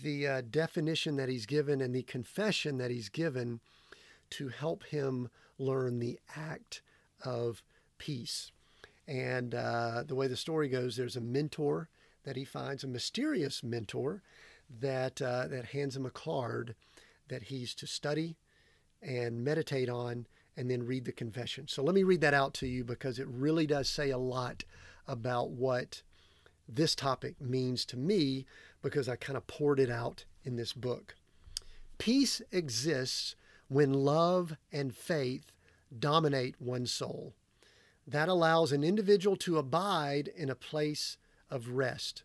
the 0.04 0.28
uh, 0.28 0.42
definition 0.50 1.16
that 1.16 1.30
he's 1.30 1.46
given 1.46 1.82
and 1.82 1.94
the 1.94 2.04
confession 2.04 2.78
that 2.78 2.92
he's 2.92 3.10
given 3.10 3.60
to 4.32 4.50
help 4.50 4.84
him 4.86 5.30
learn 5.58 6.00
the 6.00 6.20
act 6.36 6.82
of 7.24 7.64
peace. 7.98 8.52
And 9.08 9.54
uh, 9.54 10.04
the 10.06 10.16
way 10.16 10.28
the 10.28 10.36
story 10.36 10.68
goes, 10.68 10.96
there's 10.96 11.16
a 11.16 11.22
mentor 11.22 11.90
that 12.24 12.36
he 12.36 12.44
finds, 12.44 12.84
a 12.84 12.88
mysterious 12.88 13.64
mentor 13.64 14.24
that 14.82 15.22
uh, 15.22 15.48
that 15.48 15.66
hands 15.66 15.96
him 15.96 16.06
a 16.06 16.12
card 16.12 16.76
that 17.28 17.44
he's 17.44 17.76
to 17.76 17.88
study 17.88 18.36
and 19.02 19.44
meditate 19.44 19.90
on 19.90 20.26
and 20.58 20.70
then 20.70 20.86
read 20.86 21.06
the 21.06 21.12
confession. 21.12 21.68
So 21.68 21.84
let 21.84 21.96
me 21.96 22.04
read 22.04 22.22
that 22.22 22.34
out 22.34 22.54
to 22.56 22.68
you 22.68 22.84
because 22.84 23.20
it 23.20 23.28
really 23.28 23.68
does 23.68 23.90
say 23.90 24.10
a 24.10 24.18
lot 24.18 24.64
about 25.08 25.52
what 25.52 26.02
this 26.68 26.96
topic 26.96 27.40
means 27.40 27.86
to 27.86 27.98
me 27.98 28.46
because 28.82 29.08
I 29.08 29.16
kind 29.16 29.38
of 29.38 29.48
poured 29.48 29.80
it 29.80 29.90
out 29.90 30.26
in 30.44 30.56
this 30.56 30.74
book. 30.74 31.16
Peace 31.98 32.42
exists 32.52 33.36
when 33.68 33.94
love 33.94 34.58
and 34.72 34.96
faith 34.96 35.52
dominate 35.98 36.56
one 36.60 36.86
soul. 36.86 37.34
That 38.08 38.30
allows 38.30 38.72
an 38.72 38.84
individual 38.84 39.36
to 39.38 39.58
abide 39.58 40.30
in 40.36 40.50
a 40.50 40.56
place 40.56 41.18
of 41.50 41.70
rest. 41.70 42.24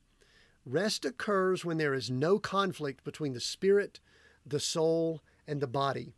Rest 0.66 1.04
occurs 1.04 1.64
when 1.64 1.78
there 1.78 1.94
is 1.94 2.10
no 2.10 2.38
conflict 2.38 3.02
between 3.04 3.32
the 3.32 3.40
spirit 3.40 4.00
the 4.46 4.60
soul, 4.60 5.22
and 5.46 5.60
the 5.60 5.66
body. 5.66 6.14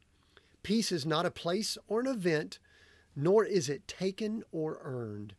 Peace 0.63 0.93
is 0.93 1.05
not 1.05 1.27
a 1.27 1.31
place 1.31 1.77
or 1.89 2.01
an 2.01 2.07
event, 2.07 2.59
nor 3.17 3.45
is 3.45 3.69
it 3.69 3.89
taken 3.89 4.43
or 4.53 4.79
earned. 4.83 5.35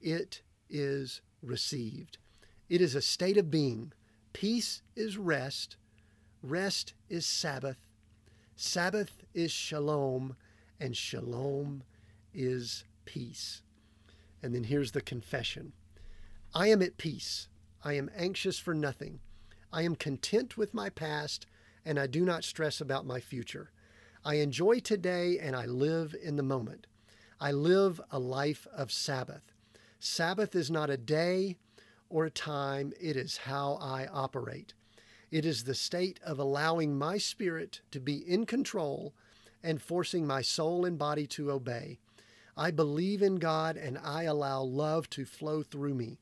It 0.00 0.42
is 0.68 1.20
received. 1.42 2.18
It 2.68 2.80
is 2.80 2.94
a 2.94 3.02
state 3.02 3.36
of 3.36 3.50
being. 3.50 3.92
Peace 4.32 4.82
is 4.96 5.16
rest. 5.16 5.76
Rest 6.42 6.94
is 7.08 7.24
Sabbath. 7.24 7.78
Sabbath 8.56 9.24
is 9.32 9.50
shalom. 9.50 10.36
And 10.80 10.96
shalom 10.96 11.84
is 12.32 12.84
peace. 13.04 13.62
And 14.42 14.54
then 14.54 14.64
here's 14.64 14.92
the 14.92 15.00
confession 15.00 15.72
I 16.54 16.68
am 16.68 16.82
at 16.82 16.98
peace. 16.98 17.48
I 17.82 17.94
am 17.94 18.10
anxious 18.16 18.58
for 18.58 18.74
nothing. 18.74 19.20
I 19.72 19.82
am 19.82 19.94
content 19.94 20.56
with 20.56 20.74
my 20.74 20.90
past 20.90 21.46
and 21.84 21.98
I 21.98 22.06
do 22.06 22.24
not 22.24 22.44
stress 22.44 22.80
about 22.80 23.06
my 23.06 23.20
future. 23.20 23.70
I 24.24 24.36
enjoy 24.36 24.80
today 24.80 25.38
and 25.38 25.54
I 25.54 25.66
live 25.66 26.14
in 26.22 26.36
the 26.36 26.42
moment. 26.42 26.86
I 27.40 27.52
live 27.52 28.00
a 28.10 28.18
life 28.18 28.66
of 28.74 28.90
Sabbath. 28.90 29.42
Sabbath 30.00 30.54
is 30.54 30.70
not 30.70 30.88
a 30.88 30.96
day 30.96 31.56
or 32.08 32.24
a 32.24 32.30
time, 32.30 32.92
it 33.00 33.16
is 33.16 33.38
how 33.38 33.74
I 33.80 34.06
operate. 34.06 34.72
It 35.30 35.44
is 35.44 35.64
the 35.64 35.74
state 35.74 36.20
of 36.24 36.38
allowing 36.38 36.96
my 36.96 37.18
spirit 37.18 37.80
to 37.90 38.00
be 38.00 38.16
in 38.16 38.46
control 38.46 39.14
and 39.62 39.82
forcing 39.82 40.26
my 40.26 40.40
soul 40.40 40.84
and 40.84 40.98
body 40.98 41.26
to 41.26 41.50
obey. 41.50 41.98
I 42.56 42.70
believe 42.70 43.20
in 43.20 43.36
God 43.36 43.76
and 43.76 43.98
I 43.98 44.22
allow 44.22 44.62
love 44.62 45.10
to 45.10 45.24
flow 45.24 45.62
through 45.62 45.94
me. 45.94 46.18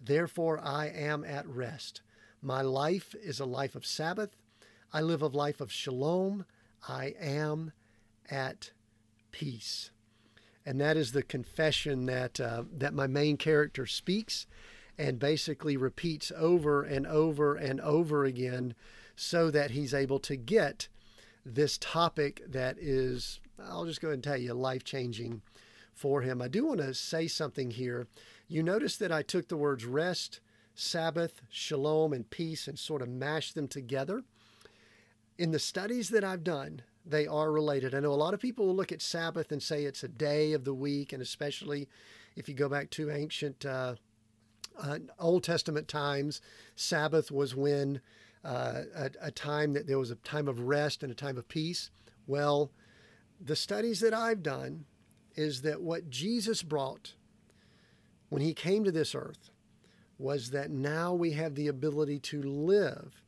Therefore, 0.00 0.60
I 0.60 0.86
am 0.86 1.24
at 1.24 1.48
rest. 1.48 2.02
My 2.42 2.62
life 2.62 3.14
is 3.20 3.40
a 3.40 3.44
life 3.44 3.74
of 3.74 3.86
Sabbath 3.86 4.36
I 4.92 5.02
live 5.02 5.22
a 5.22 5.28
life 5.28 5.60
of 5.60 5.70
shalom. 5.70 6.46
I 6.88 7.14
am 7.20 7.72
at 8.30 8.70
peace. 9.32 9.90
And 10.64 10.80
that 10.80 10.96
is 10.96 11.12
the 11.12 11.22
confession 11.22 12.06
that, 12.06 12.40
uh, 12.40 12.64
that 12.72 12.94
my 12.94 13.06
main 13.06 13.36
character 13.36 13.86
speaks 13.86 14.46
and 14.98 15.18
basically 15.18 15.76
repeats 15.76 16.30
over 16.36 16.82
and 16.82 17.06
over 17.06 17.56
and 17.56 17.80
over 17.80 18.24
again 18.24 18.74
so 19.16 19.50
that 19.50 19.70
he's 19.70 19.94
able 19.94 20.18
to 20.20 20.36
get 20.36 20.88
this 21.44 21.78
topic 21.78 22.42
that 22.46 22.76
is, 22.78 23.40
I'll 23.58 23.86
just 23.86 24.00
go 24.00 24.08
ahead 24.08 24.14
and 24.14 24.24
tell 24.24 24.36
you, 24.36 24.52
life 24.52 24.84
changing 24.84 25.42
for 25.94 26.22
him. 26.22 26.42
I 26.42 26.48
do 26.48 26.66
want 26.66 26.80
to 26.80 26.94
say 26.94 27.26
something 27.26 27.70
here. 27.70 28.06
You 28.48 28.62
notice 28.62 28.96
that 28.98 29.12
I 29.12 29.22
took 29.22 29.48
the 29.48 29.56
words 29.56 29.84
rest, 29.84 30.40
Sabbath, 30.74 31.42
shalom, 31.48 32.12
and 32.12 32.28
peace 32.28 32.68
and 32.68 32.78
sort 32.78 33.02
of 33.02 33.08
mashed 33.08 33.54
them 33.54 33.68
together 33.68 34.22
in 35.40 35.52
the 35.52 35.58
studies 35.58 36.10
that 36.10 36.22
I've 36.22 36.44
done, 36.44 36.82
they 37.06 37.26
are 37.26 37.50
related. 37.50 37.94
I 37.94 38.00
know 38.00 38.12
a 38.12 38.14
lot 38.14 38.34
of 38.34 38.40
people 38.40 38.66
will 38.66 38.76
look 38.76 38.92
at 38.92 39.00
Sabbath 39.00 39.50
and 39.50 39.62
say 39.62 39.84
it's 39.84 40.04
a 40.04 40.08
day 40.08 40.52
of 40.52 40.64
the 40.64 40.74
week, 40.74 41.14
and 41.14 41.22
especially 41.22 41.88
if 42.36 42.46
you 42.46 42.54
go 42.54 42.68
back 42.68 42.90
to 42.90 43.10
ancient 43.10 43.64
uh, 43.64 43.94
uh, 44.78 44.98
Old 45.18 45.42
Testament 45.42 45.88
times, 45.88 46.42
Sabbath 46.76 47.30
was 47.30 47.56
when 47.56 48.02
uh, 48.44 48.82
a, 48.94 49.10
a 49.22 49.30
time 49.30 49.72
that 49.72 49.86
there 49.86 49.98
was 49.98 50.10
a 50.10 50.16
time 50.16 50.46
of 50.46 50.60
rest 50.60 51.02
and 51.02 51.10
a 51.10 51.14
time 51.14 51.38
of 51.38 51.48
peace. 51.48 51.90
Well, 52.26 52.70
the 53.40 53.56
studies 53.56 54.00
that 54.00 54.12
I've 54.12 54.42
done 54.42 54.84
is 55.36 55.62
that 55.62 55.80
what 55.80 56.10
Jesus 56.10 56.62
brought 56.62 57.14
when 58.28 58.42
he 58.42 58.52
came 58.52 58.84
to 58.84 58.92
this 58.92 59.14
earth 59.14 59.48
was 60.18 60.50
that 60.50 60.70
now 60.70 61.14
we 61.14 61.32
have 61.32 61.54
the 61.54 61.68
ability 61.68 62.18
to 62.18 62.42
live 62.42 63.22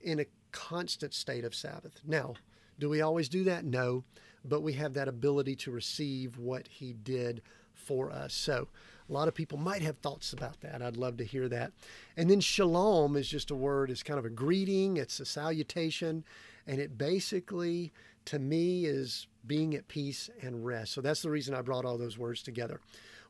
in 0.00 0.18
a 0.18 0.24
constant 0.52 1.14
state 1.14 1.44
of 1.44 1.54
Sabbath. 1.54 2.00
Now, 2.06 2.34
do 2.78 2.88
we 2.88 3.00
always 3.00 3.28
do 3.28 3.44
that? 3.44 3.64
No, 3.64 4.04
but 4.44 4.62
we 4.62 4.74
have 4.74 4.94
that 4.94 5.08
ability 5.08 5.56
to 5.56 5.70
receive 5.70 6.38
what 6.38 6.68
he 6.68 6.92
did 6.92 7.42
for 7.74 8.10
us. 8.10 8.32
So, 8.34 8.68
a 9.08 9.12
lot 9.12 9.28
of 9.28 9.34
people 9.34 9.58
might 9.58 9.82
have 9.82 9.98
thoughts 9.98 10.32
about 10.32 10.60
that. 10.60 10.80
I'd 10.80 10.96
love 10.96 11.16
to 11.18 11.24
hear 11.24 11.48
that. 11.48 11.72
And 12.16 12.30
then 12.30 12.40
shalom 12.40 13.16
is 13.16 13.28
just 13.28 13.50
a 13.50 13.54
word, 13.54 13.90
it's 13.90 14.02
kind 14.02 14.18
of 14.18 14.24
a 14.24 14.30
greeting, 14.30 14.96
it's 14.96 15.20
a 15.20 15.26
salutation, 15.26 16.24
and 16.66 16.80
it 16.80 16.96
basically, 16.96 17.92
to 18.26 18.38
me, 18.38 18.86
is 18.86 19.26
being 19.46 19.74
at 19.74 19.88
peace 19.88 20.30
and 20.40 20.64
rest. 20.64 20.92
So 20.92 21.00
that's 21.00 21.22
the 21.22 21.30
reason 21.30 21.54
I 21.54 21.62
brought 21.62 21.84
all 21.84 21.98
those 21.98 22.16
words 22.16 22.42
together. 22.42 22.80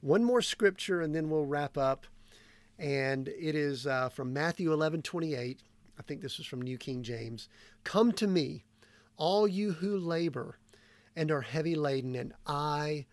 One 0.03 0.23
more 0.23 0.43
scripture, 0.43 1.01
and 1.01 1.15
then 1.15 1.31
we'll 1.31 1.47
wrap 1.47 1.79
up. 1.79 2.07
And 2.79 3.29
it 3.29 3.55
is 3.55 3.87
uh, 3.87 4.09
from 4.09 4.33
Matthew 4.33 4.73
11 4.73 5.03
28. 5.03 5.61
I 6.03 6.05
think 6.05 6.21
this 6.21 6.41
is 6.41 6.47
from 6.47 6.63
New 6.63 6.79
King 6.79 7.05
James. 7.05 7.49
Come 7.85 8.11
to 8.13 8.27
me, 8.27 8.65
all 9.17 9.47
you 9.47 9.71
who 9.71 9.97
labor 9.97 10.59
and 11.15 11.31
are 11.31 11.43
heavy 11.43 11.77
laden, 11.77 12.17
and 12.17 12.33
I 12.45 13.07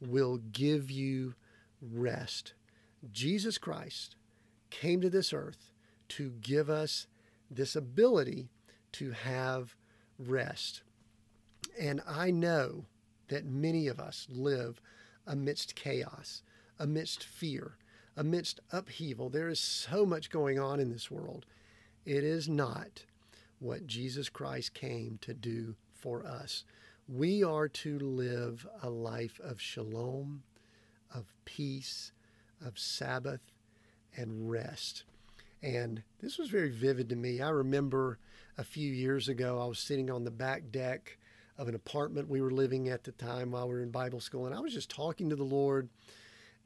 will 0.00 0.36
give 0.52 0.88
you 0.88 1.34
rest. 1.82 2.54
Jesus 3.10 3.58
Christ 3.58 4.14
came 4.70 5.00
to 5.00 5.10
this 5.10 5.32
earth 5.32 5.72
to 6.10 6.30
give 6.40 6.70
us 6.70 7.08
this 7.50 7.74
ability 7.74 8.48
to 8.92 9.10
have 9.10 9.74
rest. 10.16 10.82
And 11.76 12.00
I 12.06 12.30
know 12.30 12.84
that 13.26 13.44
many 13.44 13.88
of 13.88 13.98
us 13.98 14.28
live 14.30 14.80
amidst 15.26 15.74
chaos, 15.74 16.42
amidst 16.78 17.24
fear, 17.24 17.76
amidst 18.16 18.60
upheaval. 18.70 19.30
There 19.30 19.48
is 19.48 19.58
so 19.58 20.06
much 20.06 20.30
going 20.30 20.60
on 20.60 20.78
in 20.78 20.92
this 20.92 21.10
world. 21.10 21.44
It 22.06 22.22
is 22.22 22.48
not 22.48 23.04
what 23.58 23.88
Jesus 23.88 24.28
Christ 24.28 24.74
came 24.74 25.18
to 25.22 25.34
do 25.34 25.74
for 25.92 26.24
us. 26.24 26.62
We 27.08 27.42
are 27.42 27.66
to 27.68 27.98
live 27.98 28.64
a 28.80 28.88
life 28.88 29.40
of 29.42 29.60
shalom, 29.60 30.44
of 31.12 31.34
peace, 31.44 32.12
of 32.64 32.78
Sabbath, 32.78 33.40
and 34.16 34.48
rest. 34.48 35.02
And 35.62 36.04
this 36.20 36.38
was 36.38 36.48
very 36.48 36.70
vivid 36.70 37.08
to 37.08 37.16
me. 37.16 37.40
I 37.40 37.48
remember 37.48 38.20
a 38.56 38.62
few 38.62 38.92
years 38.92 39.28
ago, 39.28 39.60
I 39.60 39.66
was 39.66 39.80
sitting 39.80 40.08
on 40.08 40.22
the 40.22 40.30
back 40.30 40.70
deck 40.70 41.18
of 41.58 41.66
an 41.66 41.74
apartment 41.74 42.28
we 42.28 42.40
were 42.40 42.52
living 42.52 42.88
at 42.88 43.02
the 43.02 43.12
time 43.12 43.50
while 43.50 43.66
we 43.66 43.74
were 43.74 43.82
in 43.82 43.90
Bible 43.90 44.20
school, 44.20 44.46
and 44.46 44.54
I 44.54 44.60
was 44.60 44.72
just 44.72 44.90
talking 44.90 45.28
to 45.30 45.36
the 45.36 45.42
Lord. 45.42 45.88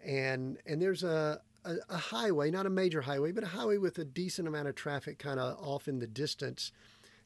And 0.04 0.58
and 0.66 0.82
there's 0.82 1.02
a, 1.02 1.40
a, 1.64 1.76
a 1.88 1.96
highway, 1.96 2.50
not 2.50 2.66
a 2.66 2.70
major 2.70 3.02
highway, 3.02 3.32
but 3.32 3.44
a 3.44 3.48
highway 3.48 3.78
with 3.78 3.98
a 3.98 4.04
decent 4.04 4.48
amount 4.48 4.68
of 4.68 4.74
traffic 4.74 5.18
kind 5.18 5.38
of 5.38 5.58
off 5.58 5.88
in 5.88 5.98
the 5.98 6.06
distance. 6.06 6.72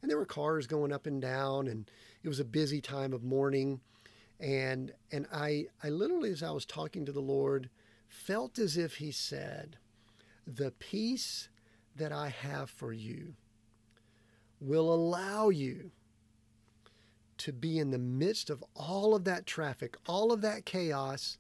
And 0.01 0.11
there 0.11 0.19
were 0.19 0.27
cars 0.27 0.67
going 0.67 0.93
up 0.93 1.07
and 1.07 1.21
down, 1.21 1.67
and 1.67 1.91
it 2.23 2.29
was 2.29 2.41
a 2.41 2.45
busy 2.45 2.81
time 2.81 3.13
of 3.13 3.23
morning. 3.23 3.81
And 4.41 4.93
and 5.13 5.27
I 5.33 5.67
I 5.83 5.89
literally, 5.89 6.31
as 6.31 6.43
I 6.43 6.51
was 6.51 6.67
talking 6.67 7.05
to 7.07 7.13
the 7.13 7.21
Lord, 7.21 7.71
felt 8.09 8.59
as 8.59 8.77
if 8.77 8.97
He 8.97 9.11
said, 9.11 9.79
"The 10.47 10.73
peace 10.73 11.49
that 11.97 12.13
I 12.13 12.29
have 12.29 12.69
for 12.71 12.93
you 12.93 13.35
will 14.61 14.93
allow 14.93 15.49
you." 15.49 15.93
to 17.37 17.53
be 17.53 17.81
in 17.81 17.91
the 17.91 17.99
midst 17.99 18.49
of 18.49 18.63
all 18.77 19.13
of 19.13 19.25
that 19.25 19.45
traffic, 19.45 19.97
all 20.07 20.31
of 20.31 20.41
that 20.41 20.65
chaos, 20.65 21.37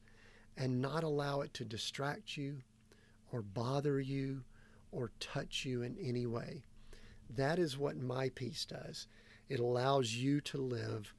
and 0.56 0.82
not 0.82 1.04
allow 1.04 1.40
it 1.40 1.54
to 1.54 1.64
distract 1.64 2.36
you 2.36 2.62
or 3.34 3.42
bother 3.42 4.00
you 4.00 4.44
or 4.92 5.10
touch 5.18 5.64
you 5.64 5.82
in 5.82 5.96
any 6.00 6.24
way. 6.24 6.62
That 7.28 7.58
is 7.58 7.76
what 7.76 7.96
my 7.96 8.28
peace 8.28 8.64
does. 8.64 9.08
It 9.48 9.58
allows 9.58 10.14
you 10.14 10.40
to 10.42 10.58
live 10.58 11.12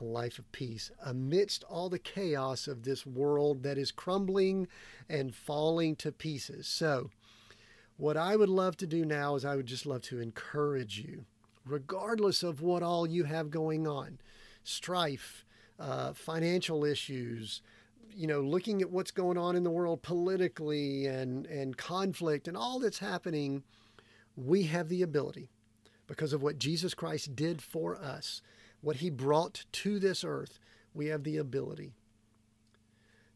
a 0.00 0.04
life 0.04 0.40
of 0.40 0.50
peace 0.50 0.90
amidst 1.04 1.62
all 1.62 1.88
the 1.88 2.00
chaos 2.00 2.66
of 2.66 2.82
this 2.82 3.06
world 3.06 3.62
that 3.62 3.78
is 3.78 3.92
crumbling 3.92 4.66
and 5.08 5.32
falling 5.32 5.94
to 5.96 6.10
pieces. 6.10 6.66
So, 6.66 7.10
what 7.96 8.16
I 8.16 8.34
would 8.34 8.48
love 8.48 8.76
to 8.78 8.86
do 8.86 9.04
now 9.04 9.36
is 9.36 9.44
I 9.44 9.54
would 9.54 9.66
just 9.66 9.86
love 9.86 10.02
to 10.02 10.18
encourage 10.18 10.98
you 10.98 11.24
regardless 11.64 12.42
of 12.42 12.60
what 12.60 12.82
all 12.82 13.06
you 13.06 13.24
have 13.24 13.48
going 13.50 13.86
on 13.86 14.18
strife, 14.64 15.44
uh, 15.78 16.14
financial 16.14 16.84
issues, 16.84 17.62
you 18.14 18.26
know, 18.26 18.40
looking 18.40 18.82
at 18.82 18.90
what's 18.90 19.10
going 19.10 19.38
on 19.38 19.56
in 19.56 19.64
the 19.64 19.70
world 19.70 20.02
politically 20.02 21.06
and, 21.06 21.46
and 21.46 21.76
conflict 21.76 22.48
and 22.48 22.56
all 22.56 22.78
that's 22.78 22.98
happening, 22.98 23.62
we 24.36 24.64
have 24.64 24.88
the 24.88 25.02
ability, 25.02 25.50
because 26.06 26.32
of 26.32 26.42
what 26.42 26.58
Jesus 26.58 26.94
Christ 26.94 27.34
did 27.36 27.62
for 27.62 27.96
us, 27.96 28.42
what 28.80 28.96
he 28.96 29.10
brought 29.10 29.64
to 29.72 29.98
this 29.98 30.24
earth, 30.24 30.58
we 30.94 31.06
have 31.06 31.24
the 31.24 31.36
ability 31.36 31.94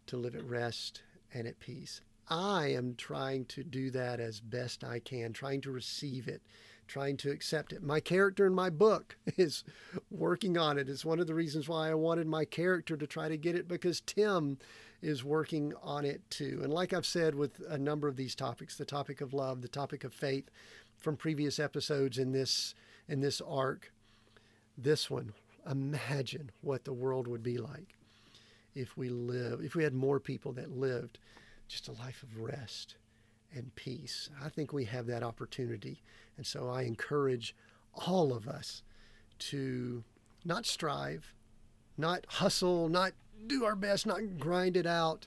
to 0.06 0.16
live 0.16 0.34
at 0.34 0.44
rest 0.44 1.02
and 1.32 1.46
at 1.46 1.60
peace. 1.60 2.00
I 2.28 2.68
am 2.68 2.94
trying 2.96 3.44
to 3.46 3.62
do 3.62 3.90
that 3.90 4.18
as 4.20 4.40
best 4.40 4.82
I 4.82 4.98
can, 4.98 5.32
trying 5.32 5.60
to 5.62 5.70
receive 5.70 6.26
it, 6.28 6.42
trying 6.87 7.16
to 7.18 7.30
accept 7.30 7.72
it. 7.72 7.82
My 7.82 8.01
character 8.01 8.47
in 8.47 8.55
my 8.55 8.70
book 8.70 9.16
is 9.37 9.64
working 10.11 10.57
on 10.59 10.78
it. 10.78 10.89
It's 10.89 11.05
one 11.05 11.20
of 11.20 11.26
the 11.26 11.35
reasons 11.35 11.68
why 11.68 11.91
I 11.91 11.95
wanted 11.95 12.26
my 12.26 12.45
character 12.45 12.97
to 12.97 13.07
try 13.07 13.28
to 13.28 13.37
get 13.37 13.57
it 13.57 13.68
because 13.68 14.01
Tim 14.01 14.59
is 15.03 15.22
working 15.22 15.74
on 15.82 16.05
it 16.05 16.22
too. 16.30 16.61
And 16.62 16.72
like 16.72 16.93
I've 16.93 17.07
said 17.07 17.35
with 17.35 17.61
a 17.68 17.78
number 17.78 18.09
of 18.09 18.16
these 18.16 18.35
topics, 18.35 18.76
the 18.76 18.85
topic 18.85 19.20
of 19.20 19.35
love, 19.35 19.61
the 19.61 19.68
topic 19.68 20.05
of 20.05 20.14
faith 20.14 20.51
from 20.97 21.16
previous 21.16 21.59
episodes 21.59 22.18
in 22.18 22.32
this 22.32 22.74
in 23.07 23.20
this 23.20 23.43
arc, 23.43 23.93
this 24.78 25.11
one, 25.11 25.35
imagine 25.70 26.51
what 26.62 26.85
the 26.85 26.93
world 26.93 27.28
would 27.28 27.43
be 27.43 27.59
like 27.59 27.99
if 28.74 28.97
we 28.97 29.11
live, 29.11 29.61
if 29.62 29.74
we 29.74 29.85
had 29.85 29.93
more 29.93 30.18
people 30.18 30.53
that 30.53 30.70
lived 30.70 31.18
just 31.68 31.89
a 31.89 31.93
life 31.93 32.22
of 32.22 32.41
rest 32.41 32.97
and 33.55 33.74
peace. 33.74 34.28
I 34.42 34.48
think 34.48 34.72
we 34.72 34.84
have 34.86 35.07
that 35.07 35.22
opportunity. 35.22 36.02
And 36.36 36.46
so 36.46 36.68
I 36.68 36.82
encourage 36.82 37.55
all 38.07 38.32
of 38.32 38.48
us 38.48 38.82
to 39.38 40.05
not 40.44 40.66
strive, 40.66 41.32
not 41.96 42.26
hustle, 42.28 42.88
not 42.88 43.12
do 43.46 43.64
our 43.64 43.76
best, 43.76 44.07
not 44.07 44.38
grind 44.38 44.76
it 44.76 44.86
out, 44.86 45.26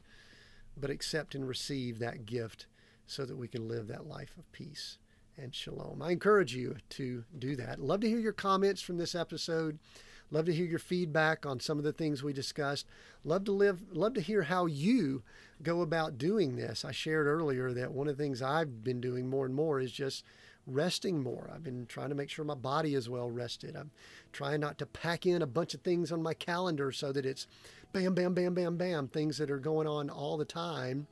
but 0.76 0.90
accept 0.90 1.36
and 1.36 1.48
receive 1.48 2.00
that 2.00 2.26
gift 2.26 2.68
so 3.06 3.26
that 3.26 3.38
we 3.38 3.48
can 3.48 3.68
live 3.68 3.88
that 3.88 4.08
life 4.08 4.34
of 4.38 4.52
peace 4.52 4.98
and 5.38 5.54
shalom. 5.54 6.02
I 6.02 6.12
encourage 6.12 6.56
you 6.56 6.78
to 6.92 7.24
do 7.38 7.56
that. 7.56 7.80
Love 7.80 8.02
to 8.02 8.10
hear 8.10 8.20
your 8.20 8.34
comments 8.34 8.82
from 8.82 8.98
this 8.98 9.16
episode. 9.16 9.80
Love 10.30 10.46
to 10.46 10.54
hear 10.54 10.66
your 10.66 10.80
feedback 10.80 11.46
on 11.46 11.60
some 11.60 11.78
of 11.78 11.84
the 11.84 11.94
things 11.94 12.22
we 12.22 12.34
discussed. 12.34 12.86
Love 13.24 13.46
to 13.46 13.52
live 13.52 13.82
love 13.92 14.14
to 14.16 14.22
hear 14.22 14.44
how 14.44 14.66
you 14.66 15.24
go 15.64 15.82
about 15.82 16.18
doing 16.18 16.56
this. 16.56 16.86
I 16.86 16.92
shared 16.92 17.28
earlier 17.28 17.74
that 17.74 17.92
one 17.92 18.08
of 18.08 18.18
the 18.18 18.24
things 18.24 18.42
I've 18.42 18.84
been 18.84 19.02
doing 19.02 19.30
more 19.30 19.46
and 19.46 19.56
more 19.56 19.80
is 19.80 19.92
just 19.92 20.24
resting 20.66 21.24
more. 21.24 21.50
I've 21.54 21.64
been 21.64 21.86
trying 21.86 22.10
to 22.10 22.16
make 22.16 22.30
sure 22.30 22.44
my 22.46 22.54
body 22.54 22.94
is 22.94 23.10
well 23.10 23.30
rested. 23.30 23.76
I'm 23.76 23.92
trying 24.34 24.60
not 24.60 24.78
to 24.80 24.86
pack 24.86 25.26
in 25.26 25.42
a 25.42 25.48
bunch 25.48 25.74
of 25.74 25.82
things 25.82 26.12
on 26.12 26.22
my 26.22 26.34
calendar 26.34 26.92
so 26.92 27.12
that 27.12 27.26
it's 27.26 27.48
bam, 27.94 28.14
bam, 28.14 28.34
bam, 28.34 28.54
bam, 28.54 28.78
bam, 28.78 29.08
things 29.08 29.38
that 29.38 29.50
are 29.50 29.60
going 29.60 29.88
on 29.88 30.10
all 30.10 30.38
the 30.38 30.46
time. 30.46 31.08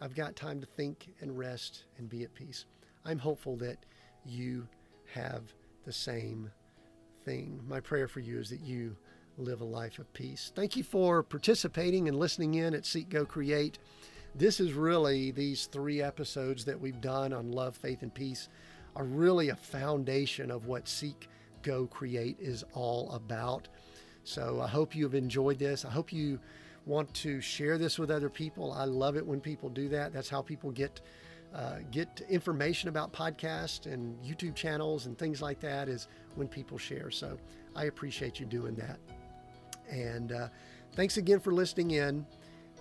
I've 0.00 0.14
got 0.14 0.36
time 0.36 0.60
to 0.60 0.66
think 0.66 1.08
and 1.20 1.36
rest 1.36 1.84
and 1.96 2.08
be 2.08 2.22
at 2.22 2.34
peace. 2.34 2.66
I'm 3.04 3.18
hopeful 3.18 3.56
that 3.56 3.78
you 4.24 4.68
have 5.14 5.42
the 5.84 5.92
same 5.92 6.50
thing. 7.24 7.60
My 7.66 7.80
prayer 7.80 8.08
for 8.08 8.20
you 8.20 8.38
is 8.38 8.50
that 8.50 8.60
you 8.60 8.96
live 9.38 9.60
a 9.60 9.64
life 9.64 9.98
of 9.98 10.12
peace. 10.12 10.52
Thank 10.54 10.76
you 10.76 10.82
for 10.82 11.22
participating 11.22 12.08
and 12.08 12.18
listening 12.18 12.54
in 12.54 12.74
at 12.74 12.84
Seek 12.84 13.08
Go 13.08 13.24
Create. 13.24 13.78
This 14.34 14.60
is 14.60 14.72
really 14.72 15.30
these 15.30 15.66
three 15.66 16.02
episodes 16.02 16.64
that 16.64 16.78
we've 16.78 17.00
done 17.00 17.32
on 17.32 17.52
love, 17.52 17.76
faith, 17.76 18.02
and 18.02 18.12
peace 18.12 18.48
are 18.96 19.04
really 19.04 19.50
a 19.50 19.56
foundation 19.56 20.50
of 20.50 20.66
what 20.66 20.88
Seek 20.88 21.28
Go 21.62 21.86
Create 21.86 22.36
is 22.40 22.64
all 22.74 23.10
about. 23.12 23.68
So 24.24 24.60
I 24.60 24.68
hope 24.68 24.94
you 24.94 25.04
have 25.04 25.14
enjoyed 25.14 25.58
this. 25.58 25.84
I 25.84 25.90
hope 25.90 26.12
you 26.12 26.38
want 26.84 27.12
to 27.14 27.40
share 27.40 27.78
this 27.78 27.98
with 27.98 28.10
other 28.10 28.28
people. 28.28 28.72
I 28.72 28.84
love 28.84 29.16
it 29.16 29.26
when 29.26 29.40
people 29.40 29.68
do 29.68 29.88
that. 29.90 30.12
That's 30.12 30.28
how 30.28 30.42
people 30.42 30.70
get 30.70 31.00
uh, 31.54 31.78
get 31.90 32.20
information 32.28 32.90
about 32.90 33.10
podcasts 33.10 33.90
and 33.90 34.14
YouTube 34.22 34.54
channels 34.54 35.06
and 35.06 35.16
things 35.16 35.40
like 35.40 35.58
that 35.60 35.88
is 35.88 36.08
when 36.34 36.46
people 36.46 36.76
share. 36.76 37.10
So 37.10 37.38
I 37.74 37.84
appreciate 37.84 38.38
you 38.38 38.44
doing 38.44 38.74
that. 38.74 38.98
And 39.90 40.32
uh, 40.32 40.48
thanks 40.94 41.16
again 41.16 41.40
for 41.40 41.52
listening 41.52 41.92
in. 41.92 42.26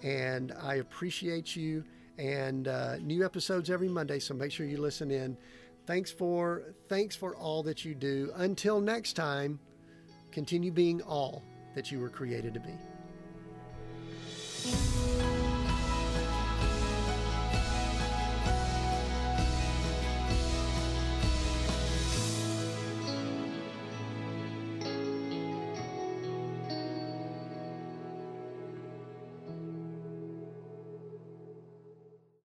And 0.03 0.53
I 0.61 0.75
appreciate 0.75 1.55
you. 1.55 1.83
And 2.17 2.67
uh, 2.67 2.97
new 2.97 3.23
episodes 3.23 3.69
every 3.69 3.89
Monday, 3.89 4.19
so 4.19 4.33
make 4.33 4.51
sure 4.51 4.65
you 4.65 4.77
listen 4.77 5.11
in. 5.11 5.37
Thanks 5.85 6.11
for 6.11 6.73
thanks 6.89 7.15
for 7.15 7.35
all 7.35 7.63
that 7.63 7.85
you 7.85 7.93
do. 7.93 8.31
Until 8.35 8.81
next 8.81 9.13
time, 9.13 9.59
continue 10.31 10.71
being 10.71 11.01
all 11.03 11.43
that 11.75 11.91
you 11.91 11.99
were 11.99 12.09
created 12.09 12.53
to 12.55 12.59
be. 12.59 12.73